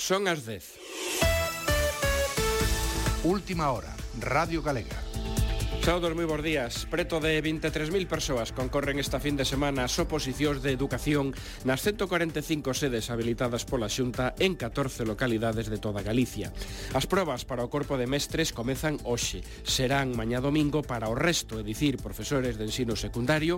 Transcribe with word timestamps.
Son 0.00 0.26
as 0.28 0.46
10. 0.46 0.64
Última 3.24 3.70
hora, 3.70 3.92
Radio 4.18 4.62
Galega. 4.62 4.96
Saudos 5.80 6.12
moi 6.12 6.28
bons 6.28 6.44
días. 6.44 6.84
Preto 6.92 7.24
de 7.24 7.40
23.000 7.40 8.04
persoas 8.04 8.52
concorren 8.52 9.00
esta 9.00 9.16
fin 9.16 9.36
de 9.36 9.48
semana 9.48 9.88
as 9.88 9.96
oposicións 9.96 10.60
de 10.60 10.76
educación 10.76 11.32
nas 11.64 11.80
145 11.80 12.76
sedes 12.76 13.08
habilitadas 13.08 13.64
pola 13.64 13.88
Xunta 13.88 14.36
en 14.36 14.60
14 14.60 15.08
localidades 15.08 15.72
de 15.72 15.80
toda 15.80 16.04
Galicia. 16.04 16.52
As 16.92 17.08
probas 17.08 17.48
para 17.48 17.64
o 17.64 17.72
corpo 17.72 17.96
de 17.96 18.04
mestres 18.04 18.52
comezan 18.52 19.00
hoxe. 19.08 19.40
Serán 19.64 20.12
mañá 20.12 20.44
domingo 20.44 20.84
para 20.84 21.08
o 21.08 21.16
resto, 21.16 21.56
é 21.56 21.64
dicir, 21.64 21.96
profesores 21.96 22.60
de 22.60 22.68
ensino 22.68 22.92
secundario, 22.92 23.56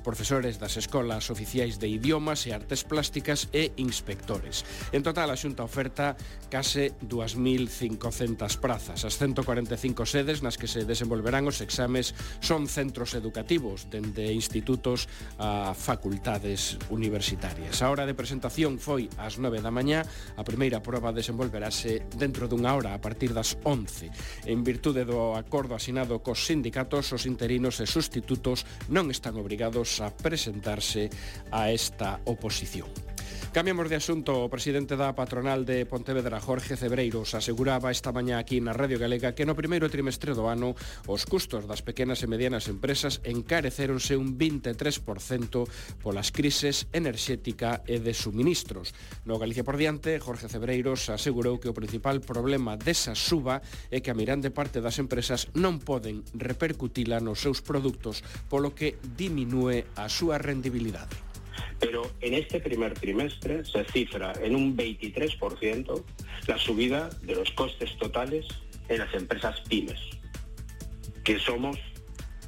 profesores 0.00 0.58
das 0.58 0.76
escolas 0.76 1.30
oficiais 1.30 1.78
de 1.78 1.88
idiomas 1.88 2.48
e 2.48 2.56
artes 2.56 2.82
plásticas 2.82 3.48
e 3.52 3.72
inspectores. 3.76 4.64
En 4.90 5.04
total, 5.04 5.30
a 5.30 5.36
Xunta 5.36 5.62
oferta 5.62 6.16
case 6.48 6.96
2.500 7.04 8.58
prazas. 8.58 9.04
As 9.04 9.20
145 9.20 10.04
sedes 10.08 10.40
nas 10.40 10.56
que 10.56 10.66
se 10.66 10.88
desenvolverán 10.88 11.46
os 11.46 11.60
exames 11.60 12.16
son 12.40 12.66
centros 12.66 13.12
educativos, 13.14 13.86
dende 13.92 14.32
institutos 14.32 15.06
a 15.38 15.76
facultades 15.76 16.80
universitarias. 16.88 17.84
A 17.84 17.90
hora 17.92 18.08
de 18.08 18.16
presentación 18.16 18.80
foi 18.80 19.06
ás 19.20 19.36
9 19.36 19.60
da 19.60 19.70
mañá, 19.70 20.02
a 20.36 20.42
primeira 20.42 20.80
proba 20.80 21.12
desenvolverase 21.12 22.06
dentro 22.16 22.48
dunha 22.48 22.72
hora 22.72 22.96
a 22.96 23.00
partir 23.02 23.36
das 23.36 23.58
11. 23.66 24.10
En 24.46 24.64
virtude 24.64 25.04
do 25.04 25.36
acordo 25.36 25.76
asinado 25.76 26.22
cos 26.22 26.46
sindicatos, 26.46 27.12
os 27.12 27.26
interinos 27.26 27.82
e 27.82 27.86
sustitutos 27.86 28.64
non 28.88 29.10
están 29.10 29.34
obrigados 29.36 29.89
a 29.98 30.10
presentarse 30.14 31.10
a 31.50 31.70
esta 31.70 32.20
oposición. 32.24 33.09
Cambiamos 33.52 33.90
de 33.90 33.96
asunto. 33.98 34.46
O 34.46 34.48
presidente 34.48 34.94
da 34.94 35.10
patronal 35.18 35.66
de 35.66 35.82
Pontevedra, 35.82 36.38
Jorge 36.38 36.78
Cebreiros, 36.78 37.34
aseguraba 37.34 37.90
esta 37.90 38.14
mañá 38.14 38.38
aquí 38.38 38.62
na 38.62 38.70
Radio 38.70 38.94
Galega 38.94 39.34
que 39.34 39.42
no 39.42 39.58
primeiro 39.58 39.90
trimestre 39.90 40.38
do 40.38 40.46
ano 40.46 40.78
os 41.10 41.26
custos 41.26 41.66
das 41.66 41.82
pequenas 41.82 42.22
e 42.22 42.30
medianas 42.30 42.70
empresas 42.70 43.18
encareceronse 43.26 44.14
un 44.14 44.38
23% 44.38 45.66
polas 45.98 46.30
crises 46.30 46.86
enerxética 46.94 47.82
e 47.90 47.98
de 47.98 48.14
suministros. 48.14 48.94
No 49.26 49.34
Galicia 49.42 49.66
por 49.66 49.74
diante, 49.74 50.22
Jorge 50.22 50.46
Cebreiros 50.46 51.10
asegurou 51.10 51.58
que 51.58 51.66
o 51.66 51.74
principal 51.74 52.22
problema 52.22 52.78
desa 52.78 53.18
suba 53.18 53.66
é 53.90 53.98
que 53.98 54.14
a 54.14 54.18
mirande 54.18 54.54
parte 54.54 54.78
das 54.78 55.02
empresas 55.02 55.50
non 55.58 55.82
poden 55.82 56.22
repercutila 56.38 57.18
nos 57.18 57.42
seus 57.42 57.66
produtos, 57.66 58.22
polo 58.46 58.78
que 58.78 58.94
diminúe 59.02 59.90
a 59.98 60.06
súa 60.06 60.38
rendibilidade. 60.38 61.29
Pero 61.78 62.10
en 62.20 62.34
este 62.34 62.60
primer 62.60 62.94
trimestre 62.94 63.64
se 63.64 63.84
cifra 63.84 64.32
en 64.42 64.54
un 64.54 64.76
23% 64.76 66.04
la 66.46 66.58
subida 66.58 67.10
de 67.22 67.34
los 67.34 67.50
costes 67.52 67.96
totales 67.98 68.46
en 68.88 68.98
las 68.98 69.12
empresas 69.14 69.60
pymes, 69.68 70.00
que 71.24 71.38
somos 71.38 71.78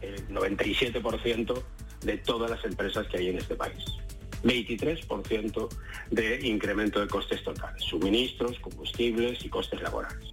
el 0.01 0.29
97% 0.29 1.63
de 2.03 2.19
todas 2.19 2.51
las 2.51 2.65
empresas 2.65 3.07
que 3.07 3.19
hay 3.19 3.29
en 3.29 3.39
este 3.39 3.55
país. 3.55 3.85
23% 4.43 5.69
de 6.11 6.47
incremento 6.49 7.01
de 7.01 7.07
costes 7.07 7.43
totales, 7.45 7.83
suministros, 7.83 8.59
combustibles 8.59 9.45
y 9.45 9.49
costes 9.49 9.81
laborales. 9.81 10.31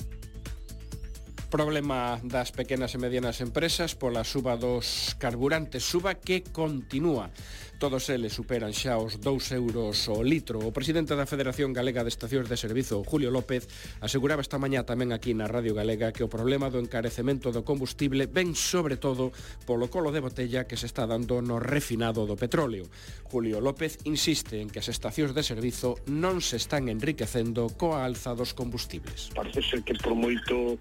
Problema 1.49 2.21
das 2.21 2.53
pequenas 2.53 2.93
e 2.93 3.01
medianas 3.01 3.41
empresas 3.41 3.97
pola 3.97 4.21
suba 4.21 4.53
dos 4.53 5.17
carburantes, 5.17 5.81
suba 5.81 6.21
que 6.21 6.45
continúa. 6.45 7.33
Todos 7.79 8.11
eles 8.11 8.35
superan 8.35 8.75
xa 8.75 8.99
os 8.99 9.23
2 9.23 9.55
euros 9.55 10.11
o 10.11 10.19
litro. 10.19 10.59
O 10.59 10.75
presidente 10.75 11.15
da 11.15 11.23
Federación 11.23 11.71
Galega 11.71 12.03
de 12.03 12.11
Estacións 12.11 12.51
de 12.51 12.59
Servizo, 12.59 13.07
Julio 13.07 13.31
López, 13.31 13.71
aseguraba 14.03 14.43
esta 14.43 14.59
mañá 14.59 14.83
tamén 14.83 15.15
aquí 15.15 15.31
na 15.31 15.47
Radio 15.47 15.71
Galega 15.71 16.11
que 16.11 16.27
o 16.27 16.27
problema 16.27 16.67
do 16.67 16.83
encarecemento 16.83 17.55
do 17.55 17.63
combustible 17.63 18.27
ven 18.27 18.51
sobre 18.51 18.99
todo 18.99 19.31
polo 19.63 19.87
colo 19.87 20.11
de 20.11 20.19
botella 20.19 20.67
que 20.67 20.75
se 20.75 20.91
está 20.91 21.07
dando 21.07 21.39
no 21.39 21.63
refinado 21.63 22.27
do 22.27 22.35
petróleo. 22.35 22.83
Julio 23.23 23.63
López 23.63 24.03
insiste 24.03 24.59
en 24.59 24.67
que 24.67 24.83
as 24.83 24.91
estacións 24.91 25.31
de 25.31 25.47
servizo 25.47 25.95
non 26.11 26.43
se 26.43 26.59
están 26.59 26.91
enriquecendo 26.91 27.71
coa 27.79 28.03
alza 28.03 28.35
dos 28.35 28.51
combustibles. 28.51 29.31
Parece 29.31 29.63
ser 29.63 29.87
que 29.87 29.95
por 29.95 30.19
moito 30.19 30.75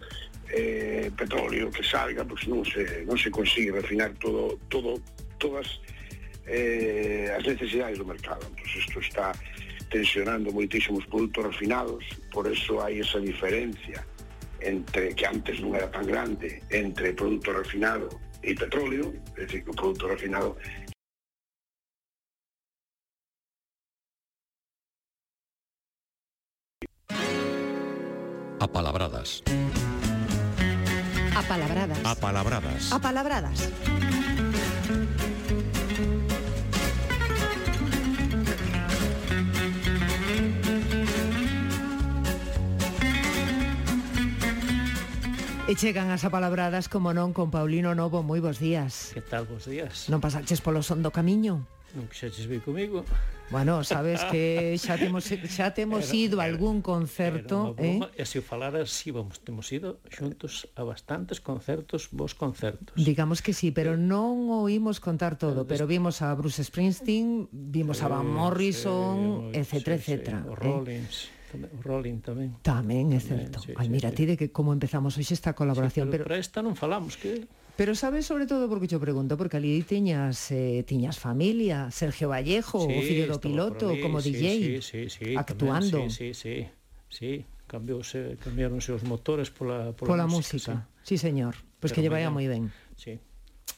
eh, 0.50 1.14
petróleo 1.14 1.70
que 1.70 1.87
salga, 1.87 2.26
pois 2.26 2.42
non 2.50 2.66
se, 2.66 3.06
non 3.06 3.14
se 3.14 3.31
consigue 3.31 3.70
refinar 3.70 4.19
todo, 4.19 4.58
todo 4.66 4.98
todas 5.38 5.78
eh, 6.48 7.31
as 7.36 7.44
necesidades 7.44 7.98
do 7.98 8.04
mercado. 8.04 8.42
Entón, 8.48 8.66
isto 8.66 8.98
está 9.00 9.32
tensionando 9.91 10.53
moitísimos 10.53 11.04
produtos 11.06 11.53
refinados, 11.53 12.04
por 12.32 12.44
eso 12.48 12.81
hai 12.81 13.00
esa 13.00 13.20
diferencia 13.20 14.04
entre 14.60 15.14
que 15.14 15.25
antes 15.25 15.60
non 15.62 15.72
era 15.76 15.88
tan 15.88 16.04
grande 16.04 16.60
entre 16.69 17.14
produto 17.14 17.54
refinado 17.54 18.08
e 18.42 18.53
petróleo, 18.53 19.14
é 19.37 19.44
dicir, 19.47 19.64
que 19.64 19.70
o 19.70 19.76
produto 19.76 20.08
refinado 20.08 20.56
Apalabradas. 28.60 29.42
Apalabradas. 31.34 31.98
Apalabradas. 32.04 32.92
Apalabradas. 32.92 33.58
palabradas. 33.62 35.38
E 45.68 45.76
chegan 45.76 46.08
as 46.08 46.24
apalabradas, 46.24 46.88
como 46.88 47.12
non, 47.12 47.36
con 47.36 47.52
Paulino 47.52 47.92
Novo. 47.92 48.24
Moi 48.24 48.40
bons 48.40 48.56
días. 48.56 49.12
Que 49.12 49.20
tal, 49.20 49.44
bons 49.44 49.68
días? 49.68 50.08
Non 50.08 50.16
pasaches 50.16 50.64
polo 50.64 50.80
son 50.80 51.04
do 51.04 51.12
camiño? 51.12 51.60
Non 51.92 52.08
quixaches 52.08 52.48
vir 52.48 52.64
comigo. 52.64 53.04
Bueno, 53.52 53.84
sabes 53.84 54.24
que 54.32 54.80
xa 54.80 54.96
temos, 54.96 55.28
xa 55.28 55.76
temos 55.76 56.08
era, 56.08 56.16
ido 56.16 56.36
a 56.40 56.48
algún 56.48 56.80
concerto. 56.80 57.76
Broma, 57.76 58.08
eh? 58.08 58.16
E 58.16 58.24
se 58.24 58.40
o 58.40 58.44
falaras, 58.44 58.88
sí, 58.88 59.12
vamos, 59.12 59.44
temos 59.44 59.68
ido 59.68 60.00
xuntos 60.08 60.72
a 60.72 60.88
bastantes 60.88 61.44
concertos, 61.44 62.08
vos 62.16 62.32
concertos. 62.32 62.96
Digamos 62.96 63.44
que 63.44 63.52
sí, 63.52 63.68
pero 63.68 63.92
eh, 63.92 64.00
non 64.00 64.48
oímos 64.48 65.04
contar 65.04 65.36
todo, 65.36 65.64
eh, 65.64 65.68
pero 65.68 65.84
vimos 65.84 66.24
a 66.24 66.32
Bruce 66.32 66.64
Springsteen, 66.64 67.52
vimos 67.52 68.00
a 68.00 68.08
Van 68.08 68.24
eh, 68.24 68.32
Morrison, 68.40 69.52
sí, 69.52 69.60
etc, 69.60 70.00
sí. 70.00 70.00
Sí, 70.00 70.12
etc, 70.16 70.28
sí, 70.32 70.48
o 70.48 70.56
Rollins. 70.56 71.28
Eh? 71.28 71.38
Tamén, 71.48 71.72
Rolling 71.81 72.19
tamén. 72.20 72.50
Tamén, 72.60 73.16
é 73.16 73.20
certo. 73.20 73.64
Sí, 73.64 73.72
Ai, 73.75 73.88
sí, 73.88 73.92
mira, 73.92 74.12
sí. 74.12 74.16
ti 74.20 74.25
de 74.28 74.36
que 74.36 74.53
como 74.53 74.76
empezamos 74.76 75.16
hoxe 75.16 75.32
esta 75.32 75.56
colaboración. 75.56 76.09
Sí, 76.09 76.12
pero, 76.12 76.28
pero... 76.28 76.36
esta 76.36 76.60
non 76.60 76.76
falamos, 76.76 77.16
que... 77.16 77.48
Pero 77.78 77.94
sabes 77.94 78.26
sobre 78.26 78.50
todo 78.50 78.66
porque 78.66 78.91
yo 78.91 78.98
pregunto, 78.98 79.38
porque 79.38 79.56
ali 79.56 79.81
tiñas 79.87 80.50
eh, 80.50 80.82
tiñas 80.82 81.16
familia, 81.16 81.94
Sergio 81.94 82.28
Vallejo, 82.28 82.84
sí, 82.84 82.92
o 82.92 83.00
fillo 83.00 83.25
do 83.31 83.38
piloto, 83.38 83.94
ali, 83.94 84.03
como 84.03 84.19
sí, 84.19 84.34
DJ, 84.34 84.82
sí, 84.82 84.82
sí, 84.82 85.00
sí, 85.08 85.28
actuando. 85.38 86.04
Tamén, 86.04 86.10
sí, 86.10 86.34
sí, 86.34 86.66
sí, 86.66 86.66
sí. 87.08 87.32
Cambiouse, 87.69 88.41
cambiaronse 88.41 88.97
os 88.97 89.04
motores 89.04 89.53
pola, 89.53 89.92
pola, 89.92 90.08
pola 90.08 90.26
música. 90.26 90.88
música. 90.88 91.04
Sí, 91.04 91.16
sí 91.16 91.28
señor. 91.28 91.54
Pois 91.78 91.92
pues 91.92 91.92
que 91.94 92.00
lle 92.03 92.10
vaya 92.10 92.32
moi 92.32 92.48
ben. 92.50 92.72
Sí. 92.97 93.20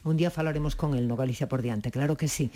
Un 0.03 0.17
día 0.17 0.31
falaremos 0.31 0.73
con 0.75 0.97
el 0.97 1.05
no 1.07 1.15
Galicia 1.15 1.45
por 1.45 1.61
diante, 1.61 1.91
claro 1.91 2.17
que 2.17 2.27
sí. 2.27 2.49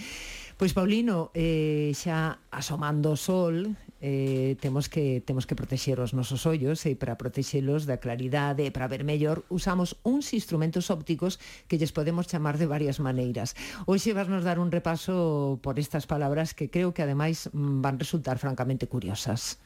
Pois 0.57 0.73
Paulino, 0.73 1.29
eh, 1.35 1.91
xa 1.93 2.41
asomando 2.49 3.13
o 3.13 3.19
sol, 3.19 3.77
eh, 4.05 4.53
temos 4.61 4.85
que 4.85 5.25
temos 5.25 5.49
que 5.49 5.57
protexer 5.57 5.97
os 5.97 6.13
nosos 6.13 6.45
ollos 6.45 6.85
e 6.85 6.93
para 6.93 7.17
protexelos 7.17 7.89
da 7.89 7.97
claridade 7.97 8.61
e 8.61 8.69
para 8.69 8.85
ver 8.85 9.01
mellor 9.01 9.41
usamos 9.49 9.97
uns 10.05 10.29
instrumentos 10.37 10.93
ópticos 10.93 11.41
que 11.65 11.81
lles 11.81 11.89
podemos 11.89 12.29
chamar 12.29 12.61
de 12.61 12.69
varias 12.69 13.01
maneiras. 13.01 13.57
Hoxe 13.89 14.13
vasnos 14.13 14.45
dar 14.45 14.61
un 14.61 14.69
repaso 14.69 15.57
por 15.65 15.81
estas 15.81 16.05
palabras 16.05 16.53
que 16.53 16.69
creo 16.69 16.93
que 16.93 17.01
ademais 17.01 17.49
mm, 17.49 17.81
van 17.81 17.97
resultar 17.97 18.37
francamente 18.37 18.85
curiosas. 18.85 19.57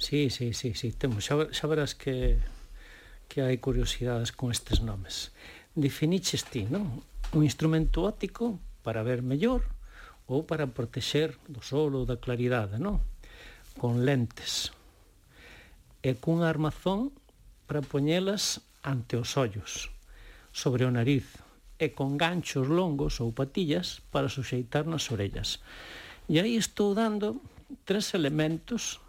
Sí, 0.00 0.32
sí, 0.32 0.56
sí, 0.56 0.72
sí, 0.72 0.96
temos. 0.96 1.28
Xa, 1.28 1.52
xa 1.52 1.68
verás 1.68 1.92
que 1.92 2.40
que 3.28 3.44
hai 3.44 3.60
curiosidades 3.60 4.32
con 4.32 4.48
estes 4.48 4.80
nomes. 4.80 5.36
Definiches 5.76 6.48
ti, 6.48 6.64
non? 6.64 7.04
Un 7.36 7.44
instrumento 7.44 8.08
óptico 8.08 8.56
para 8.80 9.04
ver 9.04 9.20
mellor 9.20 9.68
ou 10.30 10.48
para 10.48 10.70
protexer 10.70 11.36
do 11.50 11.60
sol 11.60 11.92
ou 11.92 12.08
da 12.08 12.16
claridade, 12.16 12.80
non? 12.80 13.02
con 13.76 14.04
lentes 14.04 14.72
e 16.02 16.16
cun 16.16 16.42
armazón 16.42 17.12
para 17.66 17.82
poñelas 17.82 18.64
ante 18.80 19.18
os 19.18 19.34
ollos, 19.36 19.90
sobre 20.54 20.86
o 20.86 20.90
nariz 20.94 21.26
e 21.76 21.92
con 21.92 22.16
ganchos 22.16 22.70
longos 22.70 23.20
ou 23.20 23.36
patillas 23.36 24.00
para 24.08 24.32
suxeitar 24.32 24.88
nas 24.88 25.12
orellas. 25.12 25.60
E 26.30 26.40
aí 26.40 26.56
estou 26.56 26.96
dando 26.96 27.42
tres 27.84 28.14
elementos 28.16 29.02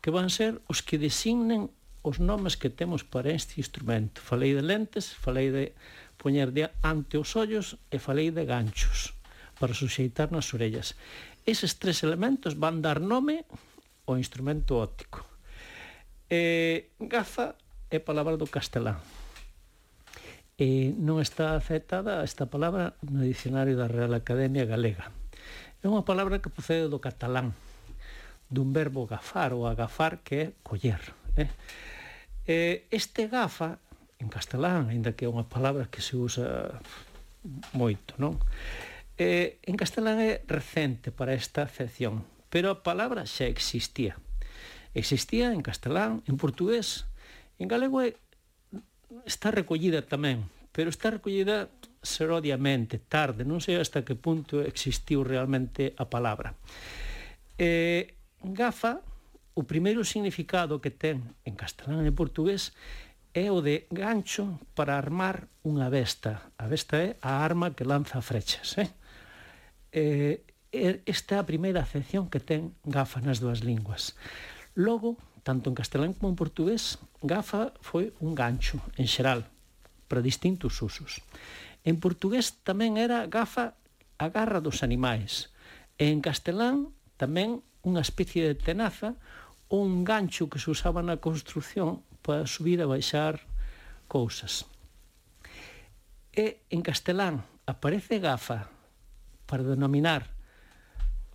que 0.00 0.14
van 0.14 0.30
ser 0.30 0.62
os 0.70 0.80
que 0.80 0.96
designen 0.96 1.68
os 2.06 2.22
nomes 2.22 2.56
que 2.56 2.70
temos 2.70 3.02
para 3.04 3.34
este 3.34 3.60
instrumento. 3.60 4.22
Falei 4.22 4.54
de 4.54 4.62
lentes, 4.62 5.12
falei 5.12 5.50
de 5.50 5.74
poñer 6.16 6.54
de 6.54 6.70
ante 6.82 7.18
os 7.18 7.34
ollos 7.36 7.76
e 7.90 7.98
falei 7.98 8.30
de 8.30 8.46
ganchos 8.46 9.12
para 9.58 9.74
suxeitar 9.74 10.30
nas 10.30 10.54
orellas. 10.54 10.94
Eses 11.44 11.76
tres 11.82 12.06
elementos 12.06 12.54
van 12.54 12.80
dar 12.80 13.02
nome 13.02 13.44
o 14.12 14.20
instrumento 14.20 14.80
óptico. 14.80 15.24
Eh, 16.30 16.92
gafa 17.00 17.56
é 17.90 17.98
palabra 17.98 18.36
do 18.36 18.48
castelán. 18.48 19.00
E 20.58 20.92
non 20.98 21.22
está 21.22 21.54
aceptada 21.54 22.24
esta 22.26 22.50
palabra 22.50 22.98
no 23.04 23.22
dicionario 23.22 23.78
da 23.78 23.88
Real 23.88 24.12
Academia 24.12 24.66
Galega. 24.66 25.08
É 25.80 25.86
unha 25.86 26.04
palabra 26.04 26.42
que 26.42 26.52
procede 26.52 26.90
do 26.90 26.98
catalán, 26.98 27.54
dun 28.50 28.74
verbo 28.74 29.06
gafar 29.06 29.54
ou 29.54 29.70
agafar 29.70 30.20
que 30.20 30.34
é 30.34 30.46
coller. 30.66 31.00
Eh? 31.38 31.48
Eh, 32.48 32.76
este 32.90 33.28
gafa, 33.30 33.78
en 34.18 34.28
castelán, 34.28 34.90
ainda 34.90 35.14
que 35.14 35.24
é 35.24 35.30
unha 35.30 35.46
palabra 35.46 35.86
que 35.86 36.02
se 36.02 36.18
usa 36.18 36.80
moito, 37.72 38.18
non? 38.18 38.36
Eh, 39.14 39.62
en 39.64 39.78
castelán 39.78 40.18
é 40.18 40.42
recente 40.44 41.14
para 41.14 41.32
esta 41.32 41.62
acepción 41.62 42.26
pero 42.48 42.72
a 42.72 42.82
palabra 42.82 43.28
xa 43.28 43.46
existía. 43.46 44.16
Existía 44.96 45.52
en 45.52 45.62
castelán, 45.62 46.24
en 46.26 46.36
portugués, 46.40 47.06
en 47.60 47.68
galego 47.68 48.02
está 49.24 49.52
recollida 49.52 50.04
tamén, 50.04 50.48
pero 50.72 50.88
está 50.90 51.12
recollida 51.12 51.68
serodiamente, 52.02 53.02
tarde, 53.02 53.44
non 53.44 53.60
sei 53.60 53.76
hasta 53.76 54.06
que 54.06 54.16
punto 54.16 54.62
existiu 54.62 55.26
realmente 55.26 55.92
a 55.98 56.06
palabra. 56.06 56.54
Eh, 57.58 58.14
gafa, 58.40 59.02
o 59.58 59.66
primeiro 59.66 60.06
significado 60.06 60.78
que 60.78 60.94
ten 60.94 61.34
en 61.42 61.58
castelán 61.58 62.06
e 62.06 62.14
portugués 62.14 62.70
é 63.34 63.50
o 63.50 63.58
de 63.60 63.90
gancho 63.90 64.62
para 64.78 64.94
armar 64.94 65.50
unha 65.66 65.90
besta. 65.90 66.54
A 66.56 66.70
besta 66.70 67.02
é 67.02 67.18
a 67.20 67.42
arma 67.42 67.74
que 67.74 67.82
lanza 67.82 68.22
frechas. 68.22 68.78
Eh? 68.78 68.90
Eh, 69.92 70.47
esta 70.72 71.36
é 71.36 71.38
a 71.40 71.48
primeira 71.48 71.80
acepción 71.80 72.28
que 72.28 72.40
ten 72.44 72.76
gafa 72.84 73.24
nas 73.24 73.40
dúas 73.40 73.64
linguas. 73.64 74.12
Logo, 74.76 75.16
tanto 75.42 75.72
en 75.72 75.78
castelán 75.78 76.12
como 76.12 76.28
en 76.28 76.36
portugués, 76.36 77.00
gafa 77.24 77.72
foi 77.80 78.12
un 78.20 78.36
gancho, 78.36 78.78
en 79.00 79.08
xeral, 79.08 79.48
para 80.12 80.20
distintos 80.20 80.76
usos. 80.84 81.24
En 81.88 81.96
portugués 81.96 82.60
tamén 82.68 83.00
era 83.00 83.24
gafa 83.26 83.80
a 84.20 84.26
garra 84.28 84.60
dos 84.60 84.84
animais. 84.84 85.48
E 85.96 86.12
en 86.12 86.20
castelán 86.20 86.92
tamén 87.16 87.64
unha 87.80 88.04
especie 88.04 88.44
de 88.44 88.52
tenaza 88.52 89.16
ou 89.72 89.80
un 89.80 90.04
gancho 90.04 90.52
que 90.52 90.60
se 90.60 90.68
usaba 90.68 91.00
na 91.00 91.16
construción 91.16 92.04
para 92.20 92.44
subir 92.44 92.84
e 92.84 92.86
baixar 92.86 93.40
cousas. 94.04 94.68
E 96.36 96.60
en 96.68 96.84
castelán 96.84 97.40
aparece 97.64 98.20
gafa 98.20 98.68
para 99.48 99.64
denominar 99.64 100.37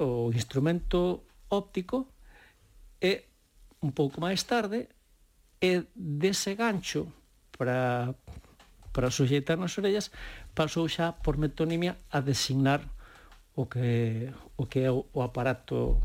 o 0.04 0.32
instrumento 0.36 1.24
óptico 1.50 2.12
e 3.00 3.28
un 3.80 3.92
pouco 3.96 4.20
máis 4.20 4.44
tarde 4.44 4.92
e 5.64 5.88
dese 5.96 6.56
gancho 6.60 7.08
para 7.56 8.12
para 8.94 9.10
suxeitar 9.10 9.58
nas 9.58 9.74
orellas 9.80 10.14
pasou 10.54 10.86
xa 10.86 11.18
por 11.24 11.42
metonimia 11.42 11.98
a 12.14 12.22
designar 12.22 12.86
o 13.56 13.66
que 13.66 14.30
o 14.56 14.70
que 14.70 14.86
é 14.86 14.92
o, 14.92 15.10
o 15.12 15.20
aparato 15.26 15.98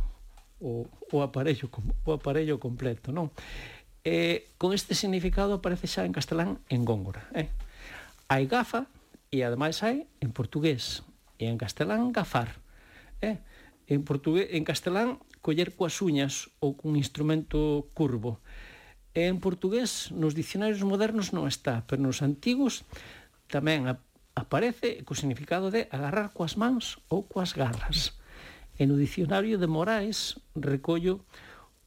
o, 0.60 0.88
o 1.12 1.22
aparello 1.22 1.70
o 2.04 2.10
aparello 2.12 2.58
completo, 2.58 3.12
non? 3.12 3.30
E 4.02 4.48
con 4.56 4.72
este 4.72 4.96
significado 4.96 5.58
aparece 5.58 5.86
xa 5.86 6.08
en 6.08 6.16
castelán 6.16 6.64
en 6.72 6.82
góngora, 6.88 7.28
eh? 7.36 7.52
Hai 8.28 8.48
gafa 8.48 8.88
e 9.28 9.44
ademais 9.44 9.84
hai 9.84 10.08
en 10.24 10.30
portugués 10.32 11.04
e 11.36 11.46
en 11.46 11.60
castelán 11.60 12.10
gafar, 12.10 12.56
eh? 13.20 13.44
en 13.88 14.04
portugués, 14.04 14.52
en 14.52 14.68
castelán, 14.68 15.18
coller 15.40 15.72
coas 15.72 16.04
uñas 16.04 16.52
ou 16.60 16.76
cun 16.76 17.00
instrumento 17.00 17.88
curvo. 17.96 18.44
En 19.16 19.40
portugués, 19.40 20.12
nos 20.12 20.36
dicionarios 20.36 20.84
modernos 20.84 21.32
non 21.32 21.48
está, 21.48 21.88
pero 21.88 22.04
nos 22.04 22.20
antigos 22.20 22.84
tamén 23.48 23.88
aparece 24.36 25.00
co 25.08 25.16
significado 25.16 25.72
de 25.72 25.88
agarrar 25.88 26.36
coas 26.36 26.60
mans 26.60 27.00
ou 27.08 27.24
coas 27.24 27.56
garras. 27.56 28.20
En 28.76 28.92
o 28.92 29.00
dicionario 29.00 29.56
de 29.56 29.66
Moraes 29.66 30.36
recollo 30.54 31.24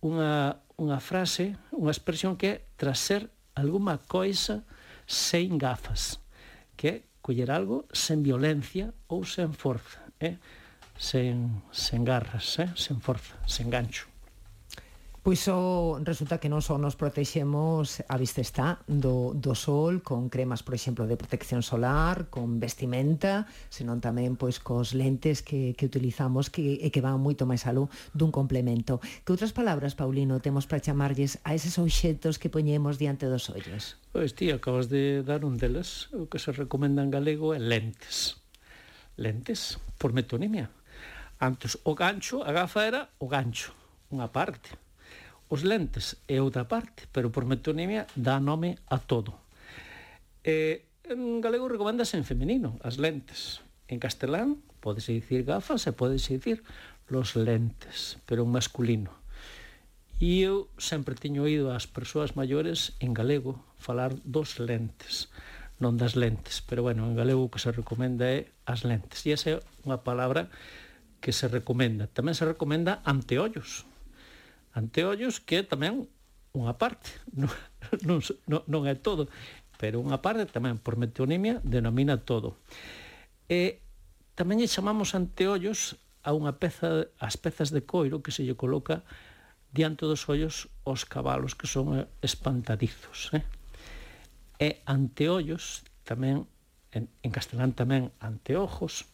unha, 0.01 0.59
unha 0.81 0.98
frase, 0.98 1.56
unha 1.69 1.94
expresión 1.94 2.33
que 2.36 2.50
é 2.50 2.62
traser 2.75 3.30
alguma 3.53 4.01
coisa 4.01 4.65
sen 5.06 5.62
gafas, 5.62 6.18
que 6.74 6.88
é 6.89 6.95
coller 7.21 7.53
algo 7.53 7.86
sen 7.94 8.25
violencia 8.25 8.89
ou 9.06 9.21
sen 9.21 9.53
forza. 9.53 10.01
Eh? 10.18 10.42
sen, 11.01 11.63
sen 11.71 12.06
garras, 12.06 12.59
eh? 12.59 12.69
sen 12.75 13.01
forza, 13.01 13.33
sen 13.50 13.74
gancho. 13.74 14.06
Pois 15.21 15.38
só 15.38 16.01
resulta 16.01 16.42
que 16.42 16.50
non 16.50 16.65
só 16.65 16.81
nos 16.81 16.98
protexemos 16.98 18.01
a 18.09 18.18
vista 18.18 18.42
está 18.42 18.81
do, 18.89 19.38
do 19.38 19.53
sol 19.53 20.01
con 20.01 20.33
cremas, 20.33 20.65
por 20.65 20.74
exemplo, 20.74 21.06
de 21.06 21.13
protección 21.13 21.62
solar, 21.62 22.30
con 22.33 22.57
vestimenta, 22.57 23.45
senón 23.69 24.01
tamén 24.01 24.33
pois 24.33 24.57
cos 24.57 24.98
lentes 24.98 25.45
que, 25.45 25.77
que 25.77 25.86
utilizamos 25.86 26.50
que, 26.50 26.81
e 26.81 26.89
que 26.89 27.06
van 27.06 27.21
moito 27.21 27.45
máis 27.45 27.69
aló 27.69 27.89
dun 28.18 28.33
complemento. 28.33 28.98
Que 29.21 29.33
outras 29.33 29.53
palabras, 29.53 29.94
Paulino, 29.94 30.42
temos 30.42 30.65
para 30.65 30.81
chamarlles 30.81 31.38
a 31.45 31.53
eses 31.53 31.77
obxetos 31.77 32.42
que 32.42 32.50
poñemos 32.50 32.98
diante 32.98 33.30
dos 33.30 33.53
ollos? 33.53 34.01
Pois 34.09 34.33
ti 34.33 34.50
acabas 34.50 34.89
de 34.89 35.21
dar 35.21 35.45
un 35.45 35.62
delas, 35.62 36.09
o 36.18 36.30
que 36.30 36.42
se 36.42 36.50
recomenda 36.50 37.06
en 37.06 37.13
galego 37.13 37.53
é 37.53 37.62
lentes. 37.62 38.42
Lentes 39.21 39.77
por 40.01 40.18
metonimia 40.18 40.74
Antes 41.41 41.81
o 41.89 41.97
gancho, 41.97 42.45
a 42.45 42.53
gafa 42.53 42.85
era 42.85 43.09
o 43.17 43.25
gancho, 43.25 43.73
unha 44.13 44.29
parte. 44.29 44.77
Os 45.49 45.65
lentes 45.65 46.21
é 46.29 46.38
outra 46.38 46.69
parte, 46.69 47.09
pero 47.09 47.33
por 47.33 47.49
metonimia 47.49 48.05
dá 48.13 48.38
nome 48.38 48.77
a 48.85 49.01
todo. 49.01 49.33
E, 50.45 50.85
en 51.09 51.41
galego 51.41 51.65
recomendas 51.65 52.13
en 52.13 52.29
femenino, 52.29 52.77
as 52.85 53.01
lentes. 53.01 53.65
En 53.89 53.97
castelán 53.97 54.61
podese 54.85 55.17
dicir 55.17 55.41
gafas 55.41 55.89
e 55.89 55.97
podese 55.97 56.38
dicir 56.38 56.61
los 57.09 57.33
lentes, 57.33 58.21
pero 58.29 58.45
en 58.45 58.53
masculino. 58.53 59.09
E 60.21 60.45
eu 60.45 60.69
sempre 60.77 61.17
teño 61.17 61.49
oído 61.49 61.73
ás 61.73 61.89
persoas 61.89 62.38
maiores 62.38 62.93
en 63.01 63.17
galego 63.17 63.57
falar 63.81 64.13
dos 64.21 64.61
lentes, 64.61 65.33
non 65.81 65.97
das 65.97 66.13
lentes, 66.13 66.61
pero 66.61 66.85
bueno, 66.85 67.09
en 67.09 67.17
galego 67.17 67.41
o 67.41 67.49
que 67.49 67.57
se 67.57 67.73
recomenda 67.73 68.29
é 68.29 68.53
as 68.69 68.85
lentes. 68.85 69.25
E 69.25 69.33
esa 69.33 69.57
é 69.57 69.65
unha 69.89 70.05
palabra 70.05 70.53
que 71.21 71.31
se 71.31 71.47
recomenda. 71.47 72.09
Tamén 72.09 72.33
se 72.33 72.44
recomenda 72.44 73.00
anteollos. 73.06 73.86
Anteollos 74.74 75.38
que 75.39 75.62
tamén 75.62 76.10
unha 76.51 76.75
parte, 76.75 77.07
non, 78.03 78.19
non, 78.50 78.62
non 78.67 78.84
é 78.89 78.98
todo, 78.98 79.31
pero 79.79 80.03
unha 80.03 80.19
parte 80.19 80.50
tamén 80.50 80.81
por 80.81 81.00
metonimia 81.00 81.63
denomina 81.63 82.19
todo. 82.19 82.60
E 83.48 83.79
tamén 84.36 84.60
lle 84.60 84.67
chamamos 84.67 85.15
anteollos 85.15 85.96
a 86.25 86.34
unha 86.36 86.57
peza, 86.57 87.07
as 87.22 87.38
pezas 87.39 87.69
de 87.72 87.86
coiro 87.86 88.19
que 88.19 88.34
se 88.34 88.43
lle 88.43 88.57
coloca 88.57 89.05
diante 89.72 90.03
dos 90.03 90.27
ollos 90.27 90.67
os 90.84 91.07
cabalos 91.07 91.55
que 91.55 91.69
son 91.69 92.10
espantadizos. 92.19 93.31
Eh? 93.31 93.46
E 94.60 94.69
anteollos 94.86 95.88
tamén 96.03 96.50
en, 96.91 97.07
en 97.24 97.29
castelán 97.31 97.72
tamén 97.72 98.12
anteojos, 98.19 99.07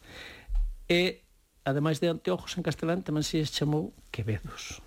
e 0.89 1.26
ademais 1.67 2.00
de 2.00 2.07
anteojos 2.07 2.55
en 2.55 2.63
castelán, 2.63 3.03
tamén 3.03 3.27
se 3.27 3.43
chamou 3.43 3.91
quevedos, 4.15 4.79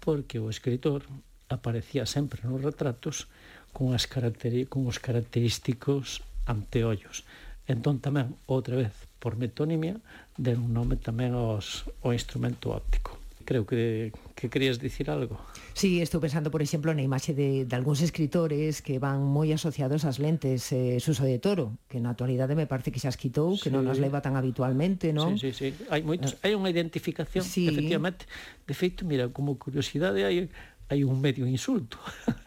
porque 0.00 0.40
o 0.40 0.48
escritor 0.48 1.04
aparecía 1.52 2.08
sempre 2.08 2.40
nos 2.48 2.64
retratos 2.64 3.28
con, 3.76 3.92
as 3.92 4.08
caracteri 4.08 4.64
con 4.64 4.88
os 4.88 4.96
característicos 4.96 6.24
anteollos. 6.48 7.28
Entón 7.68 8.00
tamén, 8.00 8.32
outra 8.48 8.80
vez, 8.80 8.96
por 9.20 9.36
metonimia, 9.36 10.00
den 10.40 10.64
un 10.64 10.72
nome 10.72 10.96
tamén 10.96 11.36
aos, 11.36 11.84
ao 12.00 12.16
instrumento 12.16 12.72
óptico. 12.72 13.19
Creo 13.50 13.66
que, 13.66 14.12
que 14.36 14.48
querías 14.48 14.78
dicir 14.78 15.10
algo. 15.10 15.36
Sí, 15.74 16.00
estou 16.00 16.22
pensando, 16.22 16.54
por 16.54 16.62
exemplo, 16.62 16.94
na 16.94 17.02
imaxe 17.02 17.34
de, 17.34 17.66
de 17.66 17.74
algúns 17.74 17.98
escritores 17.98 18.78
que 18.78 19.02
van 19.02 19.26
moi 19.26 19.50
asociados 19.50 20.06
ás 20.06 20.22
lentes 20.22 20.70
eh, 20.70 21.02
Suso 21.02 21.26
de 21.26 21.42
Toro, 21.42 21.74
que 21.90 21.98
na 21.98 22.14
actualidade 22.14 22.54
me 22.54 22.70
parece 22.70 22.94
que 22.94 23.02
xa 23.02 23.10
as 23.10 23.18
quitou, 23.18 23.58
sí. 23.58 23.66
que 23.66 23.74
non 23.74 23.90
as 23.90 23.98
leva 23.98 24.22
tan 24.22 24.38
habitualmente, 24.38 25.10
non? 25.10 25.34
Sí, 25.34 25.50
sí, 25.50 25.74
sí. 25.74 25.90
Hai, 25.90 26.06
moitos, 26.06 26.38
hai 26.46 26.54
unha 26.54 26.70
identificación, 26.70 27.42
sí. 27.42 27.66
efectivamente. 27.66 28.30
De 28.70 28.74
feito, 28.78 29.02
mira, 29.02 29.26
como 29.34 29.58
curiosidade, 29.58 30.22
hai, 30.22 30.46
hai 30.86 31.00
un 31.02 31.18
medio 31.18 31.42
insulto. 31.42 31.98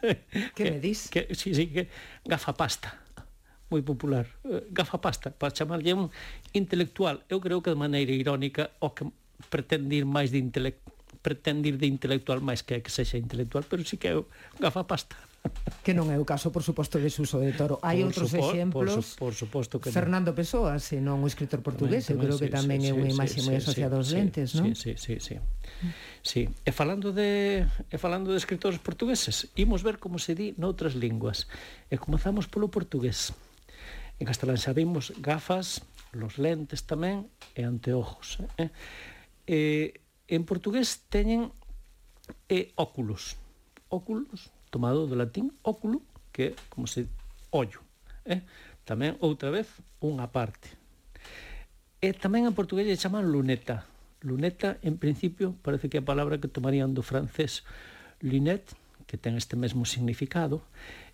Que, 0.56 0.56
que 0.56 0.64
me 0.72 0.80
dis? 0.80 1.12
Que, 1.12 1.28
sí, 1.36 1.52
sí, 1.52 1.68
que 1.68 1.92
gafapasta 2.24 2.96
moi 3.68 3.84
popular, 3.84 4.24
eh, 4.48 4.64
gafa 4.72 5.04
pasta, 5.04 5.28
para 5.28 5.52
chamarlle 5.52 5.92
un 5.92 6.08
intelectual. 6.56 7.28
Eu 7.28 7.44
creo 7.44 7.60
que 7.60 7.68
de 7.68 7.76
maneira 7.76 8.12
irónica 8.16 8.72
o 8.80 8.96
que 8.96 9.04
pretendir 9.52 10.08
máis 10.08 10.32
de 10.32 10.40
intelectual 10.40 10.93
pretendir 11.24 11.80
de 11.80 11.88
intelectual 11.88 12.44
máis 12.44 12.60
que 12.60 12.84
que 12.84 12.92
sexa 12.92 13.16
intelectual, 13.16 13.64
pero 13.64 13.80
sí 13.80 13.96
que 13.96 14.12
é 14.12 14.16
gafa 14.60 14.84
pasta. 14.84 15.16
Que 15.84 15.92
non 15.92 16.08
é 16.08 16.16
o 16.16 16.24
caso, 16.24 16.48
por 16.48 16.64
suposto, 16.64 16.96
de 16.96 17.12
Suso 17.12 17.36
de 17.36 17.52
Toro. 17.52 17.76
Hai 17.84 18.00
outros 18.00 18.32
supo, 18.32 18.48
exemplos. 18.48 18.88
Por, 18.88 19.04
su, 19.04 19.16
por 19.20 19.32
suposto 19.36 19.74
que 19.76 19.92
Fernando 19.92 20.32
non. 20.32 20.40
Pessoa, 20.40 20.80
se 20.80 21.04
non 21.04 21.20
o 21.20 21.28
escritor 21.28 21.60
portugués, 21.60 22.08
tamén, 22.08 22.16
eu 22.16 22.20
creo 22.24 22.36
sí, 22.36 22.42
que 22.48 22.52
tamén 22.52 22.80
sí, 22.80 22.88
é 22.88 22.92
unha 22.96 23.12
imaxe 23.12 23.40
sí, 23.40 23.44
moi 23.44 23.56
asociada 23.60 23.96
sí, 23.96 24.00
aos 24.00 24.08
lentes, 24.16 24.48
sí, 24.52 24.56
non? 24.56 24.72
Sí, 24.72 24.96
sí, 24.96 25.20
sí, 25.20 25.36
sí. 25.36 25.36
sí. 26.24 26.42
E 26.48 26.70
falando 26.72 27.12
de 27.12 27.68
e 27.92 27.96
falando 28.00 28.32
de 28.32 28.40
escritores 28.40 28.80
portugueses, 28.80 29.52
imos 29.60 29.84
ver 29.84 30.00
como 30.00 30.16
se 30.16 30.32
di 30.32 30.56
noutras 30.56 30.96
linguas. 30.96 31.44
E 31.92 32.00
comezamos 32.00 32.48
polo 32.48 32.72
portugués. 32.72 33.36
En 34.16 34.24
castelán 34.24 34.56
xa 34.56 34.72
vimos 34.72 35.12
gafas, 35.20 35.84
los 36.16 36.40
lentes 36.40 36.88
tamén 36.88 37.28
e 37.52 37.68
anteojos. 37.68 38.40
Eh? 38.56 38.72
E, 39.44 39.60
En 40.28 40.44
portugués 40.48 41.04
teñen 41.12 41.52
eh, 42.48 42.72
óculos. 42.76 43.36
Óculos, 43.88 44.50
tomado 44.72 45.06
do 45.06 45.14
latín 45.14 45.52
óculo, 45.60 46.00
que 46.32 46.56
é 46.56 46.56
como 46.72 46.88
se 46.88 47.06
ollo. 47.52 47.84
Eh? 48.24 48.40
Tamén, 48.88 49.20
outra 49.20 49.52
vez, 49.52 49.68
unha 50.00 50.32
parte. 50.32 50.72
E 52.00 52.16
tamén 52.16 52.48
en 52.48 52.56
portugués 52.56 52.88
lle 52.88 52.96
chaman 52.96 53.28
luneta. 53.28 53.84
Luneta, 54.24 54.80
en 54.80 54.96
principio, 54.96 55.52
parece 55.60 55.92
que 55.92 56.00
é 56.00 56.02
a 56.02 56.08
palabra 56.08 56.40
que 56.40 56.48
tomarían 56.48 56.96
do 56.96 57.04
francés 57.04 57.64
lunette, 58.24 58.72
que 59.04 59.20
ten 59.20 59.36
este 59.36 59.60
mesmo 59.60 59.84
significado, 59.84 60.64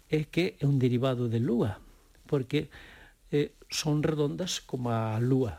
é 0.07 0.23
que 0.27 0.55
é 0.63 0.65
un 0.67 0.79
derivado 0.79 1.27
de 1.27 1.43
lúa, 1.43 1.83
porque 2.31 2.71
eh, 3.35 3.55
son 3.67 4.07
redondas 4.07 4.63
como 4.63 4.95
a 4.95 5.19
lúa. 5.19 5.59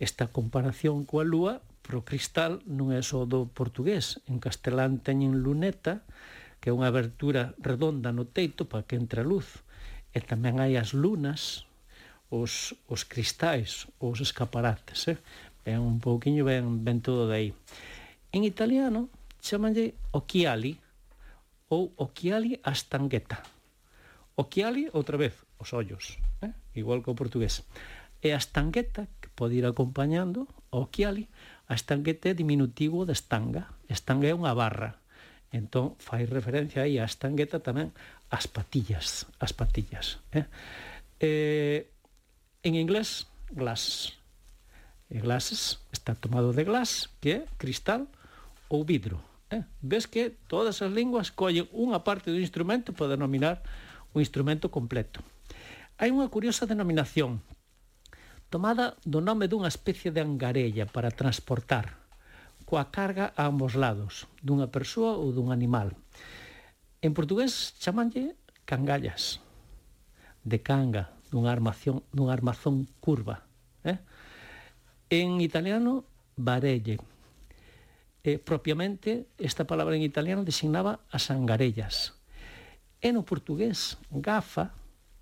Esta 0.00 0.28
comparación 0.28 1.08
coa 1.08 1.24
lúa 1.24 1.64
pro 1.82 2.04
cristal 2.04 2.60
non 2.68 2.92
é 2.92 3.00
só 3.00 3.24
do 3.24 3.48
portugués. 3.50 4.20
En 4.28 4.38
castelán 4.38 5.00
teñen 5.00 5.40
luneta, 5.40 6.04
que 6.60 6.70
é 6.70 6.76
unha 6.76 6.92
abertura 6.92 7.56
redonda 7.58 8.12
no 8.12 8.28
teito 8.28 8.68
para 8.68 8.84
que 8.84 9.00
entre 9.00 9.24
a 9.24 9.28
luz. 9.28 9.64
E 10.12 10.20
tamén 10.20 10.60
hai 10.60 10.76
as 10.76 10.92
lunas, 10.92 11.64
os, 12.28 12.76
os 12.86 13.02
cristais, 13.08 13.88
os 13.98 14.20
escaparates. 14.20 15.08
Eh? 15.08 15.18
É 15.64 15.76
un 15.76 15.98
pouquiño 15.98 16.44
ben, 16.46 16.84
ben 16.84 17.00
todo 17.00 17.26
de 17.26 17.34
aí. 17.34 17.50
En 18.32 18.46
italiano 18.46 19.10
chamanlle 19.40 19.96
occhiali 20.12 20.78
ou 21.68 21.92
occhiali 21.96 22.60
a 22.62 22.72
stangueta. 22.74 23.42
Occhiali, 24.36 24.88
outra 24.92 25.16
vez, 25.16 25.34
os 25.58 25.72
ollos, 25.72 26.18
eh? 26.42 26.52
igual 26.74 27.02
que 27.02 27.10
o 27.10 27.18
portugués. 27.18 27.64
E 28.20 28.32
a 28.32 28.40
stangueta, 28.40 29.08
que 29.20 29.28
pode 29.32 29.56
ir 29.56 29.64
acompañando, 29.64 30.48
occhiali, 30.70 31.28
A 31.70 31.78
estanguete 31.78 32.30
é 32.30 32.34
diminutivo 32.34 33.06
de 33.06 33.14
estanga. 33.14 33.70
Estanga 33.86 34.26
é 34.26 34.34
unha 34.34 34.50
barra. 34.58 34.98
Entón, 35.54 35.94
fai 36.02 36.26
referencia 36.26 36.82
aí 36.82 36.98
a 36.98 37.06
estangueta 37.06 37.62
tamén 37.62 37.94
as 38.26 38.50
patillas. 38.50 39.30
As 39.38 39.54
patillas. 39.54 40.18
Eh? 40.34 40.50
Eh, 41.22 41.86
en 42.66 42.74
inglés, 42.74 43.30
glass. 43.54 44.18
E 45.14 45.22
glasses 45.22 45.78
está 45.94 46.18
tomado 46.18 46.50
de 46.50 46.66
glass, 46.66 47.06
que 47.22 47.38
é 47.38 47.40
cristal 47.54 48.10
ou 48.66 48.82
vidro. 48.82 49.22
Eh? 49.54 49.62
Ves 49.78 50.10
que 50.10 50.34
todas 50.50 50.82
as 50.82 50.90
linguas 50.90 51.30
collen 51.30 51.70
unha 51.70 52.02
parte 52.02 52.34
do 52.34 52.42
instrumento 52.42 52.90
para 52.90 53.14
denominar 53.14 53.62
un 54.10 54.18
instrumento 54.18 54.74
completo. 54.74 55.22
Hai 56.02 56.10
unha 56.10 56.26
curiosa 56.34 56.66
denominación 56.66 57.38
tomada 58.50 58.98
do 59.06 59.22
nome 59.22 59.46
dunha 59.46 59.70
especie 59.70 60.10
de 60.10 60.18
angarella 60.18 60.84
para 60.84 61.14
transportar, 61.14 62.02
coa 62.66 62.90
carga 62.90 63.30
a 63.38 63.46
ambos 63.46 63.78
lados, 63.78 64.26
dunha 64.42 64.66
persoa 64.66 65.14
ou 65.14 65.30
dun 65.30 65.54
animal. 65.54 65.94
En 66.98 67.14
portugués 67.14 67.78
chamanlle 67.78 68.34
cangallas, 68.66 69.38
de 70.42 70.58
canga, 70.58 71.14
dunha 71.30 71.54
armación, 71.54 72.02
dunha 72.10 72.34
armazón 72.34 72.90
curva. 72.98 73.46
Eh? 73.86 74.02
En 75.10 75.40
italiano, 75.40 76.04
barelle. 76.34 76.98
Eh, 78.22 78.36
propiamente, 78.36 79.30
esta 79.38 79.64
palabra 79.64 79.96
en 79.96 80.02
italiano 80.02 80.44
designaba 80.44 81.06
as 81.08 81.30
angarellas. 81.30 82.18
E 83.00 83.14
no 83.14 83.22
portugués, 83.24 83.96
gafa, 84.10 84.74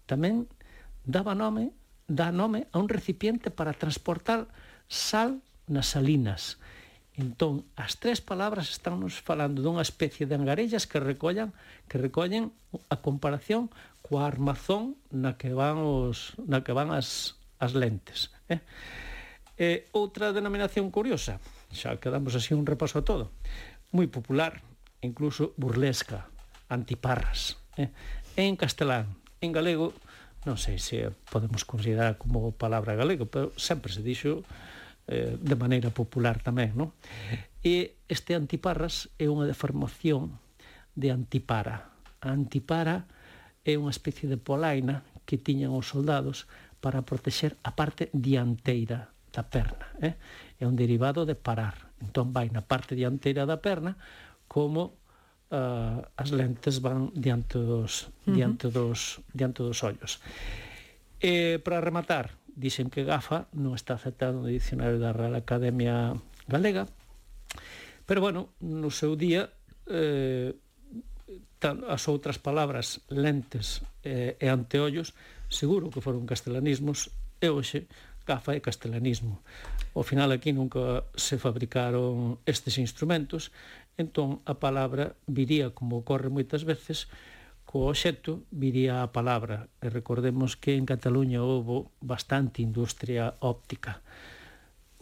tamén 0.09 0.49
daba 1.05 1.37
nome 1.37 1.77
dá 2.09 2.33
nome 2.33 2.67
a 2.73 2.81
un 2.81 2.89
recipiente 2.89 3.53
para 3.53 3.77
transportar 3.77 4.49
sal 4.89 5.45
nas 5.69 5.93
salinas. 5.93 6.57
Entón, 7.19 7.69
as 7.77 8.01
tres 8.01 8.25
palabras 8.25 8.73
estánnos 8.73 9.21
falando 9.21 9.61
dunha 9.61 9.85
especie 9.85 10.25
de 10.25 10.35
angarellas 10.35 10.89
que 10.89 10.99
recollan 10.99 11.53
que 11.87 12.01
recollen 12.01 12.51
a 12.89 12.97
comparación 12.99 13.69
coa 14.01 14.25
armazón 14.25 14.97
na 15.13 15.37
que 15.37 15.53
van 15.53 15.85
os 15.85 16.33
na 16.41 16.65
que 16.65 16.73
van 16.73 16.95
as 16.95 17.37
as 17.61 17.75
lentes, 17.75 18.33
eh? 18.49 18.63
Eh, 19.59 19.91
outra 19.91 20.31
denominación 20.31 20.95
curiosa, 20.95 21.43
xa 21.75 21.99
que 21.99 22.09
damos 22.09 22.39
así 22.39 22.55
un 22.55 22.65
repaso 22.65 23.03
a 23.03 23.05
todo, 23.05 23.35
moi 23.91 24.07
popular, 24.07 24.63
incluso 25.03 25.59
burlesca, 25.59 26.31
antiparras. 26.71 27.59
Eh? 27.75 27.91
En 28.39 28.55
castelán, 28.55 29.19
en 29.43 29.51
galego, 29.51 29.91
non 30.47 30.61
sei 30.61 30.79
se 30.79 31.11
podemos 31.31 31.67
considerar 31.67 32.19
como 32.21 32.55
palabra 32.55 32.95
galega, 32.95 33.27
pero 33.27 33.51
sempre 33.59 33.91
se 33.91 34.05
dixo 34.05 34.47
eh, 35.09 35.35
de 35.35 35.57
maneira 35.57 35.91
popular 35.91 36.39
tamén, 36.45 36.77
non? 36.77 36.95
E 37.65 37.99
este 38.07 38.39
antiparras 38.39 39.11
é 39.19 39.27
unha 39.27 39.49
deformación 39.49 40.39
de 40.95 41.11
antipara. 41.11 41.91
A 42.23 42.31
antipara 42.31 43.09
é 43.67 43.75
unha 43.75 43.91
especie 43.91 44.31
de 44.31 44.39
polaina 44.39 45.03
que 45.27 45.41
tiñan 45.41 45.75
os 45.75 45.91
soldados 45.91 46.47
para 46.79 47.03
protexer 47.03 47.59
a 47.67 47.75
parte 47.75 48.13
dianteira 48.15 49.11
da 49.35 49.47
perna. 49.47 49.91
Eh? 50.03 50.15
É 50.59 50.65
un 50.67 50.79
derivado 50.79 51.27
de 51.27 51.35
parar. 51.35 51.91
Entón 51.99 52.31
vai 52.31 52.51
na 52.51 52.63
parte 52.63 52.95
dianteira 52.95 53.47
da 53.47 53.59
perna 53.59 53.99
como 54.47 54.98
uh, 55.51 56.03
as 56.17 56.31
lentes 56.31 56.81
van 56.81 57.11
diante 57.15 57.59
dos 57.59 58.09
uh 58.09 58.09
-huh. 58.09 58.35
diante 58.35 58.69
dos 58.71 59.21
diante 59.33 59.63
dos 59.63 59.83
ollos. 59.83 60.21
Eh, 61.21 61.59
para 61.65 61.81
rematar, 61.81 62.39
dicen 62.55 62.91
que 62.91 63.05
GAFA 63.05 63.47
non 63.55 63.75
está 63.75 63.95
aceptado 63.95 64.39
no 64.39 64.51
dicionario 64.51 64.99
da 64.99 65.15
Real 65.15 65.35
Academia 65.35 66.15
Galega, 66.47 66.87
pero 68.07 68.21
bueno, 68.23 68.55
no 68.63 68.91
seu 68.91 69.15
día 69.15 69.51
eh, 69.87 70.55
tan, 71.59 71.83
as 71.87 72.07
outras 72.07 72.39
palabras 72.39 73.03
lentes 73.11 73.83
eh, 74.07 74.39
e 74.39 74.47
anteollos 74.47 75.15
seguro 75.51 75.91
que 75.91 76.03
foron 76.03 76.27
castelanismos 76.27 77.11
e 77.43 77.49
hoxe 77.51 77.91
gafa 78.29 78.55
e 78.55 78.61
castelanismo. 78.61 79.41
Ao 79.97 80.05
final 80.05 80.31
aquí 80.31 80.53
nunca 80.53 81.09
se 81.17 81.41
fabricaron 81.41 82.39
estes 82.45 82.77
instrumentos 82.77 83.51
entón 83.99 84.41
a 84.47 84.63
palabra 84.63 85.19
viría, 85.27 85.75
como 85.75 86.01
ocorre 86.01 86.31
moitas 86.31 86.63
veces, 86.63 87.11
co 87.69 87.91
oxeto 87.91 88.47
viría 88.49 89.03
a 89.05 89.13
palabra. 89.13 89.69
E 89.85 89.91
recordemos 89.91 90.57
que 90.57 90.79
en 90.79 90.87
Cataluña 90.87 91.45
houve 91.45 91.91
bastante 92.01 92.63
industria 92.65 93.37
óptica. 93.43 94.01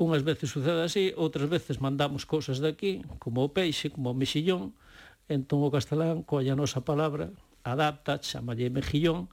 Unhas 0.00 0.24
veces 0.24 0.50
sucede 0.50 0.82
así, 0.82 1.14
outras 1.14 1.46
veces 1.46 1.78
mandamos 1.78 2.24
cousas 2.24 2.58
daqui, 2.58 3.04
como 3.20 3.44
o 3.46 3.52
peixe, 3.52 3.92
como 3.92 4.10
o 4.10 4.18
mexillón, 4.18 4.74
entón 5.28 5.62
o 5.62 5.70
castelán 5.70 6.24
colla 6.24 6.56
a 6.56 6.58
nosa 6.58 6.82
palabra, 6.82 7.30
adapta, 7.62 8.18
chamalle 8.18 8.72
mexillón, 8.72 9.28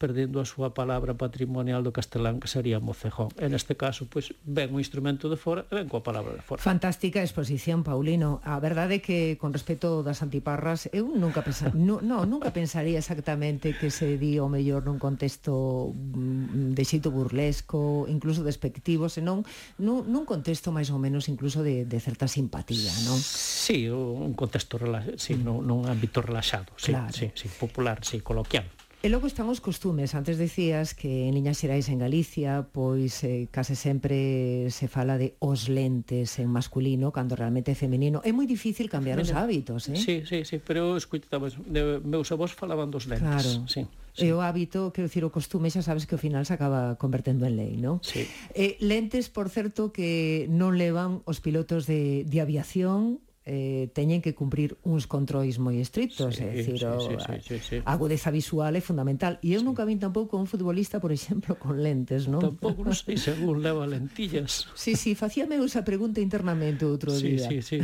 perdendo 0.00 0.40
a 0.40 0.48
súa 0.48 0.72
palabra 0.72 1.12
patrimonial 1.12 1.84
do 1.84 1.92
castelán 1.92 2.40
que 2.40 2.48
sería 2.48 2.80
mocejón. 2.80 3.28
En 3.36 3.52
este 3.52 3.76
caso, 3.76 4.08
pois, 4.08 4.32
ven 4.48 4.72
un 4.72 4.80
instrumento 4.80 5.28
de 5.28 5.36
fora 5.36 5.68
e 5.68 5.76
ven 5.76 5.92
coa 5.92 6.00
palabra 6.00 6.32
de 6.32 6.40
fora. 6.40 6.64
Fantástica 6.64 7.20
exposición, 7.20 7.84
Paulino. 7.84 8.40
A 8.40 8.56
verdade 8.64 8.98
é 8.98 9.04
que, 9.04 9.36
con 9.36 9.52
respecto 9.52 10.00
das 10.00 10.24
antiparras, 10.24 10.88
eu 10.96 11.04
nunca 11.12 11.44
pensa... 11.44 11.68
no, 11.76 12.00
no, 12.00 12.24
nunca 12.24 12.48
pensaría 12.56 12.96
exactamente 12.96 13.76
que 13.76 13.92
se 13.92 14.16
di 14.16 14.40
o 14.40 14.48
mellor 14.48 14.88
nun 14.88 14.96
contexto 14.96 15.92
mm, 15.92 16.72
de 16.72 16.84
xito 16.88 17.12
burlesco, 17.12 18.08
incluso 18.08 18.40
despectivo, 18.40 19.12
senón 19.12 19.44
nun, 19.76 20.08
nun 20.08 20.24
contexto 20.24 20.72
máis 20.72 20.88
ou 20.88 20.96
menos 20.96 21.28
incluso 21.28 21.60
de, 21.60 21.84
de 21.84 21.98
certa 22.00 22.24
simpatía, 22.24 22.88
non? 23.04 23.20
Sí, 23.20 23.84
un 23.92 24.32
contexto 24.32 24.80
relaxado, 24.80 25.20
sí, 25.20 25.36
mm. 25.36 25.44
non, 25.44 25.60
nun 25.60 25.84
ámbito 25.84 26.24
relaxado, 26.24 26.72
sí, 26.80 26.96
claro. 26.96 27.12
sí, 27.12 27.28
sí, 27.36 27.52
popular, 27.52 28.00
sí, 28.00 28.24
coloquial. 28.24 28.64
E 29.00 29.08
logo 29.08 29.24
están 29.24 29.48
os 29.48 29.64
costumes. 29.64 30.12
Antes 30.12 30.36
decías 30.36 30.92
que 30.92 31.24
en 31.24 31.32
Liñas 31.32 31.56
Xerais 31.56 31.88
en 31.88 32.04
Galicia, 32.04 32.68
pois 32.68 33.24
eh, 33.24 33.48
case 33.48 33.72
sempre 33.72 34.68
se 34.68 34.92
fala 34.92 35.16
de 35.16 35.40
os 35.40 35.72
lentes 35.72 36.36
en 36.36 36.52
masculino, 36.52 37.08
cando 37.08 37.32
realmente 37.32 37.72
é 37.72 37.76
femenino. 37.80 38.20
É 38.28 38.32
moi 38.36 38.44
difícil 38.44 38.92
cambiar 38.92 39.16
os 39.16 39.32
hábitos, 39.32 39.88
eh? 39.88 39.96
Sí, 39.96 40.28
sí, 40.28 40.44
sí, 40.44 40.60
pero 40.60 41.00
escuitamos, 41.00 41.56
de, 41.64 42.04
meus 42.04 42.28
avós 42.28 42.52
falaban 42.52 42.92
dos 42.92 43.08
lentes. 43.08 43.24
Claro. 43.24 43.64
Sí. 43.64 43.88
Sí. 44.12 44.28
E 44.28 44.36
o 44.36 44.44
hábito, 44.44 44.92
quero 44.92 45.08
dicir, 45.08 45.24
o 45.24 45.32
costume 45.32 45.72
xa 45.72 45.80
sabes 45.80 46.04
que 46.04 46.12
ao 46.12 46.20
final 46.20 46.44
se 46.44 46.52
acaba 46.52 47.00
convertendo 47.00 47.48
en 47.48 47.56
lei, 47.56 47.80
non? 47.80 48.04
Sí. 48.04 48.28
Eh, 48.52 48.76
lentes, 48.84 49.32
por 49.32 49.48
certo, 49.48 49.96
que 49.96 50.44
non 50.52 50.76
levan 50.76 51.24
os 51.24 51.40
pilotos 51.40 51.88
de, 51.88 52.28
de 52.28 52.38
aviación, 52.44 53.24
eh, 53.48 53.88
teñen 53.96 54.20
que 54.20 54.36
cumprir 54.36 54.76
uns 54.84 55.08
controis 55.08 55.56
moi 55.56 55.80
estrictos, 55.80 56.36
sí, 56.36 56.44
é 56.44 56.52
dicir, 56.52 56.76
sí, 56.76 56.84
o, 56.84 57.00
sí, 57.00 57.16
sí, 57.16 57.34
sí, 57.40 57.56
sí. 57.58 57.76
a 57.80 57.96
agudeza 57.96 58.28
visual 58.28 58.76
é 58.76 58.82
fundamental. 58.84 59.40
E 59.40 59.56
eu 59.56 59.60
sí. 59.60 59.66
nunca 59.66 59.88
vin 59.88 59.96
tampouco 59.96 60.36
un 60.36 60.44
futbolista, 60.44 61.00
por 61.00 61.08
exemplo, 61.08 61.56
con 61.56 61.80
lentes, 61.80 62.28
non? 62.28 62.44
Tampouco, 62.44 62.84
non 62.84 62.92
sei, 62.92 63.16
se 63.16 63.32
algún 63.32 63.64
leva 63.64 63.88
lentillas. 63.88 64.68
Sí, 64.76 64.92
sí, 64.92 65.16
facíame 65.16 65.56
esa 65.56 65.82
pregunta 65.88 66.20
internamente 66.20 66.84
outro 66.84 67.16
sí, 67.16 67.40
día. 67.40 67.48
Sí, 67.48 67.64
sí, 67.64 67.78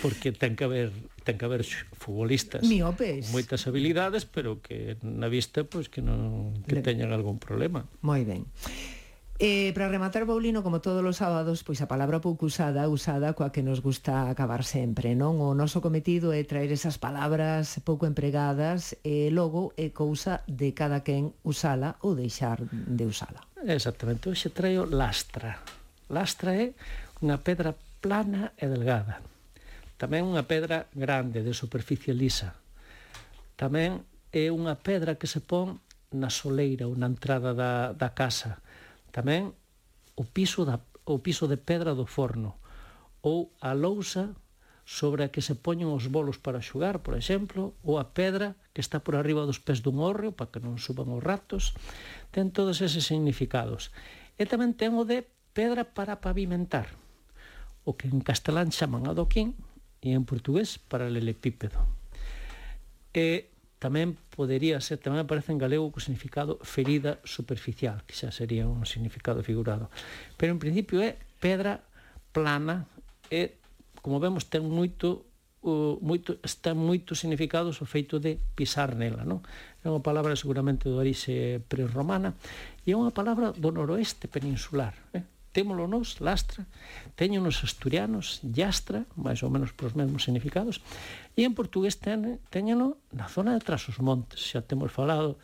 Porque 0.00 0.32
ten 0.32 0.56
que 0.56 0.64
haber 0.64 0.88
ten 1.24 1.36
que 1.36 1.44
haber 1.44 1.64
futbolistas 1.96 2.64
miopes. 2.64 3.28
moitas 3.32 3.64
habilidades, 3.68 4.24
pero 4.24 4.64
que 4.64 4.96
na 5.04 5.28
vista 5.28 5.68
pois 5.68 5.88
pues, 5.88 5.92
que 5.92 6.00
non 6.00 6.52
que 6.64 6.80
Le... 6.80 6.84
teñan 6.84 7.12
algún 7.12 7.36
problema. 7.36 7.84
Moi 8.00 8.24
ben. 8.24 8.48
Eh, 9.40 9.72
para 9.74 9.88
rematar, 9.88 10.26
Paulino, 10.26 10.62
como 10.62 10.80
todos 10.80 11.02
os 11.02 11.18
sábados, 11.18 11.66
pois 11.66 11.82
a 11.82 11.90
palabra 11.90 12.22
pouco 12.22 12.46
usada, 12.46 12.86
usada 12.86 13.34
coa 13.34 13.50
que 13.50 13.66
nos 13.66 13.82
gusta 13.82 14.30
acabar 14.30 14.62
sempre, 14.62 15.18
non? 15.18 15.42
O 15.42 15.58
noso 15.58 15.82
cometido 15.82 16.30
é 16.30 16.46
traer 16.46 16.70
esas 16.70 17.02
palabras 17.02 17.82
pouco 17.82 18.06
empregadas 18.06 18.94
e 19.02 19.34
logo 19.34 19.74
é 19.74 19.90
cousa 19.90 20.46
de 20.46 20.70
cada 20.70 21.02
quen 21.02 21.34
usala 21.42 21.98
ou 22.06 22.14
deixar 22.14 22.62
de 22.70 23.04
usala. 23.10 23.42
Exactamente, 23.66 24.30
hoxe 24.30 24.54
traio 24.54 24.86
lastra. 24.86 25.58
Lastra 26.14 26.54
é 26.54 26.70
unha 27.18 27.42
pedra 27.42 27.74
plana 27.98 28.54
e 28.54 28.70
delgada. 28.70 29.18
Tamén 29.98 30.30
unha 30.30 30.46
pedra 30.46 30.86
grande, 30.94 31.42
de 31.42 31.50
superficie 31.58 32.14
lisa. 32.14 32.54
Tamén 33.58 34.06
é 34.30 34.54
unha 34.54 34.78
pedra 34.78 35.18
que 35.18 35.26
se 35.26 35.42
pon 35.42 35.82
na 36.14 36.30
soleira 36.30 36.86
ou 36.86 36.94
na 36.94 37.10
entrada 37.10 37.50
da, 37.50 37.90
da 37.90 38.14
casa 38.14 38.62
Tamén 39.14 39.54
o 40.18 40.26
piso, 40.26 40.66
da, 40.66 40.82
o 41.06 41.22
piso 41.22 41.46
de 41.46 41.54
pedra 41.54 41.94
do 41.94 42.02
forno 42.02 42.58
ou 43.22 43.54
a 43.62 43.70
lousa 43.78 44.34
sobre 44.84 45.24
a 45.24 45.30
que 45.30 45.40
se 45.40 45.54
poñen 45.54 45.88
os 45.88 46.10
bolos 46.10 46.36
para 46.36 46.60
xugar, 46.60 47.00
por 47.00 47.14
exemplo, 47.14 47.78
ou 47.86 47.96
a 47.96 48.10
pedra 48.10 48.58
que 48.74 48.82
está 48.82 49.00
por 49.00 49.14
arriba 49.14 49.46
dos 49.46 49.62
pés 49.62 49.80
dun 49.80 50.02
hórreo 50.02 50.34
para 50.34 50.50
que 50.50 50.60
non 50.60 50.82
suban 50.82 51.08
os 51.14 51.22
ratos, 51.22 51.72
ten 52.34 52.50
todos 52.50 52.82
eses 52.82 53.06
significados. 53.06 53.94
E 54.36 54.44
tamén 54.50 54.74
ten 54.74 54.98
o 54.98 55.06
de 55.06 55.24
pedra 55.56 55.86
para 55.86 56.18
pavimentar, 56.18 56.92
o 57.86 57.94
que 57.94 58.10
en 58.10 58.18
castelán 58.18 58.74
chaman 58.74 59.06
adoquín 59.06 59.54
e 60.02 60.12
en 60.12 60.26
portugués 60.26 60.76
paralelepípedo. 60.76 61.80
E 63.14 63.53
tamén 63.84 64.16
podería 64.32 64.80
ser, 64.80 64.96
tamén 64.96 65.20
aparece 65.20 65.52
en 65.52 65.60
galego 65.60 65.92
co 65.92 66.00
significado 66.00 66.56
ferida 66.64 67.20
superficial, 67.20 68.00
que 68.08 68.16
xa 68.16 68.32
sería 68.32 68.64
un 68.64 68.88
significado 68.88 69.44
figurado. 69.44 69.92
Pero 70.40 70.56
en 70.56 70.60
principio 70.62 71.04
é 71.04 71.20
pedra 71.36 71.84
plana 72.32 72.88
e, 73.28 73.60
como 74.00 74.24
vemos, 74.24 74.48
ten 74.48 74.64
moito 74.64 75.28
moito, 76.00 76.36
está 76.44 76.76
moito 76.76 77.16
significado 77.16 77.72
o 77.72 77.86
feito 77.88 78.20
de 78.20 78.36
pisar 78.56 78.96
nela, 78.96 79.24
non? 79.24 79.40
É 79.80 79.88
unha 79.88 80.04
palabra 80.04 80.36
seguramente 80.36 80.88
do 80.88 81.00
orixe 81.00 81.60
prerromana 81.68 82.36
e 82.84 82.92
é 82.92 82.96
unha 82.96 83.12
palabra 83.12 83.52
do 83.52 83.68
noroeste 83.72 84.28
peninsular, 84.28 84.92
eh? 85.16 85.24
témolo 85.54 85.86
nos, 85.86 86.18
lastra, 86.18 86.66
teño 87.14 87.38
nos 87.38 87.62
asturianos, 87.62 88.42
llastra, 88.42 89.06
máis 89.14 89.46
ou 89.46 89.54
menos 89.54 89.70
pros 89.70 89.94
mesmos 89.94 90.26
significados, 90.26 90.82
e 91.38 91.46
en 91.46 91.54
portugués 91.54 92.02
ten, 92.02 92.42
teñeno 92.50 92.98
na 93.14 93.30
zona 93.30 93.54
de 93.54 93.62
tras 93.62 93.86
os 93.86 94.02
montes, 94.02 94.42
xa 94.42 94.66
temos 94.66 94.90
falado 94.90 95.38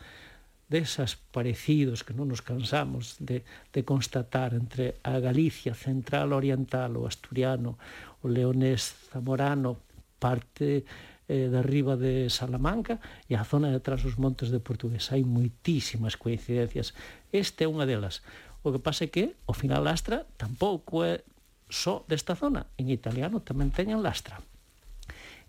desas 0.67 1.15
parecidos 1.15 2.03
que 2.03 2.15
non 2.15 2.27
nos 2.27 2.43
cansamos 2.43 3.15
de, 3.23 3.47
de 3.71 3.81
constatar 3.87 4.51
entre 4.51 4.99
a 5.03 5.19
Galicia 5.23 5.71
central 5.71 6.35
oriental, 6.35 6.95
o 6.99 7.07
asturiano, 7.07 7.79
o 8.23 8.27
leonés 8.27 8.91
zamorano, 9.11 9.79
parte 10.19 10.87
eh, 11.27 11.47
de 11.51 11.57
arriba 11.59 11.95
de 11.95 12.31
Salamanca 12.31 12.99
e 13.27 13.35
a 13.35 13.43
zona 13.43 13.67
de 13.71 13.79
tras 13.83 14.03
os 14.03 14.15
montes 14.15 14.47
de 14.47 14.63
Portugués. 14.63 15.11
Hai 15.11 15.27
moitísimas 15.27 16.15
coincidencias. 16.15 16.95
Esta 17.31 17.63
é 17.63 17.67
unha 17.67 17.83
delas. 17.83 18.23
O 18.61 18.69
que 18.69 18.81
pasa 18.81 19.05
é 19.05 19.13
que 19.13 19.33
o 19.49 19.53
final 19.57 19.81
lastra 19.81 20.29
tampouco 20.37 21.01
é 21.01 21.25
só 21.71 22.05
desta 22.05 22.37
zona. 22.37 22.69
En 22.77 22.93
italiano 22.93 23.41
tamén 23.41 23.73
teñen 23.73 24.05
lastra. 24.05 24.37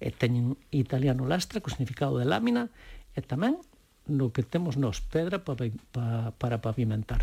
E 0.01 0.09
teñen 0.11 0.57
italiano 0.73 1.29
lastra 1.29 1.61
co 1.61 1.69
significado 1.69 2.17
de 2.17 2.25
lámina 2.25 2.73
e 3.13 3.21
tamén 3.21 3.61
no 4.09 4.33
que 4.33 4.43
temos 4.43 4.81
nos 4.81 5.05
pedra 5.05 5.45
para, 5.45 5.69
para, 5.93 6.33
para 6.41 6.57
pavimentar. 6.65 7.23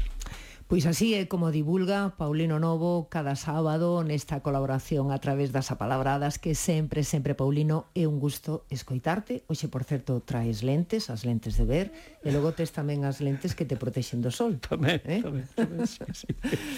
Pois 0.70 0.86
así 0.86 1.18
é 1.18 1.26
como 1.26 1.50
divulga 1.50 2.14
Paulino 2.14 2.62
Novo 2.62 3.10
cada 3.10 3.34
sábado 3.34 4.06
nesta 4.06 4.46
colaboración 4.46 5.10
a 5.10 5.18
través 5.18 5.50
das 5.50 5.74
apalabradas 5.74 6.38
que 6.38 6.54
sempre, 6.54 7.02
sempre, 7.02 7.34
Paulino, 7.34 7.90
é 7.98 8.06
un 8.06 8.22
gusto 8.22 8.70
escoitarte. 8.70 9.42
Oxe, 9.50 9.66
por 9.66 9.82
certo, 9.82 10.22
traes 10.22 10.62
lentes, 10.62 11.10
as 11.10 11.26
lentes 11.26 11.58
de 11.58 11.66
ver, 11.66 11.90
e 12.22 12.30
logo 12.30 12.54
tes 12.54 12.70
tamén 12.70 13.02
as 13.02 13.18
lentes 13.18 13.58
que 13.58 13.66
te 13.66 13.82
protexen 13.82 14.22
do 14.22 14.30
sol. 14.30 14.62
Tamén, 14.62 15.02
eh? 15.10 15.26
tamén, 15.26 15.50
tamén 15.58 15.90
sí, 15.90 16.06
sí. 16.14 16.30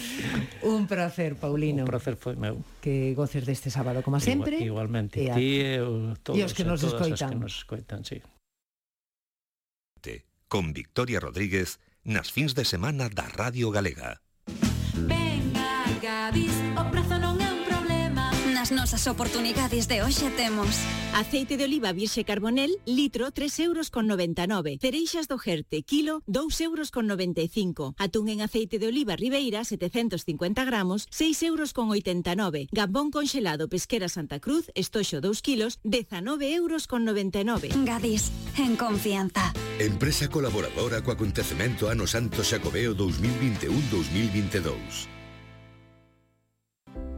un 0.72 0.88
placer, 0.88 1.36
Paulino. 1.36 1.84
Un 1.84 1.92
placer 1.92 2.16
foi 2.16 2.32
meu. 2.32 2.64
Que 2.80 3.12
goces 3.12 3.44
deste 3.44 3.68
sábado, 3.68 4.00
como 4.00 4.16
sempre. 4.24 4.56
Igual, 4.56 4.88
igualmente. 4.88 5.20
E 5.20 5.28
a... 5.28 5.36
Ti 5.36 5.50
e 5.68 6.16
todos, 6.24 6.40
e 6.40 6.40
os 6.40 6.56
que 6.56 6.64
nos 6.64 6.80
escoitan. 6.80 7.36
que 7.36 7.44
nos 7.44 7.60
escoitan, 7.60 8.08
sí. 8.08 8.24
Con 10.48 10.72
Victoria 10.76 11.16
Rodríguez, 11.16 11.80
nas 12.04 12.30
fins 12.30 12.54
de 12.54 12.64
semana 12.64 13.08
da 13.08 13.28
Radio 13.28 13.70
Galega. 13.70 14.20
Venga, 14.94 15.86
Gadis, 16.02 16.54
o 16.76 16.84
prazo 16.90 17.16
non 17.18 17.38
é 17.38 17.50
un 17.50 17.62
problema. 17.64 18.30
Nas 18.50 18.74
nosas 18.74 19.06
oportunidades 19.06 19.86
de 19.86 20.02
hoxe 20.02 20.28
temos 20.34 20.74
Aceite 21.14 21.58
de 21.58 21.64
oliva 21.64 21.92
virxe 21.92 22.24
carbonel, 22.24 22.80
litro 22.86 23.30
3 23.32 23.60
euros 23.60 23.90
con 23.90 24.06
99. 24.06 24.78
Cereixas 24.80 25.28
do 25.28 25.36
Jerte, 25.36 25.82
kilo 25.82 26.22
2 26.26 26.60
euros 26.62 26.90
con 26.90 27.06
95. 27.06 27.94
Atún 27.98 28.30
en 28.30 28.40
aceite 28.40 28.78
de 28.78 28.88
oliva 28.88 29.14
Ribeira, 29.14 29.62
750 29.64 30.64
gramos, 30.64 31.06
6 31.10 31.42
euros 31.42 31.74
con 31.74 31.90
89. 31.90 32.68
Gambón 32.72 33.10
conxelado 33.10 33.68
Pesquera 33.68 34.08
Santa 34.08 34.40
Cruz, 34.40 34.72
estoxo 34.74 35.20
2 35.20 35.42
kilos, 35.42 35.80
19 35.84 36.54
euros 36.54 36.86
con 36.86 37.04
99. 37.04 37.68
Gadis, 37.84 38.32
en 38.56 38.76
confianza. 38.76 39.52
Empresa 39.82 40.30
colaboradora 40.30 41.02
co 41.02 41.10
acontecemento 41.10 41.90
Ano 41.90 42.06
Santo 42.06 42.46
Xacobeo 42.46 42.94
2021-2022 42.94 45.10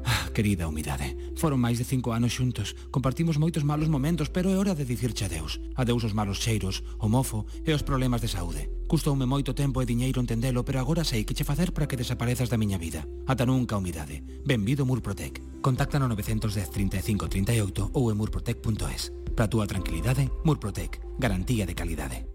ah, 0.05 0.29
querida 0.33 0.64
humidade. 0.64 1.12
Foron 1.37 1.61
máis 1.61 1.77
de 1.77 1.85
cinco 1.85 2.16
anos 2.16 2.33
xuntos, 2.33 2.72
compartimos 2.88 3.37
moitos 3.37 3.68
malos 3.68 3.92
momentos, 3.92 4.33
pero 4.33 4.48
é 4.48 4.57
hora 4.57 4.72
de 4.72 4.88
dicirche 4.88 5.29
adeus. 5.29 5.61
Adeus 5.77 6.09
os 6.09 6.16
malos 6.16 6.40
cheiros, 6.40 6.81
o 6.96 7.05
mofo 7.05 7.44
e 7.68 7.77
os 7.77 7.85
problemas 7.85 8.24
de 8.24 8.33
saúde. 8.33 8.72
Custoume 8.88 9.29
moito 9.29 9.53
tempo 9.53 9.85
e 9.85 9.87
diñeiro 9.88 10.24
entendelo, 10.24 10.64
pero 10.64 10.81
agora 10.81 11.05
sei 11.05 11.29
que 11.29 11.37
che 11.37 11.44
facer 11.44 11.77
para 11.77 11.85
que 11.85 12.00
desaparezas 12.00 12.48
da 12.48 12.57
miña 12.57 12.81
vida. 12.81 13.05
Ata 13.29 13.44
nunca, 13.44 13.77
humidade. 13.77 14.24
Benvido 14.40 14.88
Murprotec. 14.88 15.61
Contacta 15.61 16.00
no 16.00 16.09
910 16.09 16.48
35 16.72 17.29
38 17.29 17.92
ou 17.92 18.09
en 18.09 18.16
murprotec.es. 18.16 19.12
Para 19.37 19.44
a 19.44 19.53
túa 19.53 19.68
tranquilidade, 19.68 20.33
Murprotec. 20.48 21.05
Garantía 21.20 21.68
de 21.68 21.77
calidade. 21.77 22.34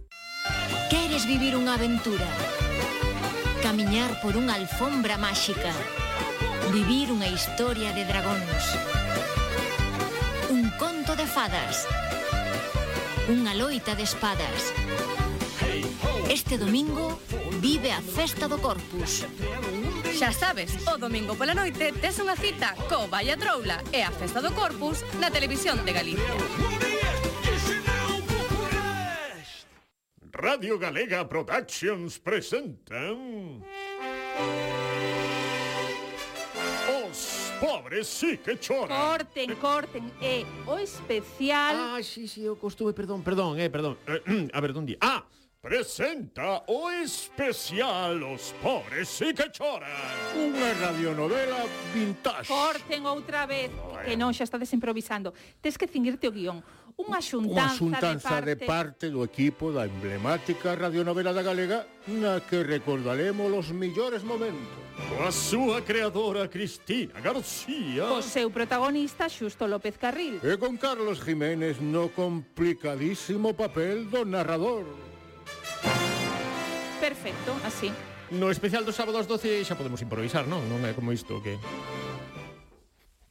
Queres 0.89 1.25
vivir 1.25 1.53
unha 1.55 1.75
aventura? 1.75 2.25
Camiñar 3.61 4.21
por 4.23 4.39
unha 4.39 4.55
alfombra 4.55 5.19
máxica? 5.19 5.73
Vivir 6.71 7.11
unha 7.11 7.27
historia 7.27 7.91
de 7.91 8.05
dragóns? 8.07 8.63
Un 10.49 10.71
conto 10.81 11.13
de 11.13 11.27
fadas? 11.27 11.85
Unha 13.29 13.53
loita 13.53 13.93
de 13.93 14.07
espadas? 14.07 14.73
Este 16.29 16.57
domingo 16.57 17.19
vive 17.61 17.91
a 17.91 18.01
festa 18.01 18.47
do 18.47 18.57
Corpus. 18.57 19.25
Xa 20.17 20.31
sabes, 20.31 20.73
o 20.87 20.97
domingo 20.97 21.35
pola 21.35 21.53
noite 21.53 21.91
tes 21.93 22.17
unha 22.23 22.39
cita 22.39 22.73
co 22.87 23.11
Valla 23.11 23.35
Troula 23.35 23.83
e 23.91 24.01
a 24.01 24.11
Festa 24.13 24.39
do 24.39 24.53
Corpus 24.55 25.03
na 25.19 25.29
Televisión 25.29 25.83
de 25.83 25.91
Galicia. 25.91 26.78
Radio 30.31 30.77
Galega 30.77 31.27
Productions 31.27 32.19
presentan... 32.19 33.63
Os 37.09 37.51
pobres 37.59 38.07
sí 38.07 38.37
que 38.37 38.57
choran. 38.57 38.89
Corten, 38.89 39.55
corten, 39.55 40.11
é 40.21 40.41
eh, 40.41 40.45
o 40.67 40.77
especial... 40.77 41.75
Ah, 41.75 41.99
sí, 42.03 42.27
sí, 42.27 42.45
eu 42.45 42.55
costume, 42.55 42.93
perdón, 42.93 43.23
perdón, 43.23 43.59
eh, 43.59 43.69
perdón. 43.69 43.97
Eh, 44.05 44.49
a 44.53 44.59
ver, 44.61 44.73
dónde... 44.73 44.97
Ah, 45.01 45.25
presenta 45.61 46.63
o 46.67 46.89
especial 46.89 48.23
Os 48.23 48.53
pobres 48.63 49.09
sí 49.09 49.33
que 49.33 49.51
choran. 49.51 49.91
Unha 50.37 50.71
radionovela 50.79 51.67
vintage. 51.91 52.47
Corten 52.47 53.03
outra 53.09 53.43
vez, 53.43 53.67
que 54.05 54.15
non, 54.15 54.31
xa 54.31 54.47
estades 54.47 54.71
improvisando. 54.71 55.33
Tes 55.59 55.75
que 55.75 55.89
cingirte 55.89 56.29
o 56.29 56.31
guión 56.31 56.63
unha 56.99 57.23
xuntanza, 57.23 57.55
unha 57.55 57.67
xuntanza 57.71 58.35
de, 58.43 58.59
parte... 58.59 58.59
de 58.59 58.67
parte 58.67 59.05
do 59.07 59.23
equipo 59.23 59.71
da 59.71 59.87
emblemática 59.87 60.75
radionovela 60.75 61.31
da 61.31 61.41
Galega 61.41 61.87
na 62.11 62.43
que 62.43 62.59
recordaremos 62.61 63.47
os 63.55 63.71
millores 63.71 64.21
momentos. 64.27 64.83
Coa 65.15 65.31
súa 65.31 65.79
creadora 65.79 66.51
Cristina 66.51 67.23
García 67.23 68.11
O 68.11 68.19
seu 68.19 68.51
protagonista 68.51 69.31
Xusto 69.31 69.63
López 69.63 69.95
Carril 69.95 70.43
E 70.43 70.59
con 70.59 70.75
Carlos 70.75 71.23
Jiménez 71.23 71.79
no 71.79 72.11
complicadísimo 72.11 73.55
papel 73.55 74.11
do 74.11 74.27
narrador 74.27 74.83
Perfecto, 76.99 77.55
así 77.63 77.95
No 78.29 78.51
especial 78.51 78.85
do 78.85 78.93
sábado 78.93 79.17
ás 79.17 79.25
12 79.25 79.65
xa 79.65 79.73
podemos 79.73 80.05
improvisar, 80.05 80.45
non? 80.45 80.61
Non 80.69 80.85
é 80.85 80.93
como 80.93 81.09
isto 81.09 81.41
que... 81.41 81.57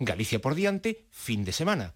Galicia 0.02 0.42
por 0.42 0.58
diante, 0.58 1.06
fin 1.10 1.46
de 1.46 1.54
semana. 1.54 1.94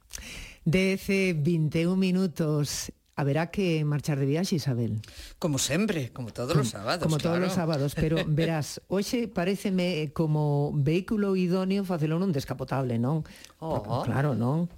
10, 0.64 1.42
21 1.42 1.96
minutos 1.96 2.92
Haberá 3.14 3.51
que 3.53 3.85
marchar 3.85 4.18
de 4.18 4.25
viaxe, 4.25 4.57
Isabel. 4.57 4.96
Como 5.38 5.59
sempre, 5.59 6.09
como 6.16 6.33
todos 6.33 6.57
os 6.57 6.72
sábados, 6.72 7.05
Como 7.05 7.18
claro. 7.18 7.37
todos 7.37 7.48
os 7.51 7.55
sábados, 7.55 7.94
pero 7.94 8.16
verás, 8.27 8.81
hoxe 8.88 9.29
pareceme 9.29 10.16
como 10.16 10.72
vehículo 10.72 11.37
idóneo 11.37 11.85
facelo 11.85 12.16
nun 12.16 12.33
descapotable, 12.33 12.96
non? 12.96 13.20
Oh. 13.61 13.85
Porque, 13.85 14.09
claro, 14.09 14.33
non? 14.33 14.72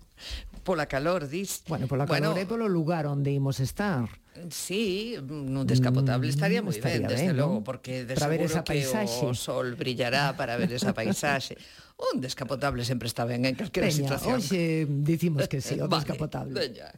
Pola 0.67 0.91
calor, 0.91 1.31
dis. 1.31 1.63
Bueno, 1.71 1.87
pola 1.87 2.11
calor 2.11 2.35
bueno, 2.35 2.43
e 2.43 2.43
polo 2.43 2.67
lugar 2.67 3.07
onde 3.07 3.31
imos 3.31 3.63
estar. 3.63 4.11
Sí, 4.51 5.15
nun 5.23 5.63
descapotable 5.63 6.27
mm, 6.27 6.35
estaría 6.35 6.59
moi 6.59 6.75
ben, 6.75 7.07
desde 7.07 7.31
ben, 7.31 7.39
logo, 7.39 7.63
porque 7.63 8.03
de 8.03 8.19
para 8.19 8.35
seguro 8.35 8.43
ver 8.43 8.51
esa 8.51 8.67
paisaxe. 8.67 9.23
que 9.23 9.31
o 9.31 9.35
sol 9.39 9.79
brillará 9.79 10.35
para 10.35 10.59
ver 10.59 10.75
esa 10.75 10.91
paisaxe. 10.91 11.55
Un 11.97 12.21
descapotable 12.21 12.85
sempre 12.85 13.07
está 13.07 13.25
ben 13.25 13.45
en 13.47 13.55
calquera 13.55 13.91
situación. 13.91 14.43
Hoxe 14.43 14.87
dicimos 14.89 15.47
que 15.47 15.61
sí, 15.61 15.79
o 15.81 15.89
vale, 15.89 16.03
descapotable. 16.03 16.53
Veña. 16.55 16.91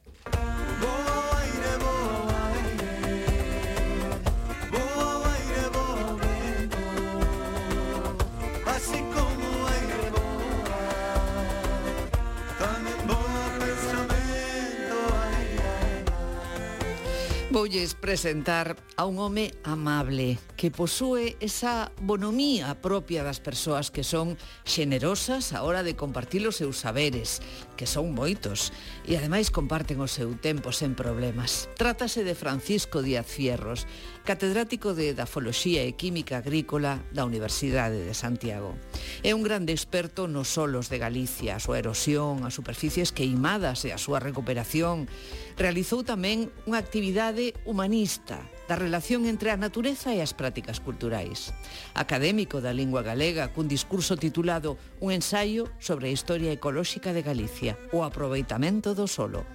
voulles 17.66 17.94
presentar 17.94 18.76
a 18.96 19.06
un 19.06 19.18
home 19.18 19.50
amable 19.64 20.38
que 20.54 20.70
posúe 20.70 21.34
esa 21.40 21.90
bonomía 21.98 22.78
propia 22.78 23.26
das 23.26 23.42
persoas 23.42 23.90
que 23.90 24.06
son 24.06 24.38
xenerosas 24.62 25.50
a 25.50 25.66
hora 25.66 25.82
de 25.82 25.98
compartir 25.98 26.46
os 26.46 26.62
seus 26.62 26.78
saberes, 26.78 27.42
que 27.74 27.90
son 27.90 28.14
moitos, 28.14 28.70
e 29.02 29.18
ademais 29.18 29.50
comparten 29.50 29.98
o 29.98 30.06
seu 30.06 30.38
tempo 30.38 30.70
sen 30.70 30.94
problemas. 30.94 31.66
Trátase 31.74 32.22
de 32.22 32.38
Francisco 32.38 33.02
Díaz 33.02 33.26
Fierros, 33.26 33.90
catedrático 34.22 34.94
de 34.94 35.10
Dafoloxía 35.10 35.82
e 35.82 35.98
Química 35.98 36.38
Agrícola 36.38 37.02
da 37.10 37.26
Universidade 37.26 37.98
de 37.98 38.14
Santiago. 38.14 38.78
É 39.26 39.34
un 39.34 39.42
grande 39.42 39.74
experto 39.74 40.30
nos 40.30 40.54
solos 40.54 40.86
de 40.86 41.02
Galicia, 41.02 41.58
a 41.58 41.62
súa 41.62 41.82
erosión, 41.82 42.46
as 42.46 42.54
superficies 42.54 43.10
queimadas 43.10 43.82
e 43.82 43.90
a 43.90 43.98
súa 43.98 44.22
recuperación, 44.22 45.10
Realizou 45.56 46.04
tamén 46.04 46.52
unha 46.68 46.76
actividade 46.76 47.56
humanista 47.64 48.44
da 48.66 48.74
relación 48.74 49.26
entre 49.30 49.54
a 49.54 49.56
natureza 49.56 50.10
e 50.10 50.18
as 50.18 50.34
prácticas 50.34 50.82
culturais. 50.82 51.54
Académico 51.94 52.58
da 52.58 52.74
lingua 52.74 53.06
galega 53.06 53.54
cun 53.54 53.70
discurso 53.70 54.18
titulado 54.18 54.74
Un 54.98 55.14
ensaio 55.14 55.70
sobre 55.78 56.10
a 56.10 56.14
historia 56.14 56.50
ecolóxica 56.50 57.14
de 57.14 57.22
Galicia, 57.22 57.78
o 57.94 58.02
aproveitamento 58.02 58.98
do 58.98 59.06
solo. 59.06 59.46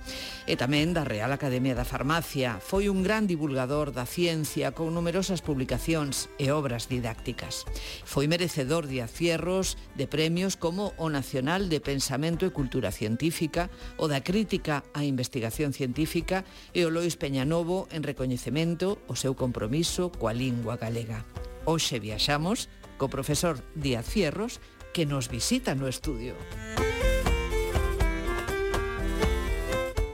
E 0.48 0.56
tamén 0.56 0.96
da 0.96 1.04
Real 1.04 1.36
Academia 1.36 1.76
da 1.76 1.84
Farmacia, 1.84 2.62
foi 2.64 2.88
un 2.88 3.04
gran 3.04 3.28
divulgador 3.28 3.92
da 3.92 4.08
ciencia 4.08 4.72
con 4.72 4.96
numerosas 4.96 5.44
publicacións 5.44 6.32
e 6.40 6.56
obras 6.56 6.88
didácticas. 6.88 7.68
Foi 8.08 8.32
merecedor 8.32 8.88
de 8.88 9.04
acierros 9.04 9.76
de 10.00 10.08
premios 10.08 10.56
como 10.56 10.96
o 10.96 11.12
Nacional 11.12 11.68
de 11.68 11.84
Pensamento 11.84 12.48
e 12.48 12.56
Cultura 12.56 12.96
Científica, 12.96 13.68
o 14.00 14.08
da 14.08 14.24
Crítica 14.24 14.88
á 14.96 15.04
Investigación 15.04 15.76
Científica 15.76 16.48
e 16.72 16.88
o 16.88 16.94
Lois 16.94 17.20
Peñanovo 17.20 17.92
en 17.92 18.08
recoñecemento 18.08 19.01
o 19.08 19.16
seu 19.16 19.34
compromiso 19.34 20.12
coa 20.14 20.36
lingua 20.36 20.78
galega. 20.78 21.26
Hoxe 21.66 22.02
viaxamos 22.02 22.70
co 22.98 23.10
profesor 23.10 23.58
Díaz 23.74 24.06
Fierros 24.06 24.62
que 24.94 25.06
nos 25.06 25.30
visita 25.30 25.74
no 25.74 25.88
estudio. 25.88 26.36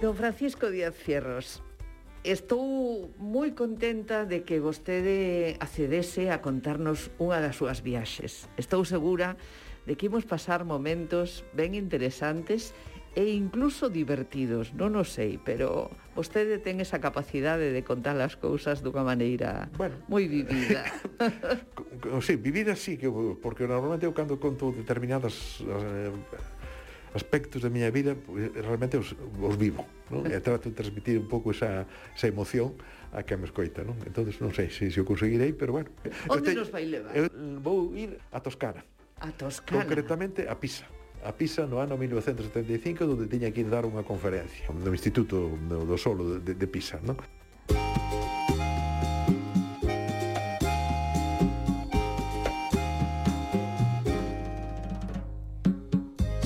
Don 0.02 0.14
Francisco 0.14 0.70
Díaz 0.70 0.94
Fierros, 0.94 1.66
estou 2.22 3.10
moi 3.18 3.56
contenta 3.58 4.30
de 4.30 4.46
que 4.46 4.62
vostede 4.62 5.58
accedese 5.58 6.30
a 6.30 6.44
contarnos 6.44 7.10
unha 7.18 7.42
das 7.42 7.58
súas 7.58 7.82
viaxes. 7.82 8.46
Estou 8.62 8.86
segura 8.86 9.40
de 9.88 9.96
que 9.96 10.12
imos 10.12 10.28
pasar 10.28 10.68
momentos 10.68 11.48
ben 11.56 11.74
interesantes 11.74 12.76
e 13.18 13.34
incluso 13.34 13.90
divertidos, 13.90 14.78
non 14.78 14.94
o 14.94 15.02
sei, 15.02 15.42
pero 15.42 15.90
vostede 16.14 16.62
ten 16.62 16.78
esa 16.78 17.02
capacidade 17.02 17.74
de 17.74 17.82
contar 17.82 18.14
as 18.22 18.38
cousas 18.38 18.86
dunha 18.86 19.02
maneira 19.02 19.74
bueno, 19.74 19.98
moi 20.06 20.30
vivida. 20.30 20.86
sí, 22.22 22.38
vivida 22.38 22.78
sí, 22.78 22.94
que, 22.94 23.10
porque 23.42 23.66
normalmente 23.66 24.06
eu 24.06 24.14
cando 24.14 24.38
conto 24.38 24.70
determinadas 24.70 25.66
eh, 25.66 26.14
aspectos 27.18 27.66
da 27.66 27.74
miña 27.74 27.90
vida 27.90 28.14
realmente 28.54 29.02
os, 29.02 29.18
os 29.18 29.58
vivo 29.58 29.82
non? 30.14 30.30
e 30.30 30.38
trato 30.38 30.70
de 30.70 30.78
transmitir 30.78 31.18
un 31.18 31.26
pouco 31.26 31.50
esa, 31.50 31.90
esa 32.14 32.30
emoción 32.30 32.78
a 33.18 33.26
que 33.26 33.34
me 33.34 33.50
escoita 33.50 33.82
non? 33.82 33.98
entonces 34.06 34.38
non 34.38 34.54
sei 34.54 34.70
se, 34.70 34.94
se 34.94 35.00
o 35.02 35.06
conseguirei 35.10 35.58
pero 35.58 35.74
bueno 35.74 35.90
onde 36.30 36.54
te, 36.54 36.60
nos 36.60 36.70
vai 36.70 36.86
levar? 36.86 37.18
Eu 37.18 37.26
vou 37.66 37.98
ir 37.98 38.22
a 38.30 38.38
Toscana 38.46 38.86
a 39.18 39.34
Toscana 39.34 39.82
concretamente 39.82 40.46
a 40.46 40.54
Pisa 40.54 40.86
a 41.28 41.34
Pisa 41.34 41.68
no 41.68 41.84
ano 41.84 41.98
1975 41.98 43.04
onde 43.04 43.28
tiña 43.28 43.52
que 43.52 43.60
ir 43.60 43.68
dar 43.68 43.84
unha 43.84 44.00
conferencia 44.00 44.72
no 44.72 44.96
Instituto 44.96 45.52
do 45.68 45.98
Solo 46.00 46.40
de, 46.40 46.56
de 46.56 46.68
Pisa, 46.72 47.04
non? 47.04 47.20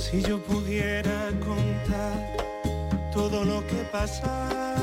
Si 0.02 0.18
yo 0.26 0.42
pudiera 0.42 1.30
contar 1.46 2.18
todo 3.14 3.46
lo 3.46 3.62
que 3.70 3.86
pasa 3.94 4.81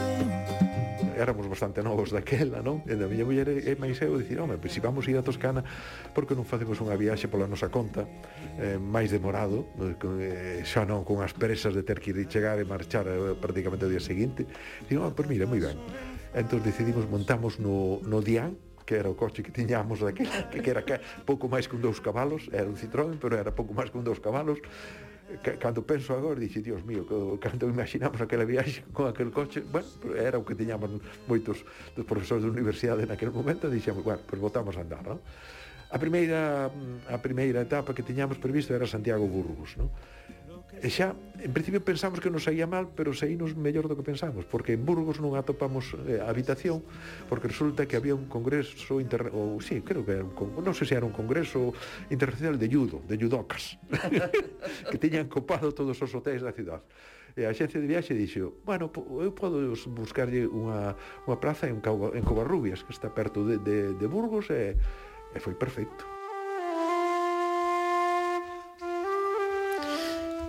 éramos 1.18 1.50
bastante 1.50 1.82
novos 1.82 2.14
daquela, 2.14 2.62
non? 2.62 2.86
E 2.86 2.94
da 2.94 3.10
miña 3.10 3.26
muller 3.26 3.50
e 3.50 3.74
máis 3.74 3.98
eu 3.98 4.14
dicir, 4.14 4.38
home, 4.38 4.56
pois 4.56 4.70
se 4.70 4.78
vamos 4.78 5.04
ir 5.10 5.18
a 5.18 5.24
Toscana, 5.26 5.66
porque 6.14 6.38
non 6.38 6.46
facemos 6.46 6.78
unha 6.78 6.94
viaxe 6.94 7.26
pola 7.26 7.50
nosa 7.50 7.68
conta 7.68 8.06
eh, 8.56 8.78
máis 8.78 9.10
demorado, 9.10 9.66
eh, 9.82 10.62
eh 10.62 10.62
xa 10.62 10.86
non 10.86 11.02
con 11.02 11.20
as 11.20 11.34
presas 11.34 11.74
de 11.74 11.82
ter 11.82 11.98
que 11.98 12.14
ir 12.14 12.18
e 12.22 12.30
chegar 12.30 12.56
e 12.62 12.64
marchar 12.64 13.10
eh, 13.10 13.34
prácticamente 13.34 13.84
o 13.84 13.90
día 13.90 14.00
seguinte. 14.00 14.46
Digo, 14.86 15.02
ah, 15.02 15.12
pois 15.12 15.26
mira, 15.26 15.44
moi 15.44 15.58
ben. 15.58 15.76
Entón 16.32 16.62
decidimos, 16.62 17.10
montamos 17.10 17.58
no, 17.58 17.98
no 18.06 18.22
Dián, 18.22 18.54
que 18.88 18.96
era 18.96 19.12
o 19.12 19.16
coche 19.18 19.44
que 19.44 19.52
tiñamos 19.52 20.00
daquela, 20.00 20.48
que 20.48 20.64
era 20.64 20.80
pouco 21.28 21.44
máis 21.50 21.68
que 21.68 21.76
un 21.76 21.84
dous 21.84 22.00
cabalos, 22.00 22.48
era 22.48 22.64
un 22.64 22.78
Citroën, 22.80 23.20
pero 23.20 23.36
era 23.36 23.52
pouco 23.52 23.76
máis 23.76 23.92
que 23.92 24.00
un 24.00 24.06
dous 24.06 24.16
cabalos, 24.16 24.64
cando 25.60 25.84
penso 25.84 26.14
agora, 26.16 26.40
dixe, 26.40 26.64
dios 26.64 26.80
mío, 26.84 27.04
cando 27.40 27.68
imaginamos 27.68 28.20
aquela 28.20 28.48
viaxe 28.48 28.80
con 28.96 29.08
aquel 29.08 29.28
coche, 29.30 29.60
bueno, 29.60 29.86
era 30.16 30.40
o 30.40 30.44
que 30.44 30.56
tiñamos 30.56 30.88
moitos 31.28 31.60
dos 31.92 32.04
profesores 32.08 32.44
de 32.44 32.50
universidade 32.50 33.04
naquele 33.04 33.30
momento, 33.30 33.68
dixemos, 33.68 34.00
bueno, 34.00 34.24
pois 34.24 34.40
pues 34.40 34.40
votamos 34.40 34.74
a 34.76 34.80
andar, 34.80 35.04
non? 35.04 35.20
A 35.88 35.96
primeira, 36.00 36.68
a 37.08 37.18
primeira 37.20 37.60
etapa 37.64 37.92
que 37.92 38.04
tiñamos 38.04 38.40
previsto 38.40 38.72
era 38.72 38.88
Santiago 38.88 39.28
Burgos, 39.28 39.76
non? 39.76 39.92
E 40.78 40.88
xa, 40.94 41.18
en 41.42 41.50
principio 41.50 41.82
pensamos 41.82 42.22
que 42.22 42.30
nos 42.30 42.46
saía 42.46 42.66
mal, 42.66 42.90
pero 42.94 43.10
saínos 43.10 43.58
mellor 43.58 43.90
do 43.90 43.98
que 43.98 44.06
pensamos, 44.06 44.46
porque 44.46 44.78
en 44.78 44.86
Burgos 44.86 45.18
non 45.18 45.34
atopamos 45.34 45.90
eh, 46.06 46.22
habitación, 46.22 46.86
porque 47.26 47.50
resulta 47.50 47.86
que 47.90 47.98
había 47.98 48.14
un 48.14 48.30
congreso, 48.30 49.02
inter... 49.02 49.34
ou 49.34 49.58
sí, 49.58 49.82
creo 49.82 50.06
que 50.06 50.18
era 50.18 50.24
un 50.26 50.34
con... 50.34 50.54
non 50.62 50.74
sei 50.74 50.86
se 50.86 50.94
era 50.94 51.06
un 51.06 51.14
congreso 51.14 51.74
internacional 52.14 52.58
de 52.58 52.66
judo, 52.70 53.02
de 53.06 53.18
judocas, 53.18 53.78
que 54.90 54.98
tiñan 55.02 55.26
copado 55.26 55.74
todos 55.74 55.98
os 55.98 56.10
hotéis 56.14 56.42
da 56.46 56.54
cidade. 56.54 56.86
E 57.38 57.46
a 57.46 57.54
xencia 57.54 57.78
de 57.78 57.86
viaxe 57.86 58.18
dixo, 58.18 58.62
bueno, 58.66 58.90
eu 59.22 59.30
podo 59.30 59.62
buscarlle 59.94 60.46
unha, 60.46 60.94
unha 61.26 61.38
praza 61.38 61.70
en, 61.70 61.78
Cabo, 61.78 62.10
en 62.14 62.22
Covarrubias, 62.26 62.82
que 62.82 62.94
está 62.94 63.14
perto 63.14 63.46
de, 63.46 63.62
de, 63.62 63.94
de 63.94 64.06
Burgos, 64.10 64.50
e, 64.50 64.74
e 64.74 65.38
foi 65.38 65.54
perfecto. 65.54 66.17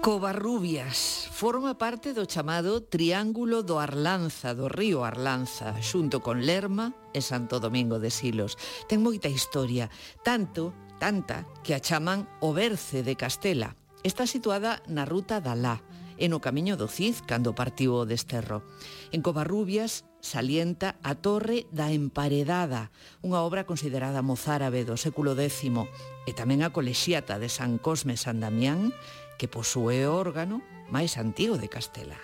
Covarrubias 0.02 1.28
forma 1.34 1.76
parte 1.78 2.16
do 2.16 2.24
chamado 2.24 2.80
Triángulo 2.80 3.68
do 3.68 3.84
Arlanza, 3.84 4.56
do 4.56 4.72
río 4.72 5.04
Arlanza, 5.04 5.76
xunto 5.84 6.24
con 6.24 6.40
Lerma 6.48 6.96
e 7.12 7.20
Santo 7.20 7.60
Domingo 7.60 8.00
de 8.00 8.08
Silos. 8.08 8.56
Ten 8.88 9.04
moita 9.04 9.28
historia, 9.28 9.92
tanto, 10.24 10.72
tanta, 11.04 11.44
que 11.68 11.76
a 11.76 11.84
chaman 11.84 12.32
o 12.40 12.56
Berce 12.56 13.04
de 13.04 13.20
Castela. 13.20 13.76
Está 14.00 14.24
situada 14.24 14.80
na 14.88 15.04
ruta 15.04 15.44
da 15.44 15.52
Lá, 15.52 15.84
e 16.16 16.32
no 16.32 16.40
camiño 16.40 16.80
do 16.80 16.88
Cid 16.88 17.28
cando 17.28 17.52
partiu 17.52 18.00
o 18.00 18.08
desterro. 18.08 18.64
En 19.12 19.20
Covarrubias 19.20 20.08
salienta 20.24 20.96
a 21.04 21.20
Torre 21.20 21.68
da 21.76 21.92
Emparedada, 21.92 22.88
unha 23.20 23.44
obra 23.44 23.68
considerada 23.68 24.24
mozárabe 24.24 24.88
do 24.88 24.96
século 24.96 25.36
X, 25.36 25.68
e 26.24 26.32
tamén 26.32 26.64
a 26.64 26.72
Colexiata 26.72 27.36
de 27.36 27.52
San 27.52 27.76
Cosme 27.84 28.16
San 28.16 28.40
Damián 28.40 28.96
que 29.39 29.47
posúe 29.47 30.04
o 30.04 30.12
órgano 30.12 30.60
máis 30.91 31.15
antigo 31.15 31.56
de 31.56 31.71
Castela. 31.71 32.19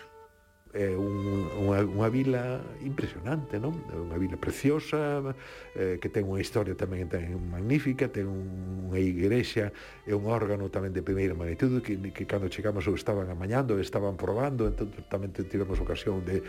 É 0.75 0.91
un, 0.91 1.47
unha, 1.55 1.87
unha 1.87 2.11
vila 2.11 2.59
impresionante, 2.83 3.55
non? 3.63 3.79
É 3.87 3.95
unha 3.95 4.19
vila 4.19 4.35
preciosa, 4.35 5.23
eh, 5.71 5.95
que 6.03 6.11
ten 6.11 6.27
unha 6.27 6.43
historia 6.43 6.75
tamén 6.75 7.07
tan 7.07 7.23
magnífica, 7.47 8.11
ten 8.11 8.27
un, 8.27 8.43
unha 8.91 8.99
igrexa 8.99 9.71
e 10.03 10.11
un 10.11 10.27
órgano 10.27 10.67
tamén 10.67 10.91
de 10.91 10.99
primeira 10.99 11.31
magnitude 11.31 11.79
que, 11.79 11.95
que 12.11 12.27
cando 12.27 12.51
chegamos 12.51 12.83
o 12.91 12.91
estaban 12.91 13.31
amañando, 13.31 13.79
estaban 13.79 14.19
probando, 14.19 14.67
entón 14.67 14.91
tamén 15.07 15.31
tivemos 15.31 15.79
ocasión 15.79 16.27
de, 16.27 16.43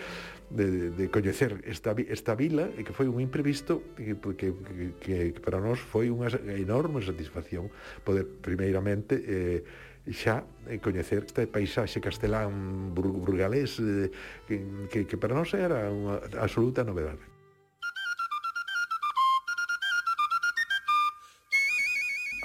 de, 0.50 0.90
de 0.90 1.06
coñecer 1.06 1.62
esta, 1.62 1.94
esta 1.94 2.34
vila 2.34 2.66
e 2.74 2.82
que 2.82 2.90
foi 2.90 3.06
un 3.06 3.22
imprevisto 3.22 3.94
que, 3.94 4.18
que, 4.34 4.50
que, 4.98 5.14
que 5.38 5.38
para 5.38 5.62
nós 5.62 5.78
foi 5.78 6.10
unha 6.10 6.26
enorme 6.58 6.98
satisfacción 6.98 7.70
poder 8.02 8.26
primeiramente 8.42 9.22
eh, 9.22 9.85
xa 10.10 10.46
eh, 10.70 10.78
coñecer 10.78 11.26
este 11.26 11.50
paisaxe 11.50 11.98
castelán 11.98 12.94
burgalés 12.94 13.78
eh, 13.82 14.10
que, 14.46 14.86
que, 14.90 15.06
que 15.06 15.16
para 15.18 15.34
nós 15.34 15.50
era 15.54 15.90
unha 15.90 16.22
absoluta 16.38 16.86
novedade. 16.86 17.22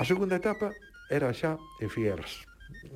A 0.02 0.04
segunda 0.10 0.42
etapa 0.42 0.74
era 1.14 1.30
xa 1.30 1.62
en 1.78 1.90
Figueras, 1.94 2.42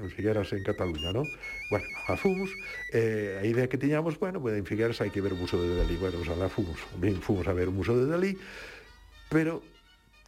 en 0.02 0.10
Figueras 0.10 0.50
en 0.58 0.66
Cataluña, 0.66 1.14
non? 1.14 1.30
Bueno, 1.70 1.86
a 2.10 2.18
fomos, 2.18 2.50
eh, 2.90 3.38
a 3.38 3.46
idea 3.46 3.70
que 3.70 3.78
tiñamos, 3.78 4.18
bueno, 4.18 4.42
pues 4.42 4.58
en 4.58 4.66
Figueras 4.66 4.98
hai 5.06 5.14
que 5.14 5.22
ver 5.22 5.38
o 5.38 5.38
Museo 5.38 5.62
de 5.62 5.78
Dalí, 5.78 6.02
bueno, 6.02 6.18
pues 6.18 6.34
la 6.34 6.50
fomos, 6.50 6.82
ben 6.98 7.22
fomos 7.22 7.46
a 7.46 7.54
ver 7.54 7.70
o 7.70 7.74
Museo 7.78 7.94
de 8.02 8.10
Dalí, 8.10 8.34
pero 9.30 9.62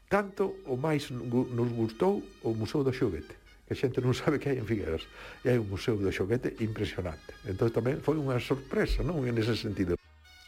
tanto 0.05 0.53
o 0.69 0.77
máis 0.77 1.09
nos 1.09 1.69
gustou 1.73 2.21
o 2.45 2.53
Museo 2.53 2.85
do 2.85 2.93
Xoguete, 2.93 3.46
que 3.67 3.75
a 3.75 3.77
xente 3.77 3.99
non 3.99 4.15
sabe 4.15 4.39
que 4.39 4.47
hai 4.47 4.57
en 4.57 4.65
Figueras. 4.65 5.03
E 5.43 5.51
hai 5.51 5.59
un 5.59 5.67
museo 5.67 5.99
do 5.99 6.07
xoguete 6.07 6.55
impresionante. 6.63 7.35
Entón 7.43 7.67
tamén 7.75 7.99
foi 7.99 8.15
unha 8.15 8.39
sorpresa, 8.39 9.03
non? 9.03 9.27
En 9.27 9.35
ese 9.35 9.59
sentido. 9.59 9.99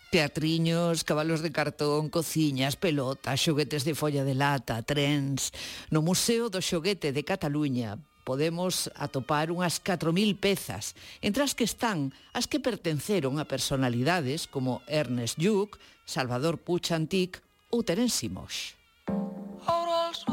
Teatriños, 0.10 1.04
cabalos 1.04 1.44
de 1.44 1.52
cartón, 1.52 2.10
cociñas, 2.10 2.80
pelotas, 2.80 3.38
xoguetes 3.44 3.86
de 3.86 3.94
folla 3.94 4.24
de 4.24 4.34
lata, 4.34 4.82
trens... 4.82 5.54
No 5.94 6.02
Museo 6.02 6.50
do 6.50 6.64
Xoguete 6.64 7.14
de 7.14 7.22
Cataluña 7.22 8.00
podemos 8.30 8.94
atopar 8.94 9.50
unhas 9.50 9.82
4.000 9.82 10.38
pezas, 10.38 10.94
entre 11.26 11.42
as 11.42 11.58
que 11.58 11.66
están 11.66 12.14
as 12.30 12.46
que 12.46 12.62
pertenceron 12.62 13.42
a 13.42 13.50
personalidades 13.50 14.46
como 14.46 14.86
Ernest 14.86 15.42
Lluc, 15.42 15.82
Salvador 16.06 16.62
Puig 16.62 16.86
Antic 16.94 17.42
ou 17.74 17.82
Terence 17.82 18.30
Moix. 18.30 18.78
Ulls, 19.66 20.26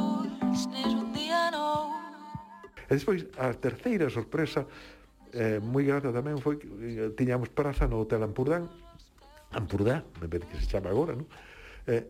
E 2.86 2.92
despois, 2.94 3.26
a 3.36 3.50
terceira 3.54 4.06
sorpresa, 4.10 4.66
eh, 5.34 5.58
moi 5.58 5.82
grata 5.82 6.14
tamén 6.14 6.38
foi 6.38 6.56
que 6.62 6.66
eh, 6.70 7.10
tiñamos 7.18 7.50
praza 7.50 7.90
no 7.90 7.98
Hotel 7.98 8.22
Ampurdán, 8.22 8.70
Ampurdá, 9.50 10.06
me 10.22 10.26
ver 10.26 10.46
que 10.46 10.56
se 10.58 10.70
chama 10.70 10.90
agora, 10.90 11.18
non? 11.18 11.26
Eh, 11.86 12.06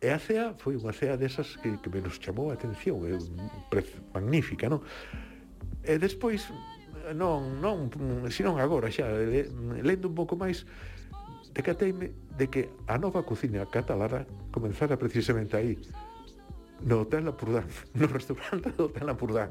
e 0.00 0.08
a 0.08 0.18
cea 0.18 0.56
foi 0.56 0.74
unha 0.74 0.96
cea 0.96 1.14
desas 1.14 1.60
que, 1.60 1.76
que 1.78 1.88
menos 1.92 2.18
chamou 2.18 2.50
a 2.50 2.56
atención, 2.56 3.04
é 3.06 3.14
eh, 3.14 3.84
magnífica, 4.10 4.66
non? 4.66 4.82
E 5.84 5.94
despois, 5.96 6.50
non, 7.14 7.62
non, 7.62 7.88
senón 8.34 8.58
agora 8.58 8.90
xa, 8.90 9.06
lendo 9.80 10.10
un 10.10 10.16
pouco 10.16 10.34
máis, 10.34 10.66
decateime 11.54 12.12
de 12.36 12.46
que 12.48 12.62
a 12.86 12.96
nova 12.98 13.22
cocina 13.22 13.66
catalana 13.66 14.26
comenzara 14.50 14.96
precisamente 14.96 15.56
aí, 15.56 15.78
no 16.88 17.00
Hotel 17.00 17.24
La 17.24 17.36
Purdán, 17.36 17.64
no 17.94 18.06
restaurante 18.06 18.70
do 18.72 18.88
Hotel 18.88 19.06
La 19.06 19.16
Purdán. 19.16 19.50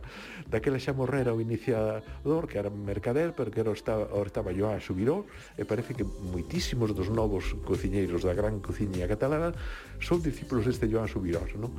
Daquela 0.49 0.81
xa 0.81 0.93
morrera 0.93 1.33
o 1.33 1.41
iniciador, 1.41 2.49
que 2.49 2.57
era 2.57 2.69
mercader, 2.69 3.33
pero 3.37 3.51
que 3.51 3.61
era 3.61 3.71
estaba, 3.71 4.09
ahora 4.09 4.29
estaba 4.29 4.49
Joan 4.53 4.81
Subiró, 4.81 5.25
e 5.57 5.65
parece 5.65 5.93
que 5.93 6.05
moitísimos 6.05 6.93
dos 6.97 7.13
novos 7.13 7.53
cociñeiros 7.65 8.25
da 8.25 8.33
gran 8.33 8.59
cociña 8.59 9.05
catalana 9.05 9.53
son 10.01 10.21
discípulos 10.25 10.65
deste 10.65 10.89
Joan 10.89 11.07
Subiró, 11.07 11.45
non? 11.57 11.73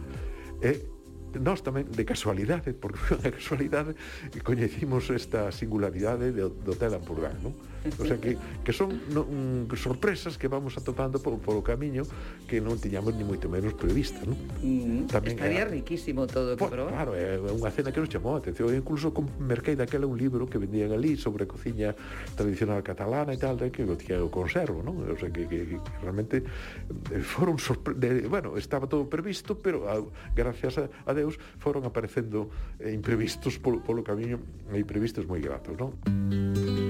E 0.63 1.01
nós 1.39 1.63
tamén 1.63 1.87
de 1.87 2.03
casualidade, 2.03 2.75
porque 2.75 2.99
foi 2.99 3.15
unha 3.19 3.31
casualidade, 3.31 3.95
coñecimos 4.43 5.07
esta 5.15 5.55
singularidade 5.55 6.35
do, 6.35 6.51
do 6.51 6.75
Hotel 6.75 6.99
Ampurdán, 6.99 7.39
non? 7.39 7.55
O 7.99 8.05
sea 8.05 8.21
que, 8.21 8.37
que 8.65 8.73
son 8.73 9.01
no, 9.09 9.25
um, 9.25 9.65
sorpresas 9.77 10.37
que 10.37 10.49
vamos 10.49 10.77
atopando 10.77 11.17
polo, 11.21 11.41
polo 11.41 11.65
camiño 11.65 12.05
que 12.45 12.61
non 12.61 12.77
tiñamos 12.77 13.17
ni 13.17 13.25
moito 13.25 13.49
menos 13.49 13.73
prevista, 13.73 14.21
non? 14.29 14.37
Mm, 14.61 15.09
Tamén 15.09 15.41
estaría 15.41 15.65
era... 15.65 15.73
riquísimo 15.73 16.29
todo 16.29 16.61
que 16.61 16.61
probar. 16.61 16.93
Claro, 16.93 17.13
é 17.17 17.41
unha 17.41 17.73
cena 17.73 17.89
que 17.89 18.01
nos 18.05 18.13
chamou 18.13 18.37
a 18.37 18.45
atención. 18.45 18.69
Eu 18.69 18.77
incluso 18.77 19.09
merquei 19.41 19.81
daquela 19.81 20.05
un 20.05 20.21
libro 20.21 20.45
que 20.45 20.61
vendían 20.61 20.93
ali 20.93 21.17
sobre 21.17 21.49
cociña 21.49 21.97
tradicional 22.37 22.85
catalana 22.85 23.33
e 23.33 23.41
tal, 23.41 23.57
que 23.73 23.81
eu 23.81 23.97
que 23.97 24.13
o 24.13 24.29
conservo, 24.29 24.85
non? 24.85 25.01
O 25.01 25.17
sea 25.17 25.33
que, 25.33 25.49
que, 25.49 25.65
que 25.65 25.77
realmente 26.05 26.45
eh, 26.45 27.25
foron 27.25 27.57
sorpre... 27.57 27.97
De, 27.97 28.29
bueno, 28.29 28.61
estaba 28.61 28.85
todo 28.85 29.09
previsto, 29.09 29.57
pero 29.57 29.89
a, 29.89 29.97
gracias 30.37 30.77
a, 30.77 30.93
a 31.09 31.17
Deus 31.17 31.41
foron 31.57 31.89
aparecendo 31.89 32.53
eh, 32.77 32.93
imprevistos 32.93 33.57
polo, 33.57 33.81
polo 33.81 34.05
camiño 34.05 34.37
e 34.69 34.77
imprevistos 34.77 35.25
moi 35.25 35.41
gratos, 35.41 35.73
non? 35.81 35.97
Música 36.11 36.90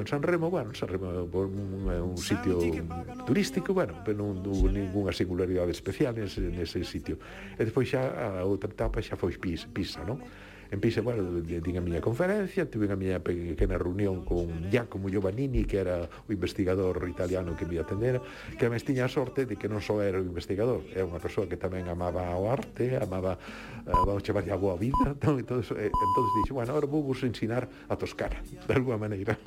en 0.00 0.06
San 0.06 0.22
Remo, 0.22 0.50
bueno, 0.50 0.74
San 0.74 0.88
Remo 0.88 1.10
é 1.10 1.22
un, 1.22 2.14
un 2.14 2.16
sitio 2.16 2.58
turístico, 3.26 3.74
bueno, 3.74 4.00
pero 4.04 4.18
non 4.18 4.40
hubo 4.42 4.70
ninguna 4.70 5.12
singularidade 5.12 5.70
especial 5.70 6.14
nese, 6.14 6.42
nese 6.48 6.82
sitio. 6.84 7.18
E 7.58 7.62
despois 7.66 7.90
xa 7.90 8.40
a 8.40 8.46
outra 8.46 8.70
etapa 8.70 9.02
xa 9.02 9.18
foi 9.18 9.34
Pisa, 9.38 10.02
non? 10.06 10.22
Empieza, 10.70 11.00
bueno, 11.00 11.40
din 11.40 11.76
a 11.76 11.80
miña 11.80 12.00
conferencia, 12.00 12.68
tuve 12.68 12.92
a 12.92 12.96
miña 12.96 13.20
pequena 13.24 13.78
reunión 13.80 14.24
con 14.24 14.68
Giacomo 14.70 15.08
Giovannini, 15.08 15.64
que 15.64 15.80
era 15.80 16.04
o 16.04 16.28
investigador 16.28 17.00
italiano 17.08 17.56
que 17.56 17.64
me 17.64 17.80
atendera, 17.80 18.20
que 18.58 18.68
me 18.68 18.76
tiña 18.80 19.06
a 19.06 19.08
sorte 19.08 19.46
de 19.48 19.56
que 19.56 19.64
non 19.64 19.80
só 19.80 20.04
era 20.04 20.20
o 20.20 20.24
investigador, 20.24 20.84
era 20.92 21.08
unha 21.08 21.16
persoa 21.16 21.48
que 21.48 21.56
tamén 21.56 21.88
amaba 21.88 22.36
o 22.36 22.52
arte, 22.52 23.00
amaba, 23.00 23.40
uh, 23.40 24.04
vamos 24.04 24.20
chamar 24.20 24.44
a 24.44 24.60
boa 24.60 24.76
vida, 24.76 24.92
entón, 25.16 25.40
entón, 25.40 25.64
eh, 25.80 25.88
entón 25.88 26.24
dixo, 26.44 26.52
bueno, 26.52 26.68
agora 26.68 26.84
vou 26.84 27.00
vos 27.00 27.24
ensinar 27.24 27.64
a 27.88 27.96
Toscana, 27.96 28.44
de 28.44 28.72
alguma 28.76 29.00
maneira. 29.00 29.40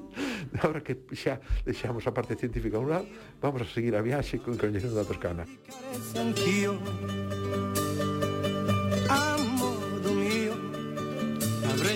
agora 0.62 0.86
que 0.86 1.02
xa 1.18 1.42
deixamos 1.66 2.06
a 2.06 2.14
parte 2.14 2.38
científica 2.38 2.78
a 2.78 2.82
un 2.82 2.94
lado, 2.94 3.06
vamos 3.42 3.62
a 3.62 3.66
seguir 3.66 3.98
a 3.98 4.02
viaxe 4.06 4.38
con 4.38 4.54
coñecendo 4.54 5.02
a 5.02 5.06
Toscana 5.06 5.42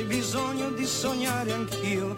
avrei 0.05 0.07
bisogno 0.07 0.71
di 0.71 0.85
sognare 0.85 1.53
anch'io. 1.53 2.17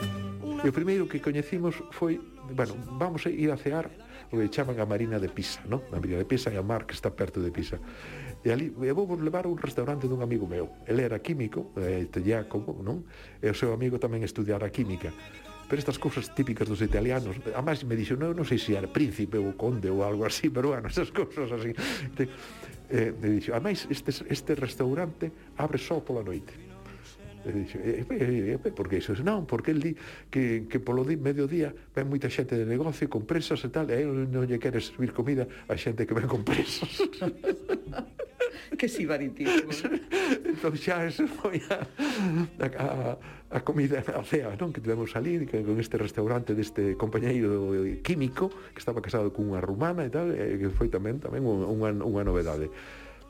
E 0.63 0.69
o 0.69 0.73
primeiro 0.73 1.07
que 1.07 1.21
coñecimos 1.21 1.75
foi, 1.91 2.21
bueno, 2.51 2.75
vamos 2.99 3.27
a 3.27 3.31
ir 3.31 3.51
a 3.51 3.57
cear 3.57 3.91
o 4.33 4.39
que 4.39 4.51
chaman 4.51 4.81
a 4.81 4.87
Marina 4.87 5.19
de 5.19 5.29
Pisa, 5.29 5.63
non? 5.71 5.83
A 5.95 5.99
Marina 6.03 6.19
de 6.19 6.27
Pisa 6.27 6.51
é 6.51 6.59
a 6.59 6.67
mar 6.67 6.87
que 6.87 6.95
está 6.95 7.11
perto 7.15 7.39
de 7.39 7.51
Pisa. 7.55 7.79
E 8.43 8.51
ali 8.51 8.75
e 8.75 8.93
vou 8.93 9.07
levar 9.15 9.47
a 9.47 9.51
un 9.51 9.59
restaurante 9.59 10.11
dun 10.11 10.23
amigo 10.23 10.47
meu. 10.47 10.83
Ele 10.87 11.07
era 11.07 11.23
químico, 11.23 11.71
eh, 11.79 12.11
Jacobo, 12.11 12.83
non? 12.83 13.07
E 13.39 13.47
o 13.47 13.55
seu 13.55 13.71
amigo 13.71 14.03
tamén 14.03 14.27
estudiara 14.27 14.67
química. 14.75 15.15
Pero 15.67 15.83
estas 15.83 15.99
cousas 15.99 16.31
típicas 16.31 16.71
dos 16.71 16.79
italianos 16.79 17.35
A 17.51 17.59
máis 17.59 17.83
me 17.83 17.99
dixo, 17.99 18.15
non, 18.15 18.39
non 18.39 18.47
sei 18.47 18.55
se 18.55 18.79
era 18.79 18.87
príncipe 18.87 19.35
ou 19.35 19.59
conde 19.59 19.91
ou 19.91 20.07
algo 20.07 20.23
así 20.23 20.47
Pero 20.55 20.71
bueno, 20.71 20.87
esas 20.87 21.11
cousas 21.11 21.51
así 21.51 21.75
eh, 22.87 23.11
Me 23.11 23.35
dixo, 23.35 23.51
a 23.51 23.59
máis 23.59 23.83
este, 23.91 24.15
este 24.31 24.55
restaurante 24.55 25.35
abre 25.59 25.75
só 25.83 25.99
pola 25.99 26.23
noite 26.23 26.66
E 27.47 27.51
dixo, 27.55 27.79
eh, 27.79 28.03
eh, 28.03 28.07
eh, 28.11 28.27
e, 28.27 28.51
e, 28.51 28.59
e, 28.59 28.71
por 28.75 28.91
que 28.91 28.99
iso? 28.99 29.15
Non, 29.23 29.47
porque 29.47 29.71
el 29.71 29.79
di 29.79 29.95
que, 30.27 30.67
que 30.67 30.83
polo 30.83 31.07
di 31.07 31.15
mediodía 31.15 31.71
ven 31.95 32.11
moita 32.11 32.27
xente 32.27 32.59
de 32.59 32.67
negocio 32.67 33.07
con 33.07 33.23
presas 33.23 33.63
e 33.63 33.71
tal, 33.71 33.87
e 33.87 34.03
non, 34.03 34.27
non 34.35 34.43
lle 34.51 34.59
quere 34.59 34.83
servir 34.83 35.15
comida 35.15 35.47
a 35.71 35.75
xente 35.79 36.03
que 36.11 36.15
ven 36.19 36.27
con 36.27 36.43
presas. 36.43 36.91
que 38.75 38.91
sibaritismo. 38.91 39.71
entón 40.51 40.75
xa 40.75 41.07
eso 41.07 41.31
foi 41.31 41.63
a, 41.71 41.87
a, 42.67 43.15
a 43.55 43.59
comida 43.63 44.03
a 44.03 44.23
cea, 44.27 44.59
non? 44.59 44.75
Que 44.75 44.83
tivemos 44.83 45.15
salir 45.15 45.47
que, 45.47 45.63
con 45.63 45.79
este 45.79 46.03
restaurante 46.03 46.51
deste 46.59 46.99
compañeiro 46.99 47.63
químico 48.03 48.51
que 48.75 48.83
estaba 48.83 48.99
casado 48.99 49.31
cunha 49.31 49.63
rumana 49.63 50.03
e 50.03 50.11
tal, 50.11 50.35
e 50.35 50.59
que 50.59 50.67
foi 50.75 50.91
tamén 50.91 51.23
tamén 51.23 51.47
unha, 51.47 51.95
unha 51.95 52.23
novedade 52.27 52.67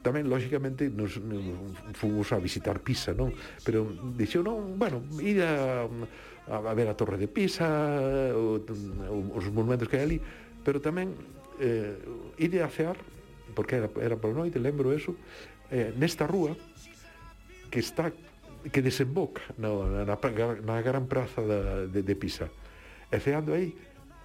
tamén 0.07 0.31
lógicamente 0.31 0.87
nos, 0.87 1.19
nos 1.19 1.43
fomos 1.99 2.31
a 2.31 2.39
visitar 2.39 2.79
Pisa, 2.79 3.11
non? 3.11 3.35
Pero 3.67 3.91
dixeu, 4.15 4.47
non, 4.47 4.79
bueno, 4.79 5.03
ir 5.19 5.43
a, 5.43 5.91
a 6.47 6.75
ver 6.79 6.87
a 6.87 6.95
Torre 6.95 7.19
de 7.19 7.27
Pisa, 7.27 7.67
o, 8.31 8.63
os 9.35 9.47
monumentos 9.51 9.91
que 9.91 9.99
hai 9.99 10.07
ali, 10.07 10.19
pero 10.63 10.79
tamén 10.79 11.11
eh, 11.59 11.99
ir 12.39 12.55
a 12.63 12.71
cear, 12.71 12.95
porque 13.59 13.83
era, 13.83 13.91
era 13.99 14.15
por 14.15 14.31
noite, 14.31 14.63
lembro 14.63 14.95
eso, 14.95 15.19
eh, 15.75 15.91
nesta 15.99 16.31
rúa 16.31 16.55
que 17.67 17.83
está 17.83 18.15
que 18.71 18.83
desemboca 18.83 19.43
na, 19.59 20.07
na, 20.07 20.15
na, 20.15 20.47
na 20.63 20.77
gran 20.83 21.07
praza 21.07 21.43
da, 21.43 21.87
de, 21.87 22.03
de 22.03 22.15
Pisa. 22.15 22.51
E 23.11 23.19
ceando 23.23 23.55
aí, 23.55 23.75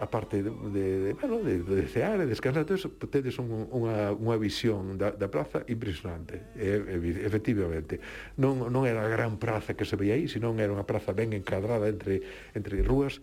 a 0.02 0.10
parte 0.10 0.42
de, 0.42 0.50
de, 0.50 1.00
de, 1.00 1.14
bueno, 1.14 1.44
de, 1.44 1.62
de 1.62 1.86
cear 1.86 2.18
e 2.22 2.26
descansar, 2.26 2.66
entón, 2.66 2.90
tedes 3.14 3.38
un, 3.38 3.70
unha, 3.70 4.10
unha 4.18 4.34
visión 4.42 4.98
da, 4.98 5.14
da 5.14 5.30
praza 5.30 5.62
impresionante, 5.70 6.58
e, 6.58 6.82
efectivamente. 7.22 8.02
Non, 8.42 8.66
non 8.74 8.90
era 8.90 9.06
a 9.06 9.10
gran 9.14 9.38
praza 9.38 9.78
que 9.78 9.86
se 9.86 9.94
veía 9.94 10.18
aí, 10.18 10.26
senón 10.26 10.58
era 10.58 10.74
unha 10.74 10.90
praza 10.90 11.14
ben 11.14 11.38
encadrada 11.38 11.86
entre, 11.86 12.26
entre 12.58 12.82
rúas, 12.82 13.22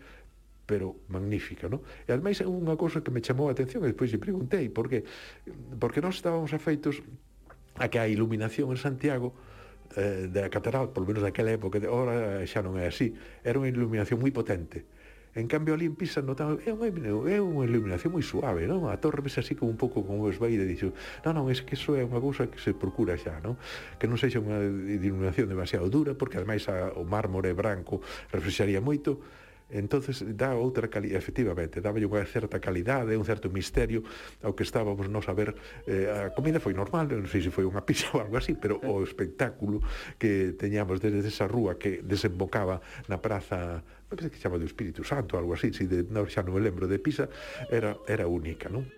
pero 0.71 1.03
magnífica, 1.11 1.67
non? 1.67 1.83
E 2.07 2.15
ademais 2.15 2.39
é 2.39 2.47
unha 2.47 2.79
cousa 2.79 3.03
que 3.03 3.11
me 3.11 3.27
chamou 3.27 3.51
a 3.51 3.59
atención, 3.59 3.83
e 3.83 3.91
despois 3.91 4.15
lle 4.15 4.23
preguntei, 4.23 4.71
por 4.71 4.87
que, 4.87 5.03
porque 5.83 5.99
nós 5.99 6.15
estábamos 6.15 6.55
afeitos 6.55 7.03
a 7.75 7.91
que 7.91 7.99
a 7.99 8.07
iluminación 8.07 8.71
en 8.71 8.79
Santiago, 8.79 9.35
eh, 9.99 10.31
da 10.31 10.47
catedral, 10.47 10.95
polo 10.95 11.11
menos 11.11 11.27
naquela 11.27 11.51
época, 11.51 11.83
de, 11.83 11.91
ora 11.91 12.39
xa 12.47 12.63
non 12.63 12.79
é 12.79 12.87
así, 12.87 13.19
era 13.43 13.59
unha 13.59 13.67
iluminación 13.67 14.23
moi 14.23 14.31
potente 14.31 14.87
En 15.35 15.47
cambio 15.47 15.75
ali 15.75 15.85
en 15.85 15.97
Pisa 15.97 16.25
notaba, 16.25 16.57
é 16.65 16.73
unha, 16.73 16.89
é 17.29 17.39
unha 17.43 17.65
iluminación 17.69 18.17
moi 18.17 18.25
suave, 18.25 18.65
non? 18.65 18.89
A 18.89 18.97
torre 18.97 19.21
ves 19.21 19.37
así 19.37 19.53
como 19.53 19.69
un 19.69 19.79
pouco 19.81 20.01
como 20.07 20.25
os 20.25 20.41
vai 20.41 20.57
e 20.57 20.65
dixo, 20.65 20.95
non, 21.27 21.37
non, 21.37 21.45
é 21.53 21.55
que 21.61 21.77
iso 21.77 21.93
é 21.97 22.03
unha 22.03 22.21
cousa 22.23 22.49
que 22.49 22.59
se 22.59 22.73
procura 22.73 23.15
xa, 23.21 23.39
non? 23.45 23.61
Que 24.01 24.09
non 24.09 24.17
sexa 24.17 24.41
unha 24.41 24.61
iluminación 24.65 25.51
demasiado 25.51 25.87
dura, 25.93 26.17
porque 26.17 26.41
ademais 26.41 26.65
a, 26.73 26.97
o 26.97 27.05
mármore 27.05 27.53
branco 27.53 28.01
reflexaría 28.33 28.81
moito, 28.81 29.21
entonces 29.71 30.25
dá 30.37 30.57
outra 30.57 30.89
calidade, 30.89 31.19
efectivamente, 31.19 31.81
dáballe 31.85 32.09
unha 32.09 32.25
certa 32.25 32.57
calidade, 32.57 33.13
un 33.21 33.29
certo 33.29 33.53
misterio 33.53 34.01
ao 34.41 34.57
que 34.57 34.65
estábamos 34.65 35.13
nos 35.13 35.29
a 35.29 35.35
ver. 35.37 35.53
eh, 35.85 36.09
a 36.09 36.33
comida 36.33 36.57
foi 36.57 36.73
normal, 36.73 37.05
non 37.05 37.29
sei 37.29 37.45
se 37.45 37.53
foi 37.53 37.69
unha 37.69 37.85
pizza 37.85 38.09
ou 38.17 38.25
algo 38.25 38.41
así, 38.41 38.57
pero 38.57 38.81
o 38.81 39.05
espectáculo 39.05 39.85
que 40.17 40.57
teñamos 40.57 41.05
desde 41.05 41.21
esa 41.21 41.45
rúa 41.45 41.77
que 41.77 42.01
desembocaba 42.01 42.81
na 43.13 43.21
praza 43.21 43.85
me 44.09 44.17
parece 44.17 44.31
que 44.31 44.41
chama 44.41 44.57
do 44.57 44.65
Espírito 44.65 45.05
Santo, 45.05 45.37
algo 45.37 45.53
así, 45.53 45.69
si 45.77 45.85
de, 45.85 46.09
no, 46.09 46.25
xa 46.25 46.41
non 46.41 46.57
me 46.57 46.65
lembro 46.65 46.89
de 46.89 46.97
Pisa, 46.97 47.29
era, 47.69 47.93
era 48.09 48.25
única, 48.25 48.73
non? 48.73 48.89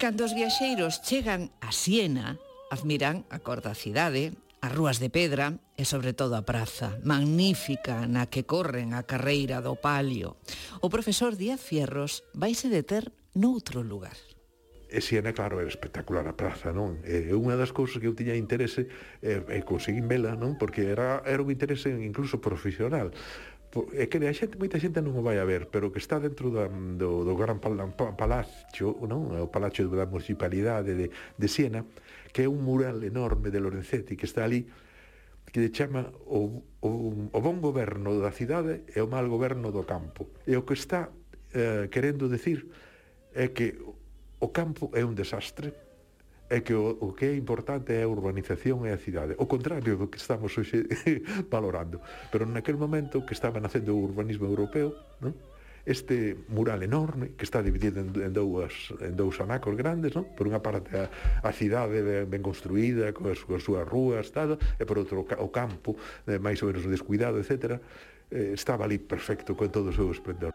Cando 0.00 0.24
os 0.24 0.32
viaxeiros 0.32 1.04
chegan 1.04 1.52
a 1.60 1.76
Siena, 1.76 2.40
admiran 2.72 3.28
a 3.28 3.36
cor 3.44 3.60
da 3.60 3.76
cidade, 3.76 4.32
as 4.64 4.72
rúas 4.72 4.96
de 4.96 5.12
pedra 5.12 5.60
e 5.76 5.84
sobre 5.84 6.16
todo 6.16 6.32
a 6.32 6.46
praza, 6.48 6.96
magnífica 7.04 8.08
na 8.08 8.32
que 8.32 8.48
corren 8.48 8.96
a 8.96 9.04
carreira 9.04 9.60
do 9.60 9.76
palio. 9.76 10.40
O 10.80 10.88
profesor 10.88 11.36
Díaz 11.36 11.60
Fierros 11.60 12.24
vaise 12.32 12.72
deter 12.72 13.12
noutro 13.36 13.84
lugar 13.84 14.31
e 14.92 15.00
Siena, 15.00 15.32
claro, 15.32 15.56
era 15.56 15.72
espectacular 15.72 16.28
a 16.28 16.36
praza, 16.36 16.68
non? 16.70 17.00
E 17.08 17.32
unha 17.32 17.56
das 17.56 17.72
cousas 17.72 17.96
que 17.96 18.06
eu 18.06 18.12
tiña 18.12 18.36
interese 18.36 18.92
e, 19.24 19.40
e 19.40 19.64
conseguín 19.64 20.04
vela, 20.04 20.36
non? 20.36 20.60
Porque 20.60 20.92
era, 20.92 21.24
era 21.24 21.40
un 21.40 21.48
interese 21.48 21.88
incluso 21.88 22.44
profesional 22.44 23.10
é 23.96 24.04
que 24.04 24.20
a 24.20 24.34
xente, 24.36 24.60
moita 24.60 24.76
xente 24.76 25.00
non 25.00 25.16
o 25.16 25.24
vai 25.24 25.40
a 25.40 25.48
ver, 25.48 25.72
pero 25.72 25.88
que 25.88 25.96
está 25.96 26.20
dentro 26.20 26.52
da, 26.52 26.68
do, 26.68 27.24
do 27.24 27.34
gran 27.40 27.56
palacio, 27.56 29.00
non? 29.08 29.32
o 29.32 29.48
palacio 29.48 29.88
da 29.88 30.04
municipalidade 30.04 30.92
de, 30.92 31.08
de 31.08 31.48
Siena, 31.48 31.88
que 32.36 32.44
é 32.44 32.48
un 32.48 32.60
mural 32.60 33.00
enorme 33.00 33.48
de 33.48 33.64
Lorenzetti 33.64 34.12
que 34.12 34.28
está 34.28 34.44
ali, 34.44 34.68
que 35.48 35.64
le 35.64 35.72
chama 35.72 36.12
o, 36.28 36.60
o, 36.84 37.32
o 37.32 37.38
bon 37.40 37.64
goberno 37.64 38.20
da 38.20 38.28
cidade 38.28 38.84
e 38.92 39.00
o 39.00 39.08
mal 39.08 39.24
goberno 39.24 39.72
do 39.72 39.88
campo. 39.88 40.28
E 40.44 40.52
o 40.52 40.68
que 40.68 40.76
está 40.76 41.08
eh, 41.56 41.88
querendo 41.88 42.28
decir 42.28 42.68
é 43.32 43.56
que 43.56 43.80
o 44.42 44.50
campo 44.50 44.90
é 44.90 45.06
un 45.06 45.14
desastre 45.14 45.70
é 46.50 46.60
que 46.60 46.74
o, 46.74 46.98
o 47.00 47.14
que 47.14 47.30
é 47.30 47.34
importante 47.38 47.94
é 47.94 48.02
a 48.02 48.10
urbanización 48.10 48.84
e 48.84 48.92
a 48.92 48.98
cidade. 48.98 49.38
O 49.38 49.46
contrario 49.48 49.96
do 49.96 50.10
que 50.10 50.18
estamos 50.20 50.52
hoxe 50.52 50.84
valorando. 51.48 52.02
Pero 52.28 52.44
naquel 52.44 52.76
momento 52.76 53.24
que 53.24 53.32
estaba 53.32 53.62
nacendo 53.62 53.96
o 53.96 54.02
urbanismo 54.04 54.44
europeo, 54.44 54.92
non? 55.22 55.32
este 55.82 56.38
mural 56.46 56.82
enorme 56.82 57.34
que 57.34 57.42
está 57.42 57.58
dividido 57.58 57.98
en, 57.98 58.14
en 58.14 58.30
dous 58.30 58.94
en 59.02 59.16
dous 59.16 59.40
anacos 59.40 59.74
grandes, 59.74 60.12
non? 60.12 60.26
Por 60.34 60.50
unha 60.50 60.60
parte 60.60 60.92
a, 60.94 61.06
a 61.42 61.50
cidade 61.54 62.02
ben, 62.02 62.28
ben 62.28 62.42
construída, 62.42 63.14
coas, 63.14 63.40
coas 63.46 63.62
súas 63.62 63.86
rúas, 63.86 64.28
tal, 64.34 64.58
e 64.58 64.84
por 64.84 64.98
outro 64.98 65.24
o 65.24 65.48
campo 65.54 65.96
eh, 66.28 66.36
máis 66.36 66.60
ou 66.60 66.70
menos 66.70 66.84
descuidado, 66.84 67.40
etc. 67.40 67.80
Eh, 68.30 68.52
estaba 68.54 68.84
ali 68.84 68.98
perfecto 68.98 69.56
con 69.56 69.72
todo 69.72 69.88
o 69.90 69.96
seu 69.96 70.10
esplendor. 70.12 70.52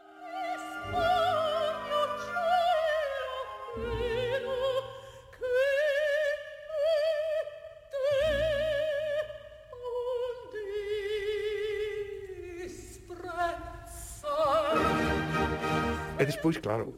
despois, 16.27 16.59
claro, 16.59 16.93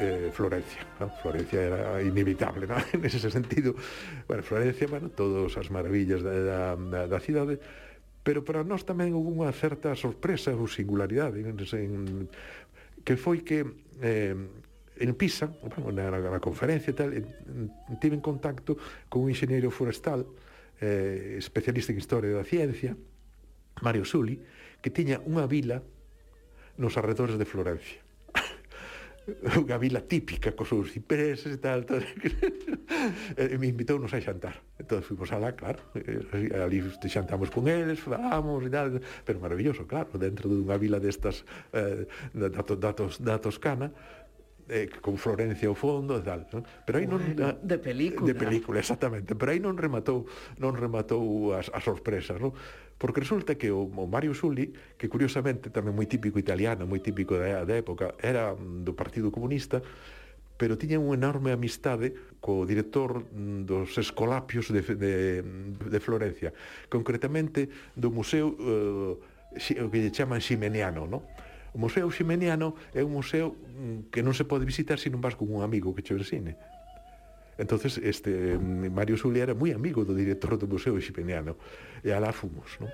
eh, 0.00 0.32
Florencia, 0.32 0.80
¿no? 0.98 1.12
Florencia 1.20 1.60
era 1.60 2.02
inevitable, 2.02 2.66
¿no? 2.66 2.76
en 2.92 3.04
ese 3.04 3.30
sentido. 3.30 3.76
Bueno, 4.26 4.42
Florencia, 4.42 4.88
bueno, 4.88 5.12
todas 5.12 5.56
as 5.60 5.68
maravillas 5.70 6.24
da, 6.24 6.74
da, 6.74 7.06
da 7.06 7.18
cidade, 7.20 7.60
pero 8.24 8.44
para 8.44 8.64
nós 8.64 8.88
tamén 8.88 9.12
houve 9.12 9.32
unha 9.32 9.52
certa 9.52 9.92
sorpresa 9.96 10.56
ou 10.56 10.68
singularidade 10.68 11.40
en, 11.44 11.56
en, 11.56 11.92
que 13.04 13.16
foi 13.16 13.44
que 13.44 13.64
eh, 14.00 14.36
en 15.00 15.10
Pisa, 15.16 15.48
bueno, 15.64 15.88
na, 15.92 16.12
na 16.12 16.40
conferencia 16.40 16.92
e 16.92 16.96
tal, 16.96 17.16
tive 18.00 18.16
en 18.16 18.24
contacto 18.24 18.76
con 19.08 19.24
un 19.24 19.32
enxeñeiro 19.32 19.72
forestal 19.72 20.28
eh, 20.80 21.36
especialista 21.40 21.92
en 21.92 22.00
historia 22.00 22.36
da 22.36 22.44
ciencia, 22.44 22.92
Mario 23.80 24.04
Suli, 24.04 24.36
que 24.84 24.92
tiña 24.92 25.20
unha 25.24 25.48
vila 25.48 25.80
nos 26.76 26.96
arredores 27.00 27.40
de 27.40 27.48
Florencia. 27.48 28.09
unha 29.62 29.76
vila 29.78 30.02
típica 30.04 30.52
cos 30.52 30.70
seus 30.70 30.92
cipreses 30.92 31.56
e 31.56 31.60
tal, 31.60 31.84
tal. 31.84 32.02
e 33.36 33.56
me 33.56 33.70
invitounos 33.70 34.12
a 34.14 34.20
xantar. 34.20 34.58
Entón 34.80 35.04
fuimos 35.04 35.30
alá, 35.32 35.52
claro, 35.52 35.80
e, 35.94 36.50
ali 36.56 36.80
xantamos 37.06 37.52
con 37.52 37.68
eles, 37.68 38.00
falamos 38.00 38.64
e 38.66 38.70
tal, 38.70 38.98
pero 39.24 39.38
maravilloso, 39.38 39.84
claro, 39.84 40.14
dentro 40.16 40.48
dunha 40.48 40.76
vila 40.80 40.98
destas 40.98 41.44
eh, 41.76 42.08
datos, 42.32 42.76
datos, 42.80 43.10
da 43.20 43.36
Toscana 43.38 43.92
eh, 44.70 44.88
con 45.02 45.18
Florencia 45.18 45.68
ao 45.68 45.74
fondo 45.74 46.16
e 46.16 46.22
tal, 46.22 46.46
non? 46.54 46.62
Pero 46.86 47.02
aí 47.02 47.06
non 47.10 47.18
bueno, 47.18 47.58
de 47.58 47.78
película. 47.82 48.26
De 48.30 48.34
película, 48.38 48.78
exactamente, 48.78 49.34
pero 49.34 49.50
aí 49.50 49.58
non 49.58 49.74
rematou, 49.74 50.30
non 50.62 50.78
rematou 50.78 51.58
as, 51.58 51.66
as 51.74 51.82
sorpresas, 51.82 52.38
non? 52.38 52.54
porque 53.00 53.24
resulta 53.24 53.56
que 53.56 53.72
o, 53.72 53.88
o 53.88 54.06
Mario 54.06 54.36
Sulli, 54.36 54.76
que 55.00 55.08
curiosamente 55.08 55.72
tamén 55.72 55.96
moi 55.96 56.04
típico 56.04 56.36
italiano, 56.36 56.84
moi 56.84 57.00
típico 57.00 57.32
da, 57.40 57.64
da 57.64 57.74
época, 57.80 58.12
era 58.20 58.52
do 58.52 58.92
Partido 58.92 59.32
Comunista, 59.32 59.80
pero 60.60 60.76
tiña 60.76 61.00
unha 61.00 61.16
enorme 61.16 61.56
amistade 61.56 62.12
co 62.44 62.68
director 62.68 63.24
dos 63.64 63.96
Escolapios 63.96 64.68
de, 64.68 64.84
de, 64.84 65.14
de 65.80 65.98
Florencia, 66.04 66.52
concretamente 66.92 67.72
do 67.96 68.12
Museo 68.12 68.52
eh, 68.60 69.80
o 69.80 69.88
que 69.88 69.98
lle 70.04 70.12
chaman 70.12 70.44
Ximeniano, 70.44 71.08
non? 71.08 71.24
O 71.72 71.80
Museo 71.80 72.12
Ximeniano 72.12 72.76
é 72.92 73.00
un 73.00 73.16
museo 73.16 73.56
mm, 73.56 74.12
que 74.12 74.20
non 74.20 74.36
se 74.36 74.44
pode 74.44 74.68
visitar 74.68 75.00
se 75.00 75.08
non 75.08 75.24
vas 75.24 75.40
con 75.40 75.48
un 75.48 75.64
amigo 75.64 75.96
que 75.96 76.04
che 76.04 76.12
ensine 76.12 76.60
entonces 77.60 78.00
este 78.02 78.58
Mario 78.58 79.20
Zulia 79.20 79.44
era 79.44 79.54
moi 79.54 79.76
amigo 79.76 80.08
do 80.08 80.16
director 80.16 80.56
do 80.56 80.64
Museo 80.64 80.96
Xipeniano 80.96 81.60
e 82.00 82.08
alá 82.08 82.32
fomos, 82.32 82.80
non? 82.80 82.88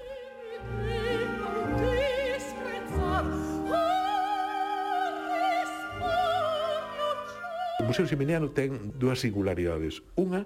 O 7.79 7.83
Museo 7.87 8.11
Ximeniano 8.11 8.51
ten 8.51 8.99
dúas 8.99 9.23
singularidades. 9.23 10.03
Unha, 10.19 10.43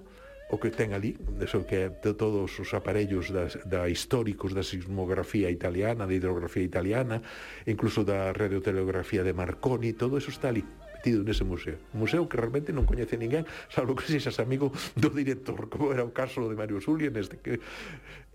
o 0.53 0.61
que 0.61 0.69
ten 0.69 0.93
ali, 0.93 1.17
eso 1.41 1.65
que 1.65 1.87
é 1.87 2.13
todos 2.13 2.53
os 2.61 2.69
aparellos 2.77 3.33
das, 3.33 3.57
da 3.65 3.89
históricos 3.89 4.53
da 4.53 4.61
sismografía 4.61 5.49
italiana, 5.49 6.05
da 6.05 6.13
hidrografía 6.13 6.61
italiana, 6.61 7.25
incluso 7.65 8.05
da 8.05 8.29
radiotelegrafía 8.37 9.25
de 9.25 9.33
Marconi, 9.33 9.97
todo 9.97 10.21
eso 10.21 10.29
está 10.29 10.53
ali 10.53 10.61
metido 11.01 11.23
nese 11.25 11.43
museo. 11.43 11.81
Un 11.97 12.05
museo 12.05 12.29
que 12.29 12.37
realmente 12.37 12.69
non 12.69 12.85
coñece 12.85 13.17
ninguén, 13.17 13.49
salvo 13.73 13.97
que 13.97 14.05
sexas 14.05 14.37
amigo 14.37 14.69
do 14.93 15.09
director, 15.09 15.65
como 15.65 15.89
era 15.89 16.05
o 16.05 16.13
caso 16.13 16.45
de 16.45 16.53
Mario 16.53 16.77
Zulia 16.77 17.09
neste 17.09 17.41
que 17.41 17.57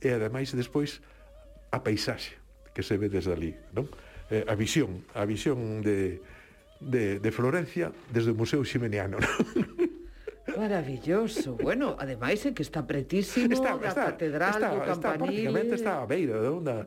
e 0.03 0.09
ademais 0.11 0.51
despois 0.51 0.99
a 1.71 1.79
paisaxe 1.79 2.35
que 2.75 2.83
se 2.83 2.99
ve 2.99 3.07
desde 3.07 3.31
ali, 3.31 3.55
non? 3.71 3.87
Eh, 4.35 4.43
a 4.51 4.59
visión, 4.59 5.07
a 5.15 5.23
visión 5.23 5.79
de, 5.81 6.19
de, 6.83 7.23
de 7.23 7.31
Florencia 7.31 7.95
desde 8.11 8.35
o 8.35 8.37
Museo 8.37 8.67
Ximeniano. 8.67 9.23
Non? 10.47 10.63
Maravilloso. 10.63 11.59
Bueno, 11.59 11.99
ademais 11.99 12.39
é 12.47 12.55
que 12.55 12.63
está 12.63 12.79
pretísimo 12.87 13.51
está, 13.51 13.75
da 13.75 13.91
está, 13.91 14.05
catedral 14.15 14.55
está, 14.55 14.71
do 14.71 14.79
Campanile. 14.79 14.95
Está, 14.95 15.19
prácticamente 15.19 15.75
está 15.75 15.93
a 15.99 16.07
beira 16.07 16.39
da 16.39 16.51
onda 16.55 16.87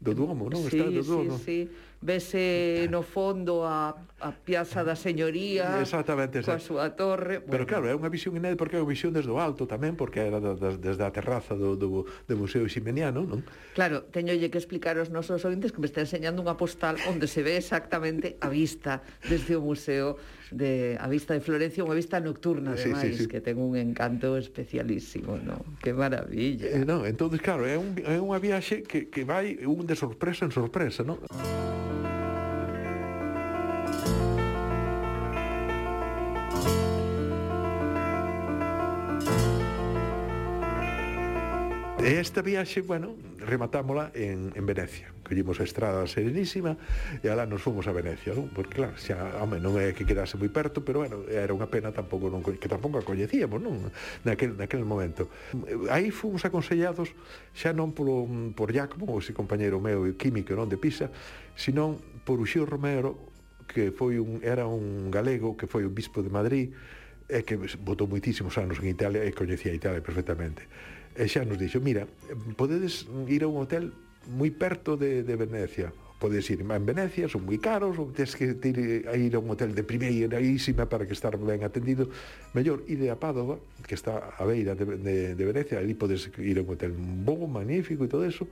do 0.00 0.12
Duomo, 0.16 0.48
non? 0.48 0.64
Sí, 0.64 0.80
está 0.80 0.88
do 0.88 1.04
Duomo. 1.04 1.36
Sí, 1.36 1.68
sí 1.68 1.70
vese 2.00 2.86
no 2.90 3.02
fondo 3.02 3.64
a, 3.64 3.96
a 4.20 4.30
Piazza 4.32 4.84
da 4.84 4.94
Señoría 4.96 5.80
exactamente, 5.80 6.44
coa 6.44 6.60
súa 6.60 6.92
torre 6.92 7.40
bueno. 7.40 7.52
pero 7.52 7.64
claro, 7.64 7.84
é 7.88 7.94
unha 7.96 8.12
visión 8.12 8.36
inédita 8.36 8.60
porque 8.60 8.76
é 8.76 8.82
unha 8.84 8.92
visión 8.92 9.16
desde 9.16 9.32
o 9.32 9.40
alto 9.40 9.64
tamén 9.64 9.96
porque 9.96 10.20
era 10.20 10.38
da 10.38 10.54
desde 10.56 11.02
a 11.02 11.10
terraza 11.10 11.56
do, 11.56 11.74
do, 11.74 12.04
do 12.04 12.34
Museo 12.36 12.68
Ximeniano 12.68 13.24
non? 13.24 13.40
claro, 13.72 14.04
teñolle 14.12 14.52
que 14.52 14.60
explicar 14.60 15.00
aos 15.00 15.08
nosos 15.08 15.42
ointes 15.48 15.72
que 15.72 15.80
me 15.80 15.88
está 15.88 16.04
enseñando 16.04 16.44
unha 16.44 16.56
postal 16.60 17.00
onde 17.08 17.24
se 17.26 17.40
ve 17.40 17.56
exactamente 17.56 18.36
a 18.44 18.48
vista 18.52 19.00
desde 19.24 19.56
o 19.56 19.62
Museo 19.64 20.20
de 20.50 20.96
a 21.00 21.08
vista 21.08 21.34
de 21.34 21.40
Florencia, 21.40 21.82
unha 21.82 21.96
vista 21.96 22.22
nocturna 22.22 22.78
ademais, 22.78 23.02
sí, 23.02 23.18
sí, 23.18 23.24
sí. 23.24 23.30
que 23.30 23.42
ten 23.42 23.58
un 23.58 23.74
encanto 23.74 24.38
especialísimo, 24.38 25.34
non? 25.42 25.58
Que 25.82 25.90
maravilla. 25.90 26.70
Eh, 26.70 26.86
non, 26.86 27.02
entonces 27.02 27.42
claro, 27.42 27.66
é 27.66 27.74
un 27.74 27.98
é 28.06 28.20
unha 28.22 28.38
viaxe 28.38 28.86
que 28.86 29.10
que 29.10 29.26
vai 29.26 29.58
un 29.66 29.82
de 29.84 29.98
sorpresa 29.98 30.46
en 30.46 30.54
sorpresa, 30.54 31.02
non? 31.02 31.18
E 42.06 42.22
esta 42.22 42.38
viaxe, 42.38 42.86
bueno, 42.86 43.18
rematámola 43.42 44.14
en, 44.14 44.54
en 44.54 44.64
Venecia. 44.64 45.10
Collimos 45.26 45.58
a 45.58 45.66
Estrada 45.66 46.06
Serenísima 46.06 46.78
e 47.18 47.26
alá 47.26 47.50
nos 47.50 47.66
fomos 47.66 47.90
a 47.90 47.92
Venecia, 47.92 48.30
non? 48.30 48.46
Porque 48.46 48.78
claro, 48.78 48.94
xa, 48.94 49.42
home, 49.42 49.58
non 49.58 49.74
é 49.74 49.90
que 49.90 50.06
quedase 50.06 50.38
moi 50.38 50.46
perto, 50.46 50.86
pero 50.86 51.02
bueno, 51.02 51.26
era 51.26 51.50
unha 51.50 51.66
pena 51.66 51.90
tampouco 51.90 52.30
non, 52.30 52.46
que 52.46 52.70
tampouco 52.70 53.02
a 53.02 53.02
coñecíamos, 53.02 53.58
non? 53.58 53.90
Naquel, 54.22 54.54
naquel 54.54 54.86
momento. 54.86 55.26
Aí 55.90 56.14
fomos 56.14 56.46
aconsellados 56.46 57.10
xa 57.50 57.74
non 57.74 57.90
polo, 57.90 58.30
por 58.54 58.70
Giacomo, 58.70 59.10
ese 59.18 59.34
compañeiro 59.34 59.82
meu 59.82 60.06
químico, 60.14 60.54
non, 60.54 60.70
de 60.70 60.78
Pisa, 60.78 61.10
senón 61.58 61.98
por 62.22 62.38
Uxío 62.38 62.70
Romero, 62.70 63.18
que 63.66 63.90
foi 63.90 64.22
un, 64.22 64.38
era 64.46 64.70
un 64.70 65.10
galego 65.10 65.58
que 65.58 65.66
foi 65.66 65.82
o 65.82 65.90
bispo 65.90 66.22
de 66.22 66.30
Madrid 66.30 66.70
e 67.26 67.42
que 67.42 67.58
votou 67.82 68.06
moitísimos 68.06 68.54
anos 68.62 68.78
en 68.78 68.94
Italia 68.94 69.26
e 69.26 69.34
coñecía 69.34 69.74
Italia 69.74 69.98
perfectamente. 69.98 70.70
E 71.16 71.24
xa 71.32 71.48
nos 71.48 71.56
dixo, 71.56 71.80
mira, 71.80 72.04
podedes 72.60 73.08
ir 73.24 73.40
a 73.40 73.48
un 73.48 73.56
hotel 73.56 73.88
moi 74.28 74.52
perto 74.52 75.00
de, 75.00 75.24
de 75.24 75.34
Venecia, 75.40 75.88
podes 76.20 76.44
ir 76.52 76.60
en 76.60 76.84
Venecia, 76.84 77.24
son 77.24 77.48
moi 77.48 77.56
caros, 77.56 77.96
ou 77.96 78.12
tens 78.12 78.36
que 78.36 78.52
ir 78.52 79.08
a 79.08 79.16
ir 79.16 79.32
a 79.32 79.40
un 79.40 79.48
hotel 79.48 79.72
de 79.72 79.80
primeirísima 79.80 80.84
para 80.84 81.08
que 81.08 81.16
estar 81.16 81.32
ben 81.40 81.64
atendido. 81.64 82.12
Mellor 82.52 82.84
ir 82.84 83.00
a 83.08 83.16
Pádova, 83.16 83.56
que 83.88 83.96
está 83.96 84.36
a 84.36 84.44
beira 84.44 84.76
de, 84.76 84.84
de, 85.00 85.16
de 85.32 85.44
Venecia, 85.48 85.80
ali 85.80 85.96
podes 85.96 86.28
ir 86.36 86.60
a 86.60 86.62
un 86.64 86.76
hotel 86.76 86.92
bon, 86.92 87.48
magnífico 87.48 88.04
e 88.04 88.12
todo 88.12 88.28
eso, 88.28 88.44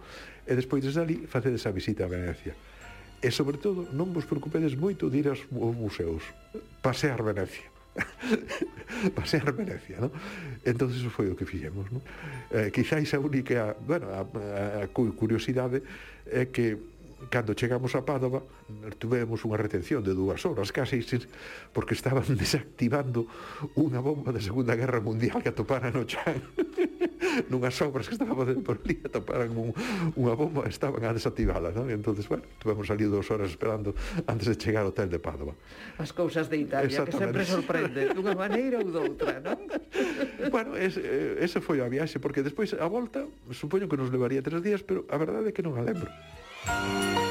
e 0.49 0.57
despois 0.57 0.81
desde 0.81 1.05
ali 1.05 1.29
facedes 1.29 1.69
a 1.69 1.73
visita 1.73 2.09
a 2.09 2.13
Venecia. 2.13 2.57
E 3.21 3.29
sobre 3.29 3.61
todo, 3.61 3.89
non 3.93 4.09
vos 4.09 4.25
preocupedes 4.25 4.73
moito 4.73 5.13
de 5.13 5.21
ir 5.21 5.29
aos 5.29 5.45
museos, 5.53 6.25
pasear 6.81 7.21
Venecia 7.21 7.74
pasear 9.15 9.53
Venecia, 9.53 10.01
¿no? 10.01 10.11
Entonces 10.65 11.01
eso 11.01 11.11
foi 11.11 11.31
o 11.31 11.37
que 11.37 11.47
fixemos, 11.47 11.91
¿no? 11.93 12.01
Eh, 12.51 12.71
quizáis 12.75 13.13
a 13.15 13.19
única, 13.21 13.77
bueno, 13.87 14.11
a, 14.11 14.27
a, 14.27 14.85
a 14.85 14.87
curiosidade 14.91 15.83
é 16.27 16.49
que 16.49 16.95
cando 17.31 17.55
chegamos 17.55 17.95
a 17.95 18.05
Pádova 18.05 18.43
tuvemos 18.99 19.45
unha 19.45 19.57
retención 19.57 20.05
de 20.05 20.13
dúas 20.13 20.45
horas 20.45 20.73
case 20.73 21.01
porque 21.73 21.97
estaban 21.97 22.25
desactivando 22.43 23.29
unha 23.77 24.01
bomba 24.01 24.33
da 24.33 24.43
Segunda 24.43 24.77
Guerra 24.77 25.01
Mundial 25.01 25.41
que 25.41 25.49
atoparan 25.53 25.95
no 25.95 26.05
chan 26.05 26.41
nunhas 27.51 27.77
obras 27.83 28.09
que 28.09 28.15
estaba 28.15 28.35
facendo 28.35 28.63
por 28.63 28.81
ali 28.83 29.01
atoparan 29.05 29.53
un, 29.57 29.71
unha 30.19 30.35
bomba 30.35 30.67
e 30.67 30.71
estaban 30.71 31.03
a 31.05 31.13
desactivala 31.13 31.73
non? 31.73 31.89
E 31.91 31.95
entón, 31.97 32.15
bueno, 32.29 32.45
tuvemos 32.61 32.87
ali 32.91 33.05
dous 33.09 33.29
horas 33.33 33.51
esperando 33.51 33.93
antes 34.29 34.47
de 34.49 34.57
chegar 34.59 34.85
ao 34.87 34.93
hotel 34.93 35.09
de 35.11 35.19
Padova 35.19 35.55
As 35.99 36.13
cousas 36.13 36.49
de 36.49 36.63
Italia 36.63 36.91
que 36.91 37.15
sempre 37.15 37.45
sorprende 37.45 38.13
dunha 38.13 38.35
maneira 38.37 38.81
ou 38.81 38.89
doutra 38.89 39.41
non? 39.41 39.59
bueno, 40.55 40.77
ese, 40.77 41.01
eh, 41.03 41.45
ese 41.45 41.59
foi 41.65 41.81
a 41.81 41.89
viaxe 41.89 42.21
porque 42.21 42.45
despois 42.45 42.73
a 42.77 42.87
volta 42.87 43.27
supoño 43.53 43.89
que 43.89 43.99
nos 43.99 44.13
levaría 44.13 44.45
tres 44.45 44.61
días 44.63 44.85
pero 44.85 45.05
a 45.11 45.17
verdade 45.17 45.51
é 45.51 45.53
que 45.55 45.65
non 45.65 45.77
a 45.77 45.83
lembro 45.83 46.11
Música 46.65 47.24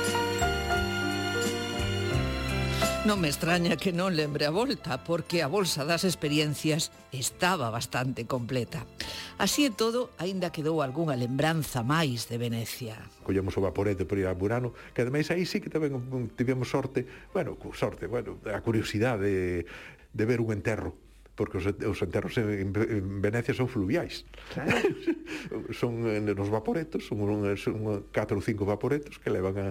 Non 3.03 3.19
me 3.19 3.27
extraña 3.27 3.75
que 3.75 3.91
non 3.91 4.15
lembre 4.15 4.47
a 4.47 4.55
volta, 4.55 5.03
porque 5.03 5.43
a 5.43 5.51
bolsa 5.51 5.83
das 5.83 6.07
experiencias 6.07 6.87
estaba 7.11 7.67
bastante 7.67 8.23
completa. 8.23 8.87
Así 9.35 9.67
e 9.67 9.75
todo, 9.75 10.15
aínda 10.23 10.55
quedou 10.55 10.79
algunha 10.79 11.19
lembranza 11.19 11.83
máis 11.83 12.31
de 12.31 12.39
Venecia. 12.39 12.95
Collemos 13.27 13.59
o 13.59 13.65
vaporete 13.67 14.07
por 14.07 14.23
ir 14.23 14.31
a 14.31 14.31
Burano, 14.31 14.71
que 14.95 15.03
ademais 15.03 15.27
aí 15.35 15.43
sí 15.43 15.59
que 15.59 15.67
tamén 15.67 15.99
tivemos 16.39 16.71
sorte, 16.71 17.03
bueno, 17.35 17.59
sorte, 17.75 18.07
bueno, 18.07 18.39
a 18.47 18.63
curiosidade 18.63 19.27
de, 19.27 19.67
de 20.15 20.23
ver 20.23 20.39
un 20.39 20.55
enterro 20.55 20.95
porque 21.35 21.57
os, 21.57 21.65
os 21.65 21.99
enterros 22.01 22.37
en, 22.37 22.69
en 22.69 23.21
Venecia 23.21 23.57
son 23.57 23.67
fluviais. 23.67 24.25
Claro. 24.53 24.77
son 25.79 26.05
eh, 26.05 26.21
nos 26.21 26.49
vaporetos, 26.49 27.09
son, 27.09 27.25
un, 27.25 27.57
son 27.57 28.05
catro 28.13 28.37
ou 28.37 28.45
cinco 28.45 28.69
vaporetos 28.69 29.17
que 29.17 29.33
levan 29.33 29.57
a, 29.57 29.67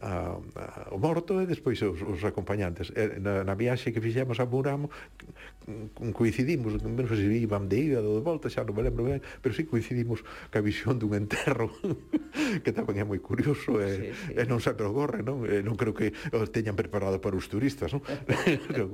a, 0.00 0.38
a, 0.38 0.94
o 0.94 0.98
morto 0.98 1.42
e 1.42 1.46
despois 1.46 1.80
os, 1.82 2.00
os 2.02 2.22
acompañantes. 2.24 2.90
E, 2.94 3.18
na, 3.18 3.42
na 3.42 3.54
viaxe 3.54 3.90
que 3.90 4.00
fixemos 4.00 4.38
a 4.38 4.46
Muramo 4.46 4.90
coincidimos, 6.16 6.80
non 6.80 6.96
sei 7.04 7.28
se 7.28 7.44
iban 7.44 7.68
de 7.68 7.92
ida 7.92 8.00
ou 8.00 8.16
de 8.16 8.24
volta, 8.24 8.48
xa 8.48 8.64
non 8.64 8.72
me 8.72 8.82
lembro 8.86 9.04
ben, 9.04 9.20
pero 9.44 9.52
si 9.52 9.64
sí 9.64 9.68
coincidimos 9.68 10.24
ca 10.48 10.64
visión 10.64 10.96
dun 10.96 11.12
enterro 11.12 11.68
que 12.64 12.72
tamén 12.72 13.02
é 13.02 13.04
moi 13.04 13.20
curioso 13.20 13.76
e, 13.76 13.88
sí, 13.92 14.06
sí. 14.16 14.32
e 14.32 14.42
non 14.48 14.64
sempre 14.64 14.88
ocorre, 14.88 15.20
non? 15.20 15.44
E 15.44 15.60
non 15.60 15.76
creo 15.76 15.92
que 15.92 16.16
o 16.32 16.48
teñan 16.48 16.72
preparado 16.72 17.20
para 17.20 17.36
os 17.36 17.44
turistas, 17.52 17.92
non? 17.96 18.00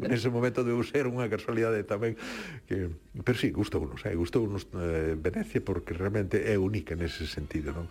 Nese 0.02 0.34
momento 0.34 0.66
deu 0.66 0.82
ser 0.82 1.06
unha 1.06 1.30
casualidade 1.30 1.86
tamén 1.86 2.18
que 2.66 2.90
pero 3.22 3.38
si 3.38 3.52
sí, 3.52 3.54
gustounos, 3.54 4.02
eh, 4.02 4.18
gustounos 4.18 4.66
eh, 4.74 5.14
Venecia 5.14 5.62
porque 5.62 5.94
realmente 5.94 6.42
é 6.50 6.58
única 6.58 6.98
nese 6.98 7.30
sentido, 7.30 7.70
non? 7.70 7.86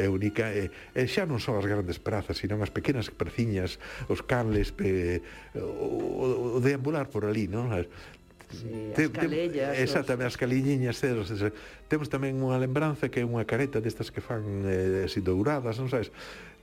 é 0.00 0.08
única 0.08 0.48
e, 0.48 0.72
e 0.96 1.04
xa 1.04 1.28
non 1.28 1.36
son 1.36 1.60
as 1.60 1.68
grandes 1.68 2.00
prazas, 2.00 2.40
sino 2.40 2.56
as 2.64 2.72
pequenas 2.72 3.12
preciñas, 3.12 3.76
os 4.08 4.24
canles, 4.24 4.72
pe, 4.72 5.20
o, 5.60 6.56
o, 6.56 6.56
o 6.56 6.58
deambular 6.64 7.12
por 7.12 7.28
ali, 7.28 7.44
non? 7.44 7.68
Sí, 8.50 8.90
te, 8.96 9.04
as 9.04 9.10
calellas. 9.10 9.78
Exactamente, 9.78 10.26
os... 10.26 10.34
as 10.34 10.40
caliñiñas 10.40 10.98
ceros. 10.98 11.30
Temos 11.86 12.10
tamén 12.10 12.40
unha 12.40 12.58
lembranza 12.58 13.06
que 13.12 13.22
é 13.22 13.26
unha 13.26 13.46
careta 13.46 13.78
destas 13.78 14.10
que 14.10 14.18
fan 14.18 14.66
eh, 14.66 15.06
así 15.06 15.22
douradas, 15.22 15.78
non 15.78 15.86
sabes? 15.86 16.10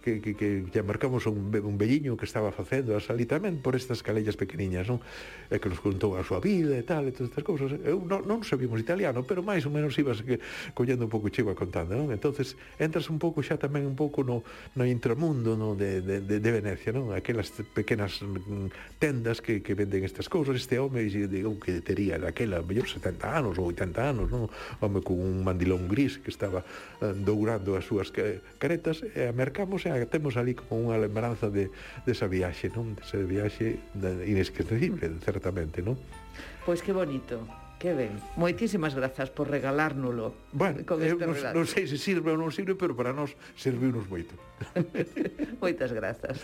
que, 0.08 0.22
que, 0.24 0.32
que 0.40 0.50
lle 0.72 0.84
marcamos 0.88 1.28
un, 1.28 1.52
un 1.52 1.76
velliño 1.76 2.16
que 2.16 2.24
estaba 2.24 2.56
facendo 2.56 2.96
a 2.96 3.04
sali 3.04 3.28
tamén 3.28 3.60
por 3.60 3.76
estas 3.76 4.00
calellas 4.00 4.40
pequeniñas, 4.40 4.88
non? 4.88 5.04
E 5.52 5.60
que 5.60 5.68
nos 5.68 5.84
contou 5.84 6.16
a 6.16 6.24
súa 6.24 6.40
vida 6.40 6.80
e 6.80 6.84
tal, 6.88 7.04
e 7.04 7.12
todas 7.12 7.36
estas 7.36 7.44
cousas. 7.44 7.76
Eu 7.84 8.00
non, 8.08 8.24
non 8.24 8.48
sabíamos 8.48 8.80
italiano, 8.80 9.28
pero 9.28 9.44
máis 9.44 9.68
ou 9.68 9.72
menos 9.76 9.92
ibas 10.00 10.24
que, 10.24 10.40
collendo 10.72 11.04
un 11.04 11.12
pouco 11.12 11.28
chiva 11.28 11.52
contando, 11.52 12.00
non? 12.00 12.16
Entonces 12.16 12.56
entras 12.80 13.12
un 13.12 13.20
pouco 13.20 13.44
xa 13.44 13.60
tamén 13.60 13.84
un 13.84 14.00
pouco 14.00 14.24
no, 14.24 14.48
no 14.80 14.88
intramundo 14.88 15.60
non? 15.60 15.76
De, 15.76 16.00
de, 16.00 16.24
de, 16.24 16.40
de 16.40 16.50
Venecia, 16.56 16.96
non? 16.96 17.12
Aquelas 17.12 17.52
pequenas 17.76 18.24
mm, 18.24 18.96
tendas 18.96 19.44
que, 19.44 19.60
que 19.60 19.76
venden 19.76 20.08
estas 20.08 20.32
cousas, 20.32 20.56
este 20.56 20.80
home, 20.80 21.04
e 21.04 21.28
digo 21.28 21.60
que 21.60 21.84
tería 21.84 22.16
daquela, 22.16 22.64
mellor 22.64 22.88
70 22.88 23.28
anos 23.28 23.60
ou 23.60 23.68
80 23.76 24.00
anos, 24.00 24.32
non? 24.32 24.48
Home 24.80 25.04
con 25.04 25.20
un 25.20 25.44
mandilón 25.44 25.92
gris 25.92 26.16
que 26.16 26.32
estaba 26.32 26.64
eh, 27.04 27.12
dourando 27.12 27.76
as 27.76 27.84
súas 27.84 28.08
caretas, 28.56 29.04
e 29.04 29.28
a 29.28 29.34
mercamos 29.36 29.84
e 29.84 29.92
a 29.92 29.97
temos 30.06 30.38
ali 30.38 30.54
como 30.54 30.86
unha 30.86 31.02
lembranza 31.02 31.50
de, 31.50 31.74
desa 32.06 32.30
de 32.30 32.44
viaxe, 32.44 32.70
non? 32.70 32.94
Desa 32.94 33.18
de 33.18 33.26
viaxe 33.26 33.82
inesquecible, 34.30 35.18
certamente, 35.26 35.82
non? 35.82 35.98
Pois 36.62 36.86
que 36.86 36.94
bonito. 36.94 37.42
Que 37.78 37.94
ben. 37.94 38.18
Moitísimas 38.38 38.98
grazas 38.98 39.30
por 39.30 39.50
regalárnolo. 39.50 40.34
Bueno, 40.52 40.82
con 40.86 40.98
este 41.02 41.26
non, 41.26 41.38
non 41.38 41.66
sei 41.70 41.86
se 41.86 42.02
sirve 42.02 42.34
ou 42.34 42.38
non 42.38 42.50
sirve, 42.50 42.74
pero 42.74 42.98
para 42.98 43.14
nós 43.14 43.38
serviunos 43.54 44.10
moito. 44.10 44.34
Moitas 45.62 45.94
grazas. 45.94 46.42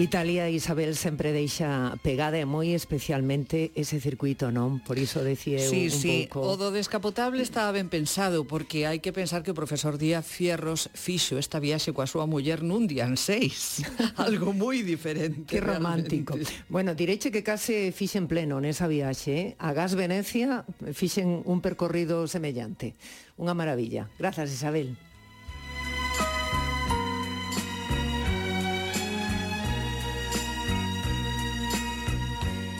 Italia, 0.00 0.48
Isabel, 0.48 0.96
sempre 0.96 1.28
deixa 1.28 1.92
pegada 2.00 2.40
e 2.40 2.48
moi 2.48 2.72
especialmente 2.72 3.68
ese 3.76 4.00
circuito, 4.00 4.48
non? 4.48 4.80
Por 4.80 4.96
iso 4.96 5.20
decía 5.20 5.60
sí, 5.60 5.92
un 5.92 5.92
sí. 5.92 6.16
pouco... 6.32 6.48
O 6.48 6.56
do 6.56 6.72
descapotable 6.72 7.44
estaba 7.44 7.68
ben 7.76 7.92
pensado, 7.92 8.48
porque 8.48 8.88
hai 8.88 9.04
que 9.04 9.12
pensar 9.12 9.44
que 9.44 9.52
o 9.52 9.58
profesor 9.60 10.00
Díaz 10.00 10.24
Fierros 10.24 10.88
fixo 10.96 11.36
esta 11.36 11.60
viaxe 11.60 11.92
coa 11.92 12.08
súa 12.08 12.24
muller 12.24 12.64
nun 12.64 12.88
día 12.88 13.04
en 13.04 13.20
seis. 13.20 13.84
Algo 14.16 14.56
moi 14.56 14.80
diferente. 14.80 15.44
que 15.44 15.60
romántico. 15.60 16.32
Realmente. 16.32 16.64
Bueno, 16.72 16.96
direche 16.96 17.28
que 17.28 17.44
case 17.44 17.92
fixen 17.92 18.24
pleno 18.24 18.56
nesa 18.56 18.88
viaxe. 18.88 19.36
Eh? 19.36 19.46
A 19.60 19.76
Gas 19.76 20.00
Venecia 20.00 20.64
fixen 20.96 21.44
un 21.44 21.60
percorrido 21.60 22.24
semellante. 22.24 22.96
Unha 23.36 23.52
maravilla. 23.52 24.08
Grazas, 24.16 24.48
Isabel. 24.48 24.96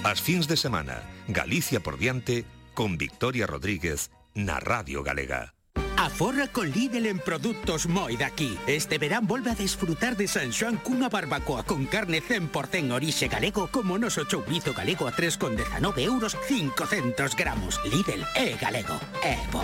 As 0.02 0.18
fins 0.18 0.48
de 0.48 0.56
semana, 0.56 1.02
Galicia 1.28 1.80
por 1.80 1.98
diante, 1.98 2.46
con 2.72 2.96
Victoria 2.96 3.46
Rodríguez, 3.46 4.10
na 4.34 4.58
Radio 4.58 5.02
Galega. 5.02 5.52
Aforra 5.98 6.48
con 6.48 6.70
Lidl 6.72 7.04
en 7.04 7.20
produtos 7.20 7.84
moi 7.84 8.16
daqui. 8.16 8.56
Este 8.64 8.96
verán 8.96 9.28
volve 9.28 9.52
a 9.52 9.58
desfrutar 9.60 10.16
de 10.16 10.24
San 10.24 10.56
Xoán 10.56 10.80
cunha 10.80 11.12
barbacoa 11.12 11.68
con 11.68 11.84
carne 11.84 12.24
100% 12.24 12.96
orixe 12.96 13.28
galego 13.28 13.68
como 13.68 14.00
noso 14.00 14.24
choubizo 14.24 14.72
galego 14.72 15.04
a 15.04 15.12
3,19 15.12 15.68
euros 16.00 16.32
500 16.48 17.36
gramos. 17.36 17.76
Lidl 17.84 18.24
é 18.32 18.56
galego, 18.56 18.96
é 19.20 19.36
bo. 19.52 19.60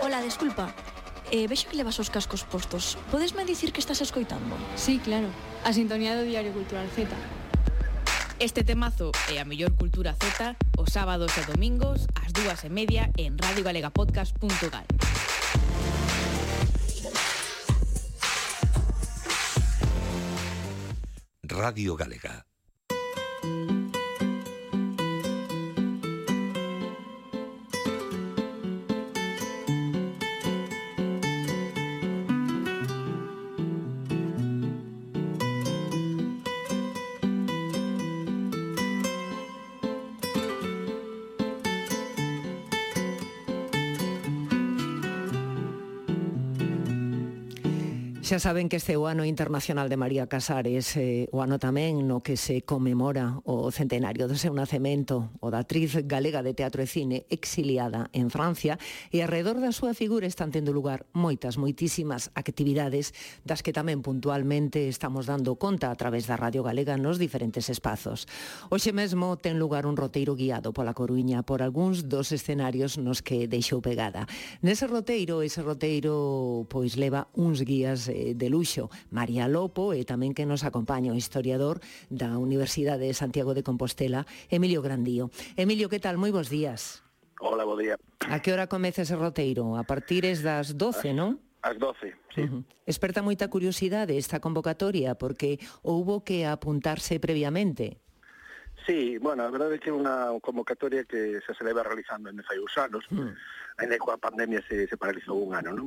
Hola, 0.00 0.24
disculpa. 0.24 0.72
Eh, 1.30 1.46
vexo 1.46 1.68
que 1.68 1.76
levas 1.76 2.00
os 2.00 2.08
cascos 2.08 2.44
postos. 2.44 2.96
Podesme 3.12 3.44
dicir 3.44 3.72
que 3.72 3.80
estás 3.80 4.00
escoitando? 4.00 4.56
Sí, 4.76 4.98
claro. 4.98 5.28
A 5.64 5.72
sintonía 5.76 6.16
do 6.16 6.24
Diario 6.24 6.56
Cultural 6.56 6.88
Z. 6.88 7.12
Este 8.40 8.64
temazo 8.64 9.12
e 9.28 9.36
a 9.36 9.44
mellor 9.44 9.74
cultura 9.76 10.16
Z 10.16 10.56
os 10.78 10.88
sábados 10.94 11.34
e 11.36 11.42
domingos 11.44 12.08
ás 12.16 12.32
dúas 12.32 12.64
e 12.64 12.70
media 12.72 13.12
en 13.20 13.36
radiogalegapodcast.gal. 13.36 14.86
Radio 21.44 21.96
Galega. 21.96 22.46
Xa 48.38 48.54
saben 48.54 48.68
que 48.68 48.78
este 48.78 48.94
o 48.94 49.10
ano 49.10 49.26
internacional 49.26 49.90
de 49.90 49.98
María 49.98 50.30
Casares 50.30 50.94
eh, 50.94 51.26
o 51.34 51.42
ano 51.42 51.58
tamén 51.58 52.06
no 52.06 52.22
que 52.22 52.38
se 52.38 52.62
comemora 52.62 53.42
o 53.42 53.66
centenario 53.74 54.30
do 54.30 54.38
seu 54.38 54.54
nacemento 54.54 55.34
o 55.42 55.50
da 55.50 55.66
actriz 55.66 55.98
galega 56.06 56.38
de 56.46 56.54
teatro 56.54 56.78
e 56.78 56.86
cine 56.86 57.26
exiliada 57.34 58.14
en 58.14 58.30
Francia 58.30 58.78
e 59.10 59.26
alrededor 59.26 59.58
da 59.58 59.74
súa 59.74 59.90
figura 59.90 60.30
están 60.30 60.54
tendo 60.54 60.70
lugar 60.70 61.02
moitas, 61.10 61.58
moitísimas 61.58 62.30
actividades 62.38 63.10
das 63.42 63.66
que 63.66 63.74
tamén 63.74 64.06
puntualmente 64.06 64.86
estamos 64.86 65.26
dando 65.26 65.58
conta 65.58 65.90
a 65.90 65.98
través 65.98 66.30
da 66.30 66.38
Radio 66.38 66.62
Galega 66.62 66.94
nos 66.94 67.18
diferentes 67.18 67.66
espazos. 67.66 68.30
Hoxe 68.70 68.94
mesmo 68.94 69.34
ten 69.34 69.58
lugar 69.58 69.82
un 69.82 69.98
roteiro 69.98 70.38
guiado 70.38 70.70
pola 70.70 70.94
Coruña 70.94 71.42
por 71.42 71.58
algúns 71.58 72.06
dos 72.06 72.30
escenarios 72.30 73.02
nos 73.02 73.18
que 73.18 73.50
deixou 73.50 73.82
pegada. 73.82 74.30
Nese 74.62 74.86
roteiro, 74.86 75.42
ese 75.42 75.58
roteiro 75.58 76.70
pois 76.70 76.94
leva 76.94 77.26
uns 77.34 77.66
guías 77.66 78.06
eh, 78.06 78.27
de, 78.34 78.48
Luxo, 78.50 78.90
María 79.10 79.48
Lopo 79.48 79.92
e 79.92 80.04
tamén 80.04 80.34
que 80.34 80.48
nos 80.48 80.64
acompaña 80.64 81.12
o 81.12 81.18
historiador 81.18 81.80
da 82.12 82.36
Universidade 82.36 83.06
de 83.06 83.16
Santiago 83.16 83.54
de 83.54 83.62
Compostela, 83.62 84.26
Emilio 84.50 84.82
Grandío. 84.82 85.30
Emilio, 85.56 85.88
que 85.88 86.00
tal? 86.00 86.20
Moi 86.20 86.32
bons 86.32 86.50
días. 86.52 87.04
Hola, 87.40 87.64
bo 87.64 87.78
día. 87.78 87.94
A 88.26 88.42
que 88.42 88.50
hora 88.52 88.66
comece 88.66 89.06
ese 89.06 89.14
roteiro? 89.14 89.78
A 89.78 89.84
partir 89.84 90.26
es 90.26 90.42
das 90.42 90.74
12, 90.74 91.14
non? 91.14 91.38
As 91.62 91.78
12, 91.78 92.14
sí. 92.34 92.42
Uh 92.42 92.46
-huh. 92.46 92.62
Esperta 92.86 93.22
moita 93.22 93.46
curiosidade 93.46 94.18
esta 94.18 94.42
convocatoria, 94.42 95.14
porque 95.14 95.58
houbo 95.82 96.26
que 96.26 96.46
apuntarse 96.46 97.18
previamente. 97.20 97.98
Sí, 98.86 99.18
bueno, 99.18 99.44
a 99.44 99.50
verdade 99.50 99.76
é 99.76 99.80
que 99.82 99.90
é 99.90 99.94
unha 99.94 100.32
convocatoria 100.40 101.04
que 101.04 101.44
se 101.44 101.62
leva 101.62 101.84
realizando 101.84 102.30
en 102.30 102.40
fai 102.42 102.58
uns 102.58 102.74
anos, 102.78 103.04
mm. 103.10 103.36
Ainda 103.78 103.94
que 103.94 104.10
a 104.10 104.16
pandemia 104.16 104.60
se, 104.66 104.86
se 104.88 104.96
paralizou 104.96 105.38
un 105.38 105.54
ano, 105.54 105.70
non? 105.70 105.86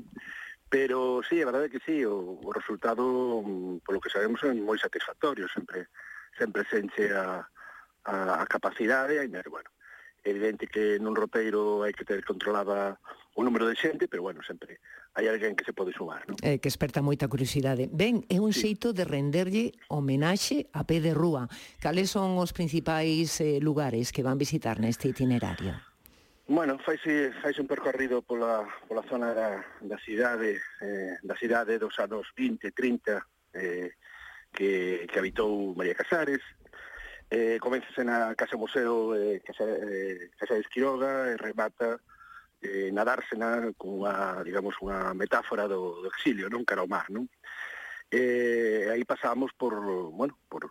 Pero 0.72 1.20
sí, 1.28 1.44
a 1.44 1.50
verdade 1.52 1.68
é 1.68 1.74
que 1.76 1.84
sí, 1.84 2.08
o, 2.08 2.40
o 2.40 2.50
resultado, 2.56 3.04
mm, 3.44 3.84
polo 3.84 4.00
que 4.00 4.08
sabemos, 4.08 4.40
é 4.48 4.56
moi 4.56 4.80
satisfactorio, 4.80 5.52
sempre 5.52 5.92
sempre 6.40 6.64
se 6.72 6.80
enche 6.80 7.12
a, 7.12 7.44
a, 8.08 8.16
a 8.40 8.46
capacidade, 8.48 9.20
e, 9.20 9.28
bueno, 9.52 9.68
evidente 10.24 10.72
que 10.72 10.96
nun 10.96 11.12
roteiro 11.12 11.84
hai 11.84 11.92
que 11.92 12.08
ter 12.08 12.24
controlada 12.24 12.96
o 13.36 13.44
número 13.44 13.68
de 13.68 13.76
xente, 13.76 14.08
pero 14.08 14.24
bueno, 14.24 14.40
sempre 14.48 14.80
hai 15.12 15.28
alguén 15.28 15.60
que 15.60 15.68
se 15.68 15.76
pode 15.76 15.92
sumar, 15.92 16.24
non? 16.24 16.40
Eh, 16.40 16.64
que 16.64 16.72
esperta 16.72 17.04
moita 17.04 17.28
curiosidade. 17.28 17.92
Ben, 17.92 18.24
é 18.32 18.40
un 18.40 18.56
sí. 18.56 18.72
xeito 18.72 18.96
de 18.96 19.04
renderlle 19.04 19.76
homenaxe 19.92 20.72
a 20.72 20.88
pé 20.88 21.04
de 21.04 21.12
rúa. 21.12 21.52
Cales 21.84 22.16
son 22.16 22.40
os 22.40 22.56
principais 22.56 23.44
eh, 23.44 23.60
lugares 23.60 24.16
que 24.16 24.24
van 24.24 24.40
visitar 24.40 24.80
neste 24.80 25.12
itinerario? 25.12 25.91
Bueno, 26.52 26.78
faise, 26.80 27.32
faise 27.42 27.62
un 27.62 27.68
percorrido 27.68 28.22
pola, 28.24 28.68
pola 28.86 29.02
zona 29.08 29.34
da, 29.34 29.64
da 29.80 29.98
cidade, 29.98 30.60
eh, 30.82 31.16
da 31.24 31.34
cidade 31.38 31.80
dos 31.80 31.98
anos 31.98 32.28
20, 32.36 32.74
30, 32.74 33.26
eh, 33.54 33.94
que, 34.52 35.08
que 35.10 35.20
habitou 35.20 35.74
María 35.74 35.96
Casares. 35.96 36.44
Eh, 37.30 37.58
comenzase 37.58 38.04
na 38.04 38.36
Casa 38.36 38.58
Museo 38.58 39.16
eh, 39.16 39.40
Casa, 39.40 39.64
eh, 39.64 40.28
Casa 40.36 40.56
de 40.56 40.68
Esquiroga 40.68 41.32
e 41.32 41.40
remata 41.40 42.04
eh, 42.60 42.92
na 42.92 43.08
Dársena 43.08 43.72
cunha, 43.80 44.44
digamos, 44.44 44.76
unha 44.84 45.16
metáfora 45.16 45.72
do, 45.72 46.04
do 46.04 46.12
exilio, 46.12 46.52
non? 46.52 46.68
Cara 46.68 46.84
ao 46.84 46.92
mar, 46.92 47.08
non? 47.08 47.32
Eh, 48.12 48.92
aí 48.92 49.08
pasamos 49.08 49.56
por, 49.56 49.80
bueno, 50.12 50.36
por, 50.52 50.68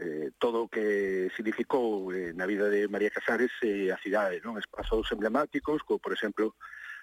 eh, 0.00 0.32
todo 0.40 0.64
o 0.64 0.68
que 0.72 1.28
significou 1.36 2.08
eh, 2.08 2.32
na 2.32 2.48
vida 2.48 2.72
de 2.72 2.88
María 2.88 3.12
Casares 3.12 3.52
eh, 3.60 3.92
a 3.92 4.00
cidade, 4.00 4.40
non? 4.40 4.56
Espazos 4.56 5.12
emblemáticos, 5.12 5.84
como 5.84 6.00
por 6.00 6.16
exemplo 6.16 6.56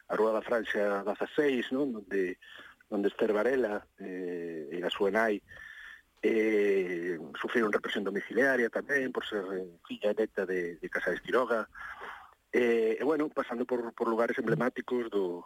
a 0.09 0.17
Rúa 0.17 0.33
da 0.33 0.41
Francia 0.41 1.05
16, 1.05 1.77
non? 1.77 2.01
Onde, 2.01 2.41
onde 2.89 3.13
Esther 3.13 3.37
Varela 3.37 3.85
eh, 4.01 4.73
e 4.73 4.81
a 4.81 4.89
súa 4.89 5.13
nai 5.13 5.37
eh, 6.25 7.21
sufriron 7.37 7.69
represión 7.69 8.01
domiciliaria 8.01 8.73
tamén 8.73 9.13
por 9.13 9.21
ser 9.29 9.45
eh, 9.53 9.77
filla 9.85 10.17
neta 10.17 10.49
de, 10.49 10.81
de 10.81 10.87
Casares 10.89 11.21
Quiroga. 11.21 11.69
Eh, 12.49 12.97
e 12.97 13.03
bueno, 13.05 13.29
pasando 13.29 13.69
por, 13.69 13.93
por 13.93 14.09
lugares 14.09 14.41
emblemáticos 14.41 15.13
do, 15.13 15.45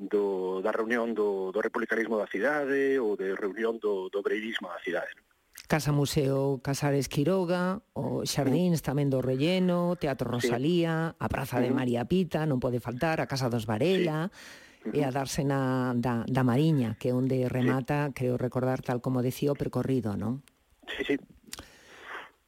do, 0.00 0.64
da 0.64 0.72
reunión 0.72 1.12
do, 1.12 1.52
do 1.52 1.60
republicanismo 1.60 2.16
da 2.16 2.30
cidade 2.32 2.96
ou 2.96 3.20
de 3.20 3.36
reunión 3.36 3.76
do, 3.76 4.08
do 4.08 4.24
breirismo 4.24 4.72
da 4.72 4.80
cidade. 4.80 5.12
Non? 5.12 5.25
Casa 5.66 5.90
Museo 5.90 6.60
Casares 6.62 7.08
Quiroga, 7.08 7.82
o 7.96 8.22
Xardíns 8.28 8.84
tamén 8.84 9.08
do 9.08 9.24
Relleno, 9.24 9.96
Teatro 9.96 10.28
Rosalía, 10.28 11.16
a 11.16 11.26
Praza 11.26 11.58
de 11.58 11.72
María 11.74 12.06
Pita, 12.06 12.44
non 12.44 12.62
pode 12.62 12.78
faltar, 12.78 13.18
a 13.18 13.26
Casa 13.26 13.50
dos 13.50 13.66
Varela, 13.66 14.30
e 14.94 15.02
a 15.02 15.10
dársena 15.10 15.90
da, 15.98 16.22
da 16.28 16.46
Mariña, 16.46 16.94
que 16.94 17.10
é 17.10 17.14
onde 17.16 17.50
remata, 17.50 18.14
creo 18.14 18.38
recordar, 18.38 18.86
tal 18.86 19.02
como 19.02 19.24
decía, 19.24 19.50
o 19.50 19.58
percorrido, 19.58 20.14
non? 20.14 20.46
Sí, 20.86 21.02
sí. 21.02 21.16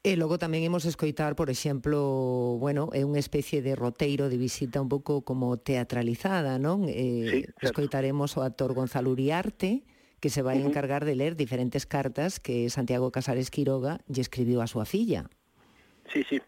E 0.07 0.15
logo 0.15 0.39
tamén 0.39 0.63
imos 0.63 0.87
escoitar, 0.87 1.35
por 1.35 1.51
exemplo, 1.51 2.55
bueno, 2.63 2.95
é 2.95 3.03
unha 3.03 3.19
especie 3.19 3.59
de 3.67 3.75
roteiro 3.75 4.31
de 4.31 4.39
visita 4.39 4.79
un 4.79 4.87
pouco 4.87 5.27
como 5.27 5.59
teatralizada, 5.59 6.63
non? 6.63 6.87
Eh, 6.87 7.51
sí. 7.51 7.67
Escoitaremos 7.67 8.39
o 8.39 8.47
actor 8.47 8.79
Gonzalo 8.79 9.11
Uriarte, 9.11 9.83
que 10.21 10.31
se 10.31 10.43
vai 10.43 10.59
encargar 10.59 11.05
de 11.05 11.15
ler 11.15 11.37
diferentes 11.37 11.87
cartas 11.87 12.41
que 12.41 12.71
Santiago 12.71 13.11
Casares 13.11 13.51
Quiroga 13.51 14.01
lle 14.11 14.23
escribiu 14.23 14.61
a 14.61 14.71
súa 14.71 14.85
filla. 14.85 15.31
Sí, 16.11 16.25
sí. 16.29 16.41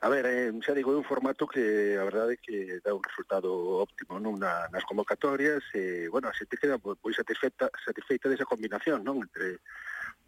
A 0.00 0.08
ver, 0.08 0.26
eh, 0.28 0.52
xa 0.60 0.76
digo, 0.76 0.92
é 0.92 1.00
un 1.00 1.08
formato 1.08 1.48
que 1.48 1.96
a 1.96 2.04
verdade 2.04 2.36
é 2.36 2.42
que 2.42 2.56
dá 2.84 2.92
un 2.92 3.02
resultado 3.02 3.80
óptimo 3.80 4.20
non 4.20 4.36
Na, 4.36 4.68
nas 4.68 4.84
convocatorias 4.84 5.64
e, 5.72 6.06
eh, 6.06 6.06
bueno, 6.12 6.28
a 6.28 6.36
xente 6.36 6.60
queda 6.60 6.76
pois 6.76 7.16
satisfeita, 7.16 7.72
satisfeita 7.80 8.28
desa 8.28 8.44
combinación, 8.44 9.00
non? 9.00 9.24
Entre 9.24 9.64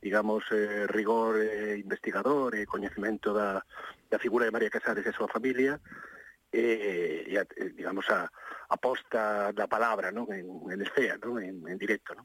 digamos, 0.00 0.44
eh, 0.52 0.86
rigor 0.86 1.36
eh, 1.42 1.76
investigador 1.76 2.54
e 2.54 2.62
eh, 2.62 2.66
coñecemento 2.66 3.34
da, 3.34 3.60
da 4.08 4.18
figura 4.18 4.46
de 4.46 4.54
María 4.54 4.70
Casares 4.70 5.04
e 5.04 5.10
eh, 5.10 5.12
a 5.12 5.18
súa 5.18 5.28
familia, 5.28 5.76
e, 6.48 7.26
eh, 7.28 7.36
eh, 7.36 7.70
digamos, 7.74 8.08
a 8.08 8.30
aposta 8.72 9.52
da 9.52 9.66
palabra, 9.66 10.08
non? 10.14 10.30
En, 10.32 10.46
en 10.70 10.78
escena, 10.80 11.18
non? 11.20 11.42
En, 11.42 11.60
en 11.66 11.76
directo, 11.76 12.14
non? 12.14 12.24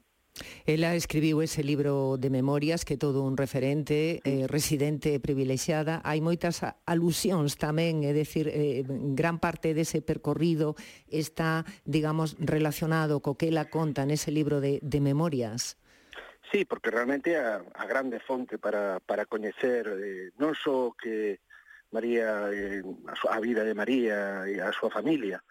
Ela 0.66 0.94
escribiu 0.94 1.42
ese 1.42 1.62
libro 1.62 2.16
de 2.16 2.30
memorias 2.30 2.84
que 2.84 2.96
todo 2.96 3.22
un 3.22 3.36
referente, 3.36 4.20
eh, 4.24 4.46
residente 4.48 5.20
privilexiada. 5.20 6.00
Hai 6.02 6.24
moitas 6.24 6.64
alusións 6.88 7.60
tamén, 7.60 8.02
é 8.02 8.16
dicir, 8.16 8.50
eh, 8.50 8.82
gran 9.14 9.38
parte 9.38 9.76
dese 9.76 10.02
percorrido 10.02 10.74
está, 11.06 11.62
digamos, 11.84 12.34
relacionado 12.40 13.20
co 13.20 13.36
que 13.38 13.52
ela 13.52 13.70
conta 13.70 14.02
nese 14.08 14.34
libro 14.34 14.58
de, 14.58 14.80
de 14.82 15.00
memorias. 15.04 15.76
Sí, 16.50 16.64
porque 16.64 16.90
realmente 16.90 17.36
a, 17.36 17.60
a 17.60 17.84
grande 17.86 18.18
fonte 18.18 18.58
para, 18.58 18.98
para 19.04 19.28
coñecer 19.28 19.86
eh, 19.86 20.32
non 20.40 20.56
só 20.56 20.96
que 20.98 21.44
María, 21.94 22.50
eh, 22.50 22.82
a, 23.06 23.14
súa, 23.14 23.36
a 23.36 23.40
vida 23.44 23.62
de 23.62 23.76
María 23.76 24.50
e 24.50 24.58
a 24.58 24.74
súa 24.74 24.90
familia, 24.90 25.44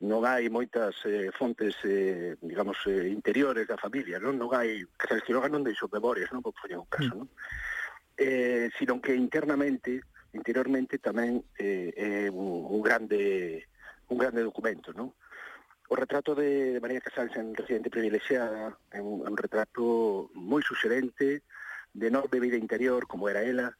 non 0.00 0.24
hai 0.24 0.48
moitas 0.48 0.96
eh, 1.04 1.28
fontes, 1.36 1.76
eh, 1.84 2.36
digamos, 2.40 2.80
eh, 2.88 3.12
interiores 3.12 3.68
da 3.68 3.76
familia, 3.76 4.16
non? 4.16 4.40
Non 4.40 4.56
hai... 4.56 4.80
Cáceres 4.96 5.24
Quiroga 5.28 5.52
non 5.52 5.60
deixou 5.60 5.92
memorias, 5.92 6.32
non? 6.32 6.40
Porque 6.40 6.60
foi 6.64 6.72
un 6.72 6.88
caso, 6.88 7.12
non? 7.12 7.28
Mm. 7.28 7.36
Eh, 8.16 8.66
sino 8.80 9.00
que 9.00 9.12
internamente, 9.12 10.00
interiormente, 10.32 10.96
tamén 10.96 11.44
eh, 11.60 11.92
é 11.92 12.00
eh, 12.00 12.24
eh, 12.24 12.28
un, 12.32 12.64
un 12.72 12.80
grande 12.80 13.68
un 14.08 14.18
grande 14.18 14.40
documento, 14.40 14.96
non? 14.96 15.12
O 15.90 15.94
retrato 15.98 16.32
de, 16.34 16.78
de 16.78 16.80
María 16.80 17.04
Casals 17.04 17.36
en 17.36 17.52
Residente 17.52 17.90
Privilexiada 17.92 18.72
é 18.88 19.04
un, 19.04 19.20
un 19.26 19.36
retrato 19.36 20.30
moi 20.32 20.64
suxerente, 20.64 21.44
de 21.92 22.06
enorme 22.06 22.40
vida 22.40 22.56
interior, 22.56 23.06
como 23.06 23.28
era 23.28 23.42
ela, 23.42 23.74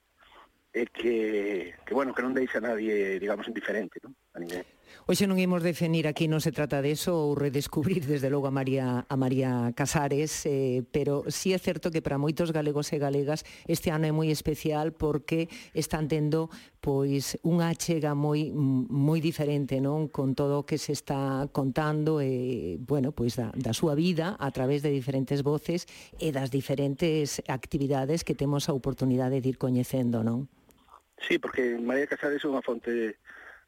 e 0.72 0.86
que, 0.86 1.74
que, 1.86 1.94
bueno, 1.94 2.14
que 2.14 2.22
non 2.22 2.34
deixa 2.34 2.58
a 2.58 2.66
nadie, 2.66 3.18
digamos, 3.18 3.48
indiferente, 3.48 3.98
non? 4.04 4.12
a 4.40 4.42
ninguén. 4.42 4.64
Hoxe 5.10 5.26
non 5.26 5.42
imos 5.42 5.66
definir 5.66 6.06
aquí, 6.06 6.30
non 6.30 6.38
se 6.38 6.54
trata 6.54 6.78
de 6.78 6.94
eso, 6.94 7.14
ou 7.14 7.34
redescubrir 7.34 8.06
desde 8.06 8.30
logo 8.30 8.46
a 8.46 8.54
María, 8.54 9.06
a 9.10 9.16
María 9.18 9.74
Casares, 9.74 10.46
eh, 10.46 10.86
pero 10.94 11.26
sí 11.26 11.50
é 11.50 11.58
certo 11.58 11.90
que 11.90 11.98
para 11.98 12.20
moitos 12.20 12.54
galegos 12.54 12.94
e 12.94 13.02
galegas 13.02 13.42
este 13.66 13.90
ano 13.90 14.06
é 14.06 14.14
moi 14.14 14.30
especial 14.30 14.94
porque 14.94 15.50
están 15.74 16.06
tendo 16.06 16.46
pois 16.78 17.34
unha 17.42 17.74
chega 17.74 18.14
moi 18.14 18.54
moi 18.54 19.18
diferente, 19.18 19.82
non, 19.82 20.06
con 20.06 20.38
todo 20.38 20.62
o 20.62 20.66
que 20.66 20.78
se 20.78 20.94
está 20.94 21.50
contando 21.50 22.22
e 22.22 22.78
bueno, 22.78 23.10
pois 23.10 23.34
da, 23.34 23.50
da 23.58 23.74
súa 23.74 23.98
vida 23.98 24.38
a 24.38 24.50
través 24.54 24.84
de 24.86 24.94
diferentes 24.94 25.42
voces 25.42 25.90
e 26.22 26.30
das 26.30 26.54
diferentes 26.54 27.42
actividades 27.50 28.22
que 28.22 28.38
temos 28.38 28.70
a 28.70 28.76
oportunidade 28.76 29.42
de 29.42 29.48
ir 29.50 29.58
coñecendo, 29.58 30.22
non? 30.22 30.46
Sí, 31.26 31.38
porque 31.42 31.82
María 31.82 32.06
Casares 32.06 32.42
é 32.42 32.48
unha 32.48 32.62
fonte 32.62 32.94
de 32.94 33.06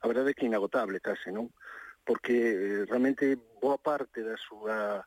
a 0.03 0.07
verdade 0.11 0.31
é 0.31 0.35
que 0.35 0.47
inagotable 0.47 0.99
case, 0.99 1.31
non? 1.31 1.55
Porque 2.03 2.35
eh, 2.35 2.83
realmente 2.91 3.39
boa 3.63 3.79
parte 3.79 4.27
da 4.27 4.35
súa 4.35 5.07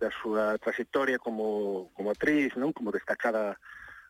da 0.00 0.08
súa 0.08 0.56
trayectoria 0.56 1.20
como, 1.20 1.92
como 1.92 2.08
actriz, 2.10 2.56
non? 2.56 2.72
Como 2.72 2.88
destacada 2.88 3.60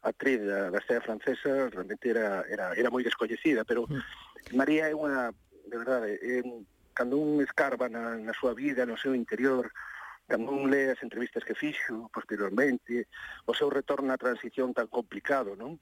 actriz 0.02 0.40
da, 0.46 0.70
da 0.70 0.78
escena 0.78 1.02
francesa, 1.02 1.68
realmente 1.68 2.08
era, 2.08 2.46
era, 2.46 2.72
era 2.78 2.88
moi 2.94 3.02
descoñecida, 3.02 3.66
pero 3.66 3.84
mm. 3.90 4.54
María 4.56 4.88
é 4.88 4.94
unha, 4.94 5.34
de 5.66 5.76
verdade, 5.76 6.16
é, 6.22 6.40
cando 6.94 7.18
un 7.18 7.42
escarba 7.42 7.90
na, 7.90 8.16
na 8.16 8.32
súa 8.32 8.54
vida, 8.54 8.86
no 8.86 8.96
seu 8.96 9.12
interior, 9.12 9.68
cando 10.30 10.54
un 10.54 10.70
lee 10.70 10.94
as 10.94 11.02
entrevistas 11.02 11.44
que 11.44 11.58
fixo 11.58 12.08
posteriormente, 12.14 13.10
o 13.44 13.52
seu 13.52 13.68
retorno 13.68 14.14
á 14.14 14.16
transición 14.16 14.72
tan 14.72 14.86
complicado, 14.86 15.58
non? 15.58 15.76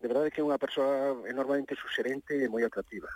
De 0.00 0.08
verdade 0.08 0.32
que 0.32 0.40
é 0.40 0.46
unha 0.46 0.56
persoa 0.56 1.26
enormemente 1.28 1.76
suxerente 1.76 2.32
e 2.38 2.48
moi 2.48 2.64
atractiva. 2.64 3.10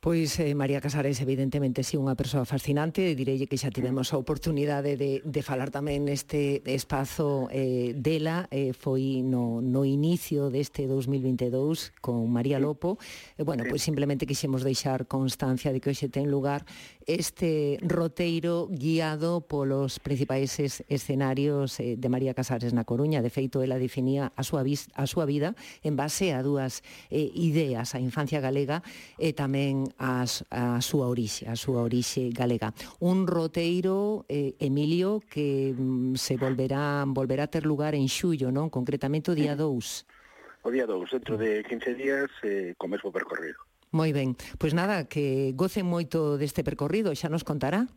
Pois 0.00 0.38
eh, 0.38 0.54
María 0.54 0.80
Casares 0.80 1.20
evidentemente 1.20 1.82
si 1.82 1.90
sí, 1.90 1.96
unha 1.98 2.14
persoa 2.14 2.46
fascinante 2.46 3.02
e 3.02 3.18
direi 3.18 3.42
que 3.50 3.58
xa 3.58 3.74
tivemos 3.74 4.14
a 4.14 4.20
oportunidade 4.22 4.94
de, 4.94 5.26
de 5.26 5.42
falar 5.42 5.74
tamén 5.74 6.06
neste 6.06 6.62
espazo 6.70 7.50
eh, 7.50 7.98
dela 7.98 8.46
eh, 8.54 8.70
foi 8.70 9.26
no, 9.26 9.58
no 9.58 9.82
inicio 9.82 10.54
deste 10.54 10.86
2022 10.86 11.98
con 11.98 12.30
María 12.30 12.62
Lopo. 12.62 13.02
E 13.34 13.42
eh, 13.42 13.44
bueno, 13.44 13.66
pois 13.66 13.82
simplemente 13.82 14.22
quixemos 14.22 14.62
deixar 14.62 15.10
constancia 15.10 15.74
de 15.74 15.82
que 15.82 15.90
hoxe 15.90 16.06
ten 16.06 16.30
lugar 16.30 16.62
este 17.02 17.82
roteiro 17.82 18.70
guiado 18.70 19.42
polos 19.42 19.98
principais 19.98 20.62
es, 20.62 20.86
escenarios 20.86 21.82
eh, 21.82 21.98
de 21.98 22.06
María 22.06 22.38
Casares 22.38 22.70
na 22.70 22.86
Coruña. 22.86 23.18
De 23.18 23.34
feito 23.34 23.66
ela 23.66 23.82
definía 23.82 24.30
a 24.38 24.46
súa, 24.46 24.62
vis, 24.62 24.86
a 24.94 25.10
súa 25.10 25.26
vida 25.26 25.58
en 25.82 25.98
base 25.98 26.30
a 26.30 26.46
dúas 26.46 26.86
eh, 27.10 27.34
ideas 27.34 27.96
a 27.96 27.98
infancia 27.98 28.38
galega 28.38 28.86
e 29.18 29.34
tamén 29.34 29.87
as, 29.96 30.44
a 30.52 30.82
súa 30.84 31.08
orixe, 31.08 31.48
a 31.48 31.56
súa 31.56 31.80
orixe 31.80 32.28
galega. 32.34 32.74
Un 33.00 33.24
roteiro, 33.24 34.28
eh, 34.28 34.54
Emilio, 34.60 35.24
que 35.24 35.72
mm, 35.72 36.14
se 36.20 36.36
volverá, 36.36 37.04
volverá 37.06 37.48
a 37.48 37.52
ter 37.52 37.64
lugar 37.64 37.96
en 37.96 38.10
xullo, 38.12 38.52
non? 38.52 38.68
Concretamente 38.68 39.32
o 39.32 39.38
día 39.38 39.56
2. 39.56 40.66
O 40.66 40.70
día 40.70 40.84
2, 40.84 41.10
dentro 41.10 41.38
de 41.38 41.64
15 41.64 41.94
días, 41.94 42.28
eh, 42.44 42.74
co 42.76 42.90
mesmo 42.90 43.08
percorrido. 43.08 43.56
Moi 43.88 44.12
ben, 44.12 44.36
pois 44.60 44.76
nada, 44.76 45.08
que 45.08 45.56
gocen 45.56 45.88
moito 45.88 46.36
deste 46.36 46.60
percorrido, 46.60 47.08
xa 47.16 47.32
nos 47.32 47.40
contará. 47.40 47.88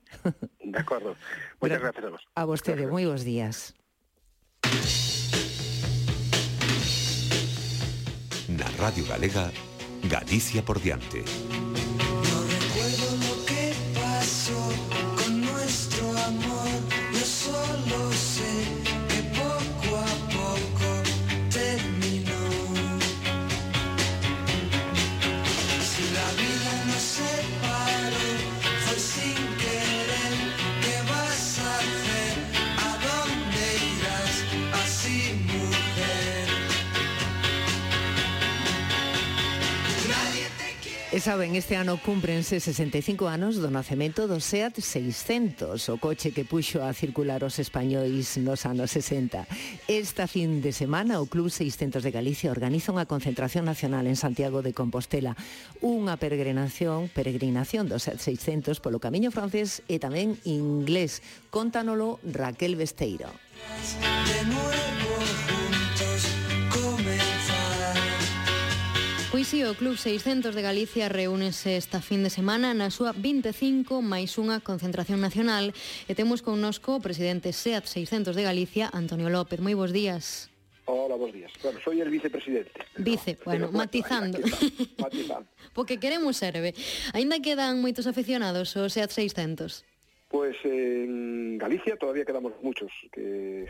De 0.63 0.79
acordo, 0.79 1.19
moitas 1.59 1.83
gracias 1.83 2.05
a 2.07 2.11
vos. 2.15 2.23
A 2.31 2.43
vostede, 2.47 2.87
moi 2.87 3.03
bons 3.03 3.27
días. 3.27 3.75
Na 8.47 8.67
Radio 8.79 9.03
Galega, 9.03 9.51
Galicia 10.07 10.63
por 10.63 10.81
diante. 10.81 11.23
E 41.11 41.19
saben, 41.19 41.59
este 41.59 41.75
ano 41.75 41.99
cúmprense 41.99 42.63
65 42.63 43.27
anos 43.27 43.59
do 43.59 43.67
nacemento 43.67 44.31
do 44.31 44.39
SEAT 44.39 44.79
600, 44.79 45.91
o 45.91 45.99
coche 45.99 46.31
que 46.31 46.47
puxo 46.47 46.79
a 46.79 46.95
circular 46.95 47.43
os 47.43 47.59
españois 47.59 48.39
nos 48.39 48.63
anos 48.63 48.95
60. 48.95 49.43
Esta 49.91 50.23
fin 50.31 50.63
de 50.63 50.71
semana 50.71 51.19
o 51.19 51.27
Club 51.27 51.51
600 51.51 51.99
de 51.99 52.15
Galicia 52.15 52.47
organiza 52.47 52.95
unha 52.95 53.03
concentración 53.03 53.67
nacional 53.67 54.07
en 54.07 54.15
Santiago 54.15 54.63
de 54.63 54.71
Compostela, 54.71 55.35
unha 55.83 56.15
peregrinación, 56.15 57.11
peregrinación 57.11 57.91
do 57.91 57.99
SEAT 57.99 58.23
600 58.71 58.79
polo 58.79 59.03
camiño 59.03 59.35
francés 59.35 59.83
e 59.91 59.99
tamén 59.99 60.39
inglés. 60.47 61.19
Contanolo 61.51 62.23
Raquel 62.23 62.79
Besteiro. 62.79 63.27
De 63.27 64.39
nuevo, 64.47 65.70
Pois 69.41 69.57
o 69.65 69.73
Club 69.73 69.97
600 69.97 70.53
de 70.53 70.61
Galicia 70.61 71.09
reúnese 71.09 71.73
esta 71.73 71.97
fin 71.97 72.21
de 72.21 72.29
semana 72.29 72.77
na 72.77 72.93
súa 72.93 73.09
25 73.09 73.97
máis 74.05 74.37
unha 74.37 74.61
concentración 74.61 75.17
nacional 75.17 75.73
e 76.05 76.13
temos 76.13 76.45
connosco 76.45 76.93
o 76.93 77.01
presidente 77.01 77.49
SEAT 77.49 77.89
600 77.89 78.37
de 78.37 78.45
Galicia, 78.45 78.93
Antonio 78.93 79.33
López. 79.33 79.57
Moi 79.57 79.73
bons 79.73 79.97
días. 79.97 80.53
Hola, 80.85 81.17
bons 81.17 81.33
días. 81.33 81.49
Bueno, 81.57 81.81
soy 81.81 82.05
el 82.05 82.13
vicepresidente. 82.13 82.85
Vice, 83.01 83.33
no, 83.33 83.45
bueno, 83.49 83.65
matizando. 83.73 84.37
matizando. 84.37 85.01
matizando. 85.01 85.49
Porque 85.73 85.97
queremos 85.97 86.37
serve. 86.37 86.77
Ainda 87.17 87.41
quedan 87.41 87.81
moitos 87.81 88.05
aficionados 88.05 88.77
ao 88.77 88.93
SEAT 88.93 89.09
600. 89.09 89.81
Pues 90.31 90.55
en 90.63 91.57
Galicia 91.57 91.97
todavía 91.97 92.23
quedamos 92.23 92.53
muchos. 92.61 92.89
Que, 93.11 93.67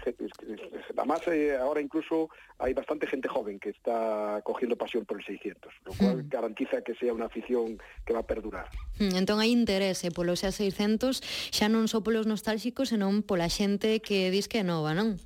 además, 0.95 1.28
eh, 1.28 1.57
ahora 1.59 1.82
incluso 1.82 2.30
hay 2.59 2.76
bastante 2.76 3.07
gente 3.07 3.28
joven 3.28 3.59
que 3.59 3.70
está 3.70 4.39
cogiendo 4.43 4.76
pasión 4.76 5.03
por 5.03 5.18
el 5.18 5.26
600, 5.26 5.74
lo 5.86 5.93
cual 5.93 6.18
mm. 6.18 6.30
garantiza 6.30 6.84
que 6.84 6.93
sea 6.93 7.14
una 7.14 7.26
afición 7.26 7.82
que 8.05 8.14
va 8.14 8.20
a 8.20 8.28
perdurar. 8.28 8.70
Mm, 8.99 9.18
entón 9.18 9.41
hai 9.41 9.49
interese 9.49 10.07
eh, 10.07 10.14
polo 10.14 10.38
xa 10.38 10.53
600, 10.53 11.26
xa 11.49 11.66
non 11.66 11.89
só 11.89 12.05
polos 12.05 12.30
nostálxicos, 12.30 12.93
senón 12.93 13.26
pola 13.26 13.49
xente 13.49 13.97
que 13.97 14.30
dis 14.30 14.45
que 14.45 14.62
é 14.62 14.64
nova, 14.64 14.93
non? 14.93 15.18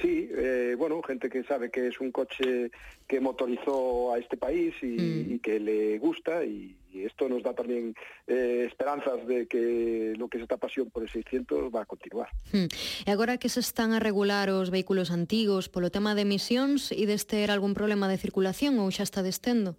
Sí, 0.00 0.28
eh, 0.30 0.76
bueno, 0.78 1.02
gente 1.02 1.28
que 1.28 1.42
sabe 1.42 1.70
que 1.70 1.88
es 1.88 2.00
un 2.00 2.12
coche 2.12 2.70
que 3.06 3.20
motorizó 3.20 4.12
a 4.12 4.18
este 4.18 4.36
país 4.36 4.74
y, 4.82 4.86
mm. 4.86 5.32
y 5.34 5.38
que 5.40 5.58
le 5.58 5.98
gusta 5.98 6.44
y, 6.44 6.76
y, 6.92 7.02
esto 7.04 7.28
nos 7.28 7.42
da 7.42 7.52
también 7.54 7.94
eh, 8.26 8.64
esperanzas 8.68 9.26
de 9.26 9.46
que 9.46 10.14
lo 10.16 10.28
que 10.28 10.36
es 10.36 10.42
esta 10.44 10.56
pasión 10.56 10.90
por 10.90 11.02
el 11.02 11.08
600 11.08 11.74
va 11.74 11.82
a 11.82 11.86
continuar. 11.86 12.28
Mm. 12.52 12.68
E 13.06 13.10
agora 13.10 13.38
que 13.38 13.48
se 13.48 13.58
están 13.58 13.90
a 13.92 13.98
regular 13.98 14.50
os 14.50 14.70
vehículos 14.70 15.10
antigos 15.10 15.66
polo 15.66 15.90
tema 15.90 16.14
de 16.14 16.22
emisións 16.22 16.94
e 16.94 17.02
deste 17.02 17.42
era 17.42 17.54
algún 17.54 17.74
problema 17.74 18.06
de 18.06 18.22
circulación 18.22 18.78
ou 18.78 18.86
xa 18.94 19.02
está 19.02 19.26
descendo? 19.26 19.74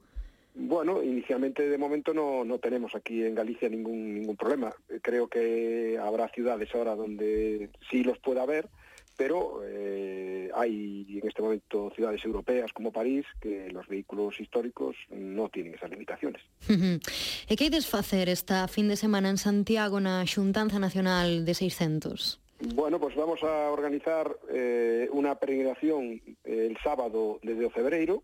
Bueno, 0.59 1.01
inicialmente 1.01 1.69
de 1.69 1.77
momento 1.77 2.13
no, 2.13 2.43
no 2.43 2.59
tenemos 2.59 2.93
aquí 2.93 3.23
en 3.23 3.35
Galicia 3.35 3.69
ningún, 3.69 4.19
ningún 4.19 4.35
problema. 4.35 4.75
Creo 5.01 5.29
que 5.29 5.97
habrá 6.01 6.27
ciudades 6.29 6.67
ahora 6.75 6.95
donde 6.95 7.69
sí 7.89 8.03
los 8.03 8.19
pueda 8.19 8.43
haber, 8.43 8.67
pero 9.19 9.59
eh, 9.65 10.49
hay 10.55 11.19
en 11.21 11.27
este 11.27 11.41
momento 11.41 11.91
ciudades 11.93 12.23
europeas 12.23 12.71
como 12.71 12.93
París 12.93 13.25
que 13.41 13.69
los 13.69 13.85
vehículos 13.85 14.39
históricos 14.39 14.95
no 15.09 15.49
tienen 15.49 15.73
esas 15.73 15.89
limitaciones. 15.91 16.41
Uh. 16.69 17.03
E 17.51 17.59
que 17.59 17.67
hai 17.67 17.73
desfacer 17.73 18.31
esta 18.31 18.63
fin 18.71 18.87
de 18.87 18.95
semana 18.95 19.27
en 19.27 19.35
Santiago 19.35 19.99
na 19.99 20.23
Xuntanza 20.23 20.79
Nacional 20.79 21.43
de 21.43 21.51
600? 21.51 22.39
Bueno, 22.79 22.95
pues 22.95 23.11
vamos 23.19 23.43
a 23.43 23.67
organizar 23.67 24.31
eh, 24.47 25.11
una 25.11 25.35
peregrinación 25.35 26.23
el 26.47 26.79
sábado 26.79 27.43
desde 27.43 27.67
o 27.67 27.71
febreiro, 27.75 28.23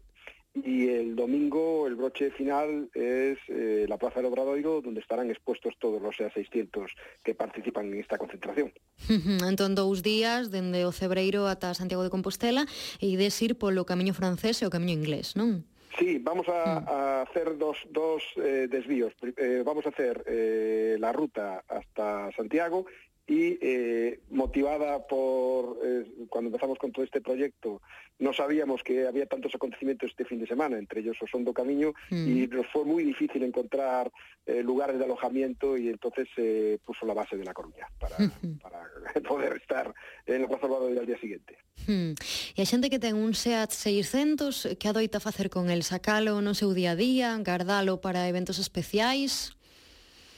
Y 0.63 0.87
el 0.87 1.15
domingo 1.15 1.85
el 1.85 1.95
broche 1.95 2.31
final 2.31 2.89
es 2.93 3.37
eh, 3.49 3.85
la 3.89 3.97
Plaza 3.97 4.21
del 4.21 4.27
Obradoiro, 4.27 4.81
donde 4.81 5.01
estarán 5.01 5.29
expuestos 5.29 5.73
todos 5.79 6.01
los 6.01 6.15
SEA 6.15 6.31
600 6.31 6.91
que 7.23 7.35
participan 7.35 7.91
en 7.91 7.99
esta 7.99 8.17
concentración. 8.17 8.71
Entón, 9.43 9.75
dous 9.75 10.01
días, 10.01 10.51
dende 10.51 10.87
o 10.87 10.95
Cebreiro 10.95 11.51
ata 11.51 11.75
Santiago 11.75 12.07
de 12.07 12.09
Compostela, 12.09 12.63
e 13.03 13.11
ides 13.11 13.35
ir 13.43 13.59
polo 13.59 13.83
camiño 13.83 14.15
francés 14.15 14.63
e 14.63 14.65
o 14.65 14.71
camiño 14.71 14.95
inglés, 14.95 15.35
non? 15.35 15.67
Sí, 15.97 16.19
vamos 16.19 16.47
a, 16.49 16.79
mm. 16.79 16.89
a 16.89 17.21
hacer 17.21 17.57
dos, 17.57 17.77
dos 17.89 18.23
eh, 18.37 18.67
desvíos. 18.69 19.13
Eh, 19.37 19.63
vamos 19.65 19.85
a 19.85 19.89
hacer 19.89 20.23
eh, 20.27 20.97
la 20.99 21.13
ruta 21.13 21.63
hasta 21.67 22.31
Santiago 22.35 22.85
y 23.27 23.57
eh, 23.59 24.19
motivada 24.29 25.07
por, 25.07 25.79
eh, 25.83 26.05
cuando 26.29 26.49
empezamos 26.49 26.77
con 26.77 26.91
todo 26.91 27.03
este 27.03 27.21
proyecto, 27.21 27.81
no 28.19 28.33
sabíamos 28.33 28.83
que 28.83 29.07
había 29.07 29.25
tantos 29.25 29.53
acontecimientos 29.55 30.11
este 30.11 30.25
fin 30.25 30.39
de 30.39 30.47
semana, 30.47 30.77
entre 30.77 31.01
ellos 31.01 31.17
Osondo 31.21 31.53
Camino, 31.53 31.93
mm. 32.11 32.27
y 32.27 32.47
nos 32.47 32.67
fue 32.67 32.85
muy 32.85 33.03
difícil 33.03 33.43
encontrar 33.43 34.11
eh, 34.45 34.61
lugares 34.61 34.99
de 34.99 35.05
alojamiento 35.05 35.75
y 35.75 35.89
entonces 35.89 36.27
se 36.35 36.79
puso 36.85 37.05
la 37.05 37.15
base 37.15 37.35
de 37.35 37.43
La 37.43 37.53
Coruña 37.53 37.87
para, 37.99 38.15
para 38.61 39.21
poder 39.27 39.57
estar 39.57 39.93
en 40.27 40.41
el 40.41 40.47
Guazal 40.47 40.69
Barrio 40.69 40.99
al 40.99 41.07
día 41.07 41.19
siguiente. 41.19 41.57
Mm. 41.87 42.13
E 42.55 42.61
a 42.61 42.65
xente 42.65 42.93
que 42.93 43.01
ten 43.01 43.17
un 43.17 43.33
SEAT 43.33 43.73
600, 43.73 44.77
que 44.77 44.87
adoita 44.87 45.19
facer 45.19 45.49
con 45.49 45.73
el? 45.73 45.81
Sacalo 45.81 46.39
no 46.45 46.53
seu 46.53 46.77
día 46.77 46.93
a 46.93 46.95
día, 46.95 47.33
gardalo 47.41 48.01
para 48.05 48.29
eventos 48.29 48.61
especiais? 48.61 49.54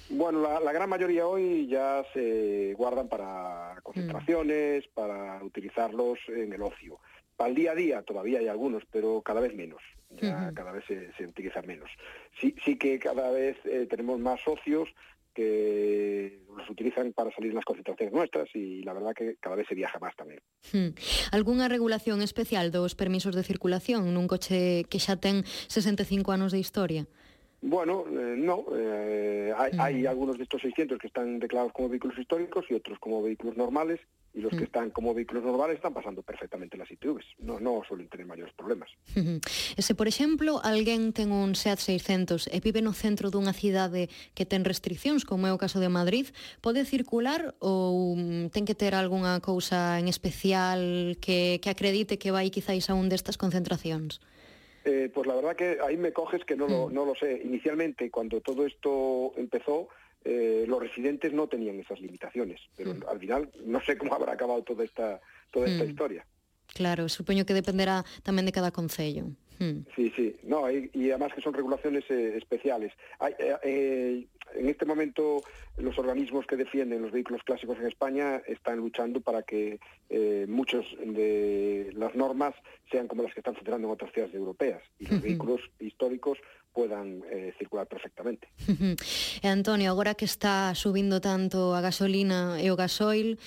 Bueno, 0.10 0.42
la, 0.42 0.60
la 0.60 0.72
gran 0.72 0.90
mayoría 0.90 1.28
hoy 1.28 1.68
ya 1.68 2.04
se 2.14 2.74
guardan 2.78 3.08
para 3.10 3.80
concentraciones, 3.84 4.88
para 4.94 5.44
utilizarlos 5.44 6.20
en 6.28 6.54
el 6.54 6.62
ocio. 6.62 7.00
Para 7.36 7.50
el 7.50 7.56
día 7.56 7.72
a 7.72 7.76
día 7.76 8.02
todavía 8.04 8.40
hay 8.40 8.48
algunos, 8.48 8.84
pero 8.92 9.22
cada 9.22 9.42
vez 9.42 9.54
menos. 9.54 9.82
Ya 10.10 10.52
cada 10.56 10.72
vez 10.72 10.86
se, 10.88 11.12
se 11.14 11.28
utilizan 11.28 11.68
menos. 11.68 11.90
Sí, 12.40 12.56
sí 12.64 12.78
que 12.78 12.98
cada 12.98 13.30
vez 13.30 13.58
eh, 13.66 13.88
tenemos 13.90 14.20
más 14.20 14.40
socios 14.42 14.88
que 15.38 16.40
los 16.58 16.68
utilizan 16.68 17.14
para 17.14 17.30
salir 17.32 17.52
en 17.52 17.58
las 17.58 17.66
concentraciones 17.66 18.12
nuestras 18.12 18.50
y 18.56 18.82
la 18.82 18.94
verdad 18.94 19.14
que 19.14 19.36
cada 19.40 19.56
vez 19.56 19.68
se 19.68 19.76
viaja 19.76 20.00
más 20.00 20.16
también. 20.16 20.42
Hmm. 20.74 20.98
Algúnha 21.32 21.68
regulación 21.68 22.24
especial 22.24 22.72
dos 22.72 22.96
permisos 22.96 23.36
de 23.36 23.44
circulación 23.46 24.10
nun 24.18 24.26
coche 24.26 24.90
que 24.90 24.98
xa 24.98 25.22
ten 25.22 25.46
65 25.70 26.34
anos 26.34 26.50
de 26.50 26.58
historia? 26.58 27.06
Bueno, 27.62 28.06
eh, 28.08 28.36
no. 28.38 28.66
Eh, 28.76 29.52
hay, 29.58 29.74
mm. 29.74 29.82
hay, 29.82 30.06
algunos 30.06 30.38
de 30.38 30.44
estos 30.44 30.62
600 30.62 31.00
que 31.00 31.08
están 31.08 31.40
declarados 31.40 31.74
como 31.74 31.90
vehículos 31.90 32.18
históricos 32.20 32.66
y 32.70 32.76
otros 32.76 33.00
como 33.00 33.24
vehículos 33.24 33.58
normales. 33.58 34.00
Y 34.34 34.42
los 34.42 34.52
que 34.52 34.60
mm. 34.60 34.64
están 34.64 34.90
como 34.92 35.16
vehículos 35.16 35.44
normales 35.44 35.78
están 35.78 35.96
pasando 35.96 36.22
perfectamente 36.22 36.78
las 36.78 36.92
ITVs. 36.92 37.26
No, 37.40 37.60
no 37.60 37.82
suelen 37.88 38.08
tener 38.08 38.26
mayores 38.26 38.54
problemas. 38.54 38.90
Mm. 39.18 39.40
Se, 39.80 39.96
por 39.96 40.08
exemplo, 40.08 40.62
alguén 40.64 41.12
ten 41.12 41.32
un 41.34 41.56
SEAT 41.56 41.80
600 41.80 42.54
e 42.54 42.62
vive 42.62 42.86
no 42.86 42.94
centro 42.94 43.34
dunha 43.34 43.50
cidade 43.50 44.14
que 44.38 44.46
ten 44.46 44.62
restriccións, 44.62 45.26
como 45.26 45.50
é 45.50 45.52
o 45.52 45.58
caso 45.58 45.82
de 45.82 45.90
Madrid, 45.90 46.30
pode 46.62 46.86
circular 46.86 47.58
ou 47.58 48.14
mm, 48.14 48.54
ten 48.54 48.70
que 48.70 48.78
ter 48.78 48.94
algunha 48.94 49.42
cousa 49.42 49.98
en 49.98 50.06
especial 50.06 51.18
que, 51.18 51.58
que 51.58 51.70
acredite 51.74 52.22
que 52.22 52.30
vai 52.30 52.54
quizáis 52.54 52.94
a 52.94 52.94
un 52.94 53.10
destas 53.10 53.42
concentracións? 53.42 54.22
Eh, 54.88 55.12
pues 55.14 55.28
la 55.28 55.36
verdad 55.36 55.56
que 55.56 55.80
ahí 55.86 55.98
me 55.98 56.14
coges 56.14 56.46
que 56.46 56.56
no 56.56 56.66
lo, 56.66 56.90
no 56.90 57.04
lo 57.04 57.14
sé. 57.14 57.42
Inicialmente, 57.44 58.10
cuando 58.10 58.40
todo 58.40 58.66
esto 58.66 59.34
empezó, 59.36 59.90
eh, 60.24 60.64
los 60.66 60.80
residentes 60.80 61.34
no 61.34 61.48
tenían 61.48 61.78
esas 61.80 62.00
limitaciones, 62.00 62.62
pero 62.78 62.96
al 63.12 63.20
final 63.20 63.52
no 63.66 63.82
sé 63.82 63.98
cómo 63.98 64.16
habrá 64.16 64.32
acabado 64.34 64.64
toda 64.64 64.84
esta 64.86 65.20
toda 65.52 65.68
esta 65.68 65.84
Mm. 65.84 65.90
historia. 65.90 66.22
Claro, 66.74 67.10
supoño 67.10 67.44
que 67.46 67.54
dependerá 67.54 68.04
tamén 68.24 68.48
de 68.48 68.56
cada 68.56 68.72
concello. 68.72 69.28
Sí, 69.96 70.14
sí, 70.16 70.36
no, 70.44 70.70
y, 70.72 70.88
y 70.94 71.10
además 71.10 71.34
que 71.34 71.42
son 71.42 71.52
regulaciones 71.54 72.06
eh, 72.10 72.38
especiales. 72.38 72.94
Hay, 73.20 73.34
eh, 73.64 74.28
en 74.56 74.70
este 74.70 74.86
momento 74.86 75.44
los 75.78 75.98
organismos 75.98 76.46
que 76.46 76.56
defienden 76.56 77.02
los 77.02 77.12
vehículos 77.12 77.44
clásicos 77.44 77.78
en 77.80 77.88
España 77.88 78.42
están 78.48 78.78
luchando 78.78 79.22
para 79.22 79.44
que 79.44 79.80
eh, 80.10 80.46
muchas 80.48 80.86
de 81.00 81.92
las 81.96 82.16
normas 82.16 82.56
sean 82.92 83.08
como 83.08 83.24
las 83.24 83.34
que 83.34 83.42
están 83.42 83.56
funcionando 83.56 83.88
en 83.88 83.94
otras 83.94 84.12
ciudades 84.12 84.36
europeas 84.36 84.82
y 85.00 85.06
los 85.06 85.14
uh 85.14 85.16
-huh. 85.18 85.22
vehículos 85.22 85.62
históricos 85.80 86.38
puedan 86.74 87.24
eh, 87.32 87.54
circular 87.58 87.88
perfectamente. 87.88 88.48
Uh 88.68 88.72
eh, 88.72 88.96
-huh. 88.96 89.50
Antonio, 89.50 89.92
agora 89.92 90.14
que 90.14 90.26
está 90.26 90.74
subindo 90.76 91.22
tanto 91.22 91.74
a 91.74 91.82
gasolina 91.82 92.62
e 92.62 92.70
o 92.72 92.76
gasoil, 92.76 93.38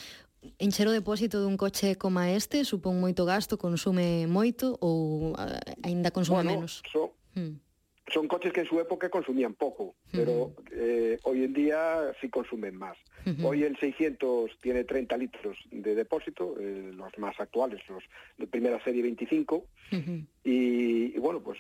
Encher 0.59 0.89
o 0.89 0.97
depósito 0.97 1.45
dun 1.45 1.61
coche 1.61 2.01
como 2.01 2.25
este 2.25 2.65
supón 2.65 2.97
moito 2.97 3.29
gasto, 3.29 3.61
consume 3.61 4.25
moito 4.25 4.73
ou 4.81 5.37
eh, 5.37 5.77
aínda 5.85 6.09
consume 6.09 6.41
bueno, 6.41 6.65
menos? 6.65 6.81
So, 6.89 7.13
hmm. 7.37 7.61
Son 8.13 8.29
coches 8.29 8.53
que 8.53 8.61
en 8.61 8.67
su 8.67 8.81
época 8.81 9.09
consumían 9.09 9.55
poco, 9.55 9.95
pero 10.13 10.53
eh, 10.73 11.19
hoy 11.23 11.45
en 11.45 11.53
día 11.53 12.13
sí 12.21 12.29
consumen 12.29 12.77
más. 12.77 12.97
Hoy 13.43 13.65
el 13.65 13.77
600 13.79 14.59
tiene 14.61 14.85
30 14.85 15.17
litros 15.19 15.59
de 15.71 15.95
depósito, 15.95 16.57
eh, 16.59 16.91
los 16.95 17.17
más 17.19 17.39
actuales, 17.39 17.81
los 17.89 18.03
de 18.39 18.47
primera 18.47 18.83
serie 18.83 19.03
25, 19.03 19.67
Ujú. 19.93 20.25
Y, 20.43 21.14
y, 21.14 21.18
bueno, 21.18 21.41
pues 21.43 21.59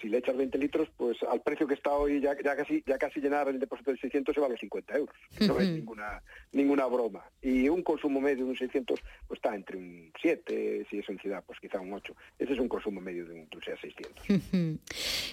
si 0.00 0.08
le 0.08 0.18
echas 0.18 0.36
20 0.36 0.56
litros, 0.58 0.88
pues 0.96 1.18
al 1.28 1.40
precio 1.42 1.66
que 1.66 1.74
está 1.74 1.90
hoy 1.90 2.20
ya, 2.20 2.36
ya 2.44 2.54
casi 2.54 2.80
ya 2.86 2.96
casi 2.96 3.20
llenar 3.20 3.48
el 3.48 3.58
depósito 3.58 3.90
de 3.90 3.98
600 3.98 4.32
se 4.32 4.40
va 4.40 4.46
a 4.46 4.50
los 4.50 4.60
50 4.60 4.96
euros. 4.96 5.16
No 5.40 5.54
uh 5.54 5.58
-huh. 5.58 5.62
es 5.62 5.68
ninguna 5.70 6.22
ninguna 6.52 6.86
broma. 6.86 7.24
Y 7.42 7.68
un 7.68 7.82
consumo 7.82 8.20
medio 8.20 8.44
de 8.44 8.50
un 8.50 8.56
600 8.56 9.00
pues 9.26 9.38
está 9.38 9.54
entre 9.54 9.76
un 9.76 10.12
7, 10.22 10.86
si 10.88 10.98
es 10.98 11.08
en 11.08 11.18
ciudad, 11.18 11.42
pues 11.44 11.58
quizá 11.58 11.80
un 11.80 11.92
8. 11.92 12.14
Ese 12.38 12.52
es 12.52 12.60
un 12.60 12.68
consumo 12.68 13.00
medio 13.00 13.24
de 13.26 13.34
un, 13.34 13.48
un 13.52 13.62
600. 13.62 14.28
Uh 14.28 14.32
-huh. 14.34 14.78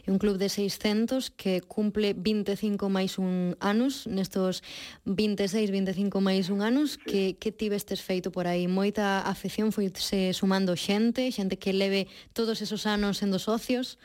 Un 0.07 0.17
club 0.17 0.37
de 0.37 0.49
600 0.49 1.29
que 1.29 1.61
cumple 1.61 2.15
25 2.17 2.89
máis 2.89 3.19
un 3.19 3.55
anos, 3.59 4.07
nestos 4.07 4.63
26, 5.05 5.69
25 5.69 6.19
máis 6.19 6.49
un 6.49 6.61
anos, 6.65 6.97
sí. 6.97 7.05
que, 7.05 7.23
que 7.37 7.51
tivestes 7.51 8.01
feito 8.01 8.31
por 8.31 8.47
aí? 8.47 8.65
Moita 8.65 9.21
afección 9.21 9.69
foi 9.69 9.93
se 9.93 10.33
sumando 10.33 10.73
xente, 10.73 11.29
xente 11.29 11.61
que 11.61 11.77
leve 11.77 12.07
todos 12.33 12.57
esos 12.65 12.86
anos 12.87 13.17
sendo 13.17 13.37
socios? 13.39 13.99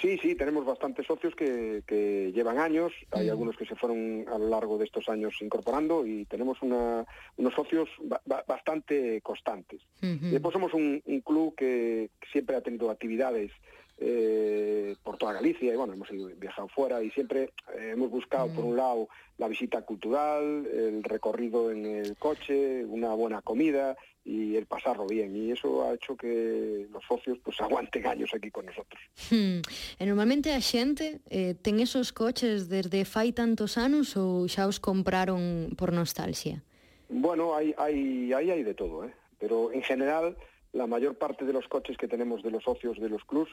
Sí, 0.00 0.18
sí, 0.18 0.34
tenemos 0.34 0.66
bastantes 0.66 1.06
socios 1.06 1.34
que, 1.34 1.82
que 1.86 2.30
llevan 2.34 2.58
años, 2.58 2.92
hay 3.12 3.30
algunos 3.30 3.56
que 3.56 3.64
se 3.64 3.74
fueron 3.76 4.26
a 4.30 4.36
lo 4.36 4.50
largo 4.50 4.76
de 4.76 4.84
estos 4.84 5.08
años 5.08 5.34
incorporando 5.40 6.06
y 6.06 6.26
tenemos 6.26 6.60
una, 6.60 7.06
unos 7.38 7.54
socios 7.54 7.88
ba- 8.02 8.20
ba- 8.26 8.44
bastante 8.46 9.22
constantes. 9.22 9.80
Después 10.02 10.52
somos 10.52 10.74
un, 10.74 11.00
un 11.06 11.20
club 11.22 11.54
que 11.54 12.10
siempre 12.30 12.56
ha 12.56 12.60
tenido 12.60 12.90
actividades 12.90 13.50
eh, 13.98 14.94
por 15.02 15.16
toda 15.16 15.32
Galicia 15.32 15.72
y 15.72 15.76
bueno, 15.76 15.94
hemos 15.94 16.10
ido, 16.12 16.28
viajado 16.36 16.68
fuera 16.68 17.02
y 17.02 17.10
siempre 17.12 17.44
eh, 17.78 17.92
hemos 17.92 18.10
buscado 18.10 18.48
por 18.48 18.64
un 18.66 18.76
lado 18.76 19.08
la 19.38 19.48
visita 19.48 19.80
cultural, 19.82 20.66
el 20.66 21.02
recorrido 21.02 21.70
en 21.70 21.86
el 21.86 22.16
coche, 22.16 22.84
una 22.84 23.14
buena 23.14 23.40
comida 23.40 23.96
y 24.26 24.56
el 24.56 24.66
pasarlo 24.66 25.06
bien. 25.06 25.34
Y 25.36 25.52
eso 25.52 25.84
ha 25.84 25.94
hecho 25.94 26.16
que 26.16 26.86
los 26.90 27.04
socios 27.06 27.38
pues 27.42 27.60
aguanten 27.60 28.06
años 28.06 28.30
aquí 28.34 28.50
con 28.50 28.66
nosotros. 28.66 29.00
Hmm. 29.30 29.62
E 29.98 30.04
normalmente 30.04 30.50
a 30.50 30.60
xente 30.60 31.22
eh, 31.30 31.54
ten 31.54 31.78
esos 31.78 32.10
coches 32.10 32.66
desde 32.66 33.06
fai 33.06 33.30
tantos 33.30 33.78
anos 33.78 34.18
ou 34.18 34.50
xa 34.50 34.66
os 34.66 34.82
compraron 34.82 35.72
por 35.78 35.94
nostalgia? 35.94 36.60
Bueno, 37.06 37.54
hai, 37.54 37.70
hai, 37.78 38.34
hai 38.34 38.50
hai 38.50 38.62
de 38.66 38.74
todo, 38.74 39.06
eh? 39.06 39.14
pero 39.38 39.70
en 39.70 39.86
general 39.86 40.34
la 40.74 40.86
mayor 40.86 41.14
parte 41.16 41.46
de 41.46 41.54
los 41.54 41.68
coches 41.68 41.96
que 41.96 42.08
tenemos 42.08 42.42
de 42.42 42.50
los 42.50 42.64
socios 42.64 42.98
de 42.98 43.08
los 43.08 43.24
clubs, 43.24 43.50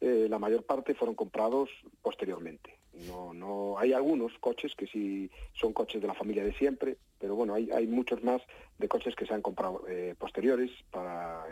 eh, 0.00 0.26
la 0.28 0.38
mayor 0.38 0.64
parte 0.64 0.94
fueron 0.94 1.14
comprados 1.14 1.70
posteriormente. 2.02 2.76
No, 3.04 3.34
no, 3.34 3.78
hay 3.78 3.92
algunos 3.92 4.32
coches 4.40 4.74
que 4.74 4.86
sí 4.86 5.30
son 5.52 5.72
coches 5.72 6.00
de 6.00 6.08
la 6.08 6.14
familia 6.14 6.44
de 6.44 6.54
siempre, 6.54 6.96
pero 7.18 7.34
bueno, 7.34 7.54
hay, 7.54 7.70
hay 7.70 7.86
muchos 7.86 8.22
más 8.22 8.40
de 8.78 8.88
coches 8.88 9.14
que 9.14 9.26
se 9.26 9.34
han 9.34 9.42
comprado 9.42 9.82
eh, 9.88 10.14
posteriores. 10.18 10.70
Para, 10.90 11.44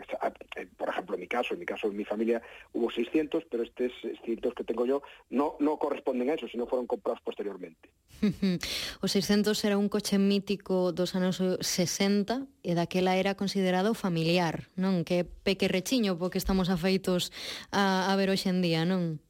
eh, 0.57 0.66
por 0.76 0.88
ejemplo, 0.88 1.14
en 1.14 1.20
mi 1.20 1.26
caso, 1.26 1.55
en 1.55 1.61
mi 1.61 1.66
caso, 1.66 1.88
en 1.88 1.97
mi 1.97 2.05
familia 2.05 2.42
hubo 2.72 2.90
600, 2.90 3.45
pero 3.51 3.62
estos 3.62 3.92
600 4.03 4.55
que 4.55 4.64
tengo 4.64 4.86
yo 4.86 5.03
no, 5.30 5.57
no 5.61 5.78
corresponden 5.78 6.30
a 6.30 6.34
eso, 6.34 6.49
sino 6.49 6.66
fueron 6.66 6.86
comprados 6.86 7.20
posteriormente. 7.22 7.90
o 9.01 9.09
600 9.09 9.64
era 9.64 9.76
un 9.76 9.88
coche 9.88 10.18
mítico 10.18 10.92
dos 10.92 11.14
anos 11.14 11.42
60 11.61 12.34
eh, 12.62 12.72
e 12.72 12.72
daquela 12.72 13.16
era 13.16 13.36
considerado 13.36 13.92
familiar, 13.92 14.72
non? 14.80 15.05
Que 15.05 15.24
peque 15.24 15.68
rechiño 15.68 16.16
porque 16.16 16.40
estamos 16.40 16.72
afeitos 16.72 17.28
a, 17.68 18.09
a 18.09 18.16
ver 18.16 18.32
hoxe 18.32 18.49
en 18.49 18.64
día, 18.64 18.88
non? 18.88 19.24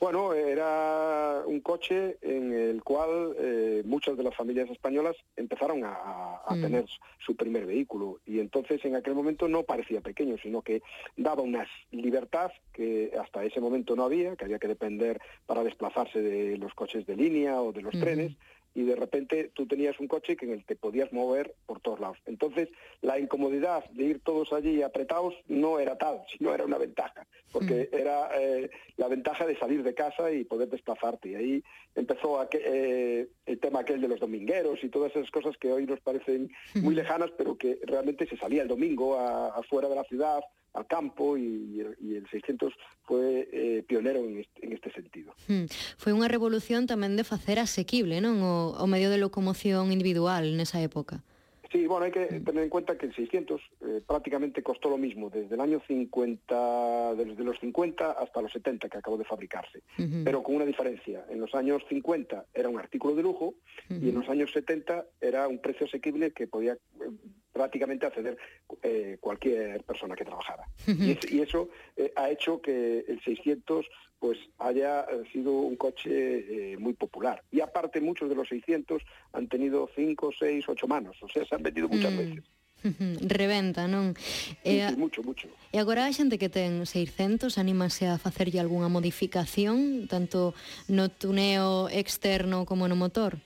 Bueno, 0.00 0.32
era 0.32 1.42
un 1.44 1.60
coche 1.60 2.16
en 2.22 2.54
el 2.54 2.82
cual 2.82 3.36
eh, 3.38 3.82
muchas 3.84 4.16
de 4.16 4.22
las 4.22 4.34
familias 4.34 4.70
españolas 4.70 5.14
empezaron 5.36 5.84
a, 5.84 6.40
a 6.46 6.54
Mm. 6.56 6.62
tener 6.62 6.84
su 7.18 7.36
primer 7.36 7.66
vehículo. 7.66 8.18
Y 8.24 8.40
entonces 8.40 8.82
en 8.86 8.96
aquel 8.96 9.14
momento 9.14 9.46
no 9.46 9.62
parecía 9.62 10.00
pequeño, 10.00 10.36
sino 10.42 10.62
que 10.62 10.82
daba 11.18 11.42
una 11.42 11.66
libertad 11.90 12.50
que 12.72 13.12
hasta 13.20 13.44
ese 13.44 13.60
momento 13.60 13.94
no 13.94 14.04
había, 14.04 14.36
que 14.36 14.46
había 14.46 14.58
que 14.58 14.68
depender 14.68 15.20
para 15.46 15.62
desplazarse 15.62 16.22
de 16.22 16.56
los 16.56 16.72
coches 16.72 17.04
de 17.06 17.16
línea 17.16 17.60
o 17.60 17.72
de 17.72 17.82
los 17.82 17.92
trenes 17.92 18.32
y 18.74 18.84
de 18.84 18.94
repente 18.96 19.50
tú 19.54 19.66
tenías 19.66 19.98
un 19.98 20.06
coche 20.08 20.36
que 20.36 20.46
en 20.46 20.52
el 20.52 20.64
que 20.64 20.76
podías 20.76 21.12
mover 21.12 21.54
por 21.66 21.80
todos 21.80 21.98
lados. 22.00 22.18
Entonces, 22.26 22.68
la 23.02 23.18
incomodidad 23.18 23.84
de 23.90 24.04
ir 24.04 24.20
todos 24.20 24.52
allí 24.52 24.82
apretados 24.82 25.34
no 25.48 25.78
era 25.80 25.98
tal, 25.98 26.22
sino 26.36 26.54
era 26.54 26.64
una 26.64 26.78
ventaja, 26.78 27.26
porque 27.52 27.88
era 27.92 28.30
eh, 28.40 28.70
la 28.96 29.08
ventaja 29.08 29.44
de 29.46 29.56
salir 29.58 29.82
de 29.82 29.94
casa 29.94 30.30
y 30.32 30.44
poder 30.44 30.68
desplazarte. 30.68 31.30
Y 31.30 31.34
ahí 31.34 31.64
empezó 31.94 32.46
eh, 32.52 33.28
el 33.46 33.58
tema 33.58 33.80
aquel 33.80 34.00
de 34.00 34.08
los 34.08 34.20
domingueros 34.20 34.82
y 34.84 34.88
todas 34.88 35.14
esas 35.16 35.30
cosas 35.30 35.56
que 35.56 35.72
hoy 35.72 35.86
nos 35.86 36.00
parecen 36.00 36.50
muy 36.74 36.94
lejanas, 36.94 37.30
pero 37.36 37.56
que 37.58 37.78
realmente 37.84 38.26
se 38.28 38.36
salía 38.36 38.62
el 38.62 38.68
domingo 38.68 39.16
a- 39.18 39.48
afuera 39.56 39.88
de 39.88 39.96
la 39.96 40.04
ciudad, 40.04 40.40
a 40.74 40.84
campo 40.84 41.36
y, 41.36 41.82
y, 42.00 42.14
el 42.14 42.28
600 42.30 42.72
fue 43.02 43.48
eh, 43.52 43.82
pionero 43.86 44.20
en 44.20 44.38
este, 44.40 44.66
en 44.66 44.72
este 44.72 44.92
sentido. 44.92 45.34
Hmm. 45.48 45.66
Foi 45.98 46.14
unha 46.14 46.30
revolución 46.30 46.86
tamén 46.86 47.18
de 47.18 47.26
facer 47.26 47.58
asequible, 47.58 48.22
non? 48.22 48.38
O, 48.42 48.78
o 48.78 48.86
medio 48.86 49.10
de 49.10 49.18
locomoción 49.18 49.90
individual 49.90 50.54
nesa 50.54 50.78
época. 50.78 51.26
Sí, 51.70 51.86
bueno, 51.86 52.02
hai 52.02 52.10
que 52.10 52.42
tener 52.42 52.66
en 52.66 52.72
cuenta 52.72 52.98
que 52.98 53.06
el 53.06 53.14
600 53.14 53.62
eh, 53.62 54.02
prácticamente 54.02 54.58
costó 54.58 54.90
lo 54.90 54.98
mismo 54.98 55.30
desde 55.30 55.54
el 55.54 55.60
año 55.60 55.78
50, 55.86 57.14
desde 57.14 57.44
los 57.44 57.60
50 57.60 58.10
hasta 58.10 58.42
los 58.42 58.50
70 58.50 58.88
que 58.88 58.98
acabó 58.98 59.16
de 59.16 59.24
fabricarse, 59.24 59.78
uh 59.98 60.02
-huh. 60.02 60.24
pero 60.26 60.42
con 60.42 60.56
una 60.58 60.66
diferencia. 60.66 61.22
En 61.30 61.38
los 61.38 61.54
años 61.54 61.86
50 61.88 62.46
era 62.54 62.68
un 62.68 62.78
artículo 62.78 63.14
de 63.14 63.22
lujo 63.22 63.54
uh 63.54 63.94
-huh. 63.94 64.02
y 64.02 64.08
en 64.10 64.16
los 64.18 64.28
años 64.28 64.50
70 64.50 65.06
era 65.20 65.46
un 65.46 65.62
precio 65.62 65.86
asequible 65.86 66.32
que 66.32 66.48
podía 66.48 66.74
eh, 66.74 67.06
prácticamente 67.52 68.06
acceder 68.06 68.36
eh, 68.82 69.16
cualquier 69.20 69.82
persona 69.84 70.14
que 70.14 70.24
trabajara. 70.24 70.64
Y, 70.86 71.12
es, 71.12 71.32
y 71.32 71.40
eso 71.40 71.68
eh, 71.96 72.12
ha 72.16 72.30
hecho 72.30 72.60
que 72.60 73.04
el 73.08 73.20
600 73.22 73.86
pues 74.20 74.38
haya 74.58 75.00
eh, 75.00 75.24
sido 75.32 75.52
un 75.52 75.76
coche 75.76 76.72
eh, 76.72 76.76
muy 76.76 76.92
popular. 76.92 77.42
Y 77.50 77.60
aparte 77.60 78.00
muchos 78.00 78.28
de 78.28 78.34
los 78.34 78.48
600 78.48 79.02
han 79.32 79.48
tenido 79.48 79.88
5, 79.96 80.30
6, 80.38 80.64
8 80.68 80.86
manos, 80.86 81.16
o 81.22 81.28
sea, 81.28 81.44
se 81.44 81.54
han 81.54 81.62
vendido 81.62 81.88
muchas 81.88 82.12
mm. 82.12 82.18
veces. 82.18 82.44
Reventa, 83.20 83.84
non? 83.88 84.16
E, 84.64 84.80
eh, 84.80 84.88
sí, 84.88 84.96
mucho, 84.96 85.22
mucho. 85.22 85.48
E 85.68 85.76
agora 85.76 86.08
a 86.08 86.12
xente 86.16 86.40
que 86.40 86.48
ten 86.48 86.88
600 86.88 87.60
anímase 87.60 88.08
a 88.08 88.16
facerlle 88.16 88.56
algunha 88.56 88.88
modificación 88.88 90.08
tanto 90.08 90.56
no 90.88 91.12
tuneo 91.12 91.92
externo 91.92 92.64
como 92.64 92.88
no 92.88 92.96
motor? 92.96 93.36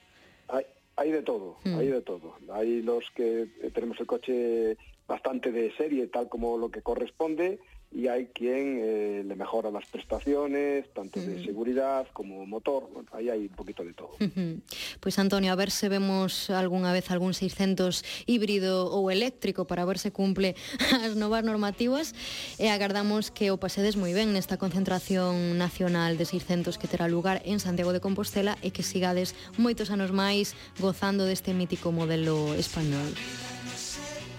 Hay, 0.97 1.11
de 1.11 1.22
todo, 1.22 1.57
Mm. 1.64 1.78
hay 1.78 1.88
de 1.88 2.01
todo. 2.03 2.34
Hay 2.53 2.82
los 2.82 3.11
que 3.11 3.49
tenemos 3.74 3.99
el 4.01 4.07
coche 4.07 4.76
bastante 5.09 5.51
de 5.53 5.72
serie, 5.72 6.07
tal 6.07 6.28
como 6.28 6.57
lo 6.57 6.70
que 6.70 6.82
corresponde, 6.82 7.59
y 7.95 8.09
hay 8.09 8.26
quien 8.26 8.80
eh, 8.82 9.22
le 9.24 9.36
mejora 9.36 9.70
las 9.70 9.86
prestaciones, 9.86 10.92
tanto 10.92 11.20
de 11.20 11.40
mm. 11.40 11.45
seguridad 11.45 12.09
como 12.12 12.45
motor, 12.45 12.88
bueno, 12.92 13.09
ahí 13.12 13.30
hay 13.30 13.42
un 13.42 13.55
poquito 13.55 13.84
de 13.84 13.92
todo. 13.92 14.11
Uh 14.18 14.24
-huh. 14.24 14.61
Pues 14.99 15.18
Antonio, 15.20 15.53
a 15.53 15.55
ver 15.55 15.70
si 15.70 15.88
vemos 15.88 16.51
alguna 16.51 16.92
vez 16.92 17.12
algún 17.12 17.34
600 17.34 18.05
híbrido 18.26 18.90
ou 18.90 19.12
eléctrico 19.12 19.66
para 19.66 19.84
ver 19.84 19.99
se 19.99 20.11
cumple 20.11 20.57
as 21.07 21.14
novas 21.14 21.45
normativas 21.45 22.14
e 22.59 22.66
agardamos 22.66 23.30
que 23.30 23.55
o 23.55 23.62
pasedes 23.62 23.95
moi 23.95 24.11
ben 24.11 24.34
nesta 24.34 24.59
concentración 24.59 25.55
nacional 25.55 26.18
de 26.18 26.26
600 26.26 26.74
que 26.82 26.90
terá 26.90 27.07
lugar 27.07 27.47
en 27.47 27.62
Santiago 27.62 27.95
de 27.95 28.03
Compostela 28.03 28.59
e 28.66 28.74
que 28.74 28.82
sigades 28.82 29.38
moitos 29.55 29.95
anos 29.95 30.11
máis 30.11 30.59
gozando 30.82 31.30
deste 31.30 31.55
mítico 31.55 31.95
modelo 31.95 32.59
español. 32.59 33.14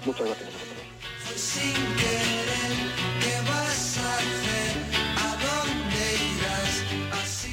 Muchas 0.03 0.27
gracias. 0.27 0.51
Sin 1.35 1.73
querer. 1.95 2.94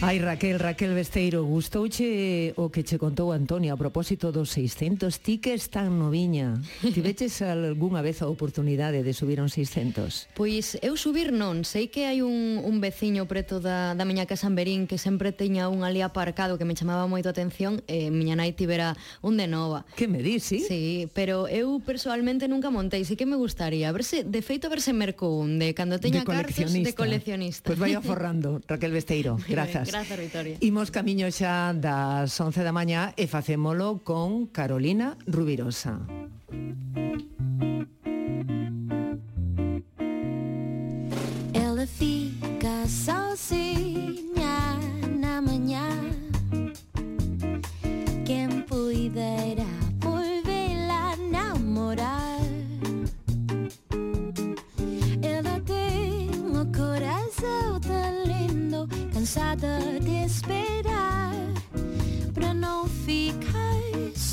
Ai, 0.05 0.19
Raquel, 0.19 0.59
Raquel 0.59 0.95
Besteiro, 0.95 1.45
gustouche 1.45 2.53
o 2.57 2.75
que 2.75 2.83
che 2.83 2.99
contou 2.99 3.31
Antonio 3.31 3.71
a 3.71 3.79
propósito 3.79 4.35
dos 4.35 4.51
600 4.51 5.23
tiques 5.23 5.71
tan 5.71 5.95
noviña. 5.95 6.59
Tiveches 6.83 7.39
algunha 7.47 8.03
vez 8.03 8.19
a 8.19 8.27
oportunidade 8.27 9.07
de 9.07 9.15
subir 9.15 9.39
un 9.39 9.47
600? 9.47 10.35
Pois 10.35 10.75
eu 10.83 10.99
subir 10.99 11.31
non, 11.31 11.63
sei 11.63 11.87
que 11.87 12.11
hai 12.11 12.19
un, 12.19 12.59
un 12.67 12.83
veciño 12.83 13.31
preto 13.31 13.63
da, 13.63 13.95
da 13.95 14.03
miña 14.03 14.27
casa 14.27 14.51
en 14.51 14.59
Berín 14.59 14.91
que 14.91 14.99
sempre 14.99 15.31
teña 15.31 15.71
un 15.71 15.87
ali 15.87 16.03
aparcado 16.03 16.59
que 16.59 16.67
me 16.67 16.75
chamaba 16.75 17.07
moito 17.07 17.31
a 17.31 17.33
atención 17.39 17.79
e 17.87 18.11
miña 18.11 18.35
nai 18.35 18.59
tivera 18.59 18.99
un 19.23 19.39
de 19.39 19.47
nova. 19.47 19.87
Que 19.95 20.11
me 20.11 20.19
dis, 20.19 20.43
sí? 20.43 20.67
Sí, 20.67 21.07
pero 21.15 21.47
eu 21.47 21.79
personalmente 21.79 22.51
nunca 22.51 22.75
montei, 22.75 23.07
sí 23.07 23.15
que 23.15 23.23
me 23.23 23.39
gustaría. 23.39 23.87
A 23.87 23.95
verse, 23.95 24.27
de 24.27 24.43
feito, 24.43 24.67
a 24.67 24.75
verse 24.75 24.91
mercou 24.91 25.39
un 25.39 25.63
de 25.63 25.79
cando 25.79 26.03
teña 26.03 26.27
de 26.27 26.27
cartos 26.27 26.75
de 26.75 26.91
coleccionista. 26.91 27.71
Pois 27.71 27.79
pues 27.79 27.83
vaya 27.87 28.03
forrando, 28.03 28.59
Raquel 28.67 28.91
Besteiro, 28.91 29.39
grazas. 29.47 29.92
Grazas, 29.93 30.19
Victoria. 30.19 30.57
Imos 30.65 30.89
camiño 30.89 31.29
xa 31.29 31.77
das 31.77 32.33
11 32.41 32.65
da 32.65 32.73
mañá 32.73 33.13
e 33.13 33.29
facémolo 33.29 34.01
con 34.01 34.49
Carolina 34.49 35.21
Rubirosa. 35.29 36.01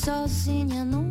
sol, 0.10 0.28
sine, 0.28 0.84
nu 0.84 1.09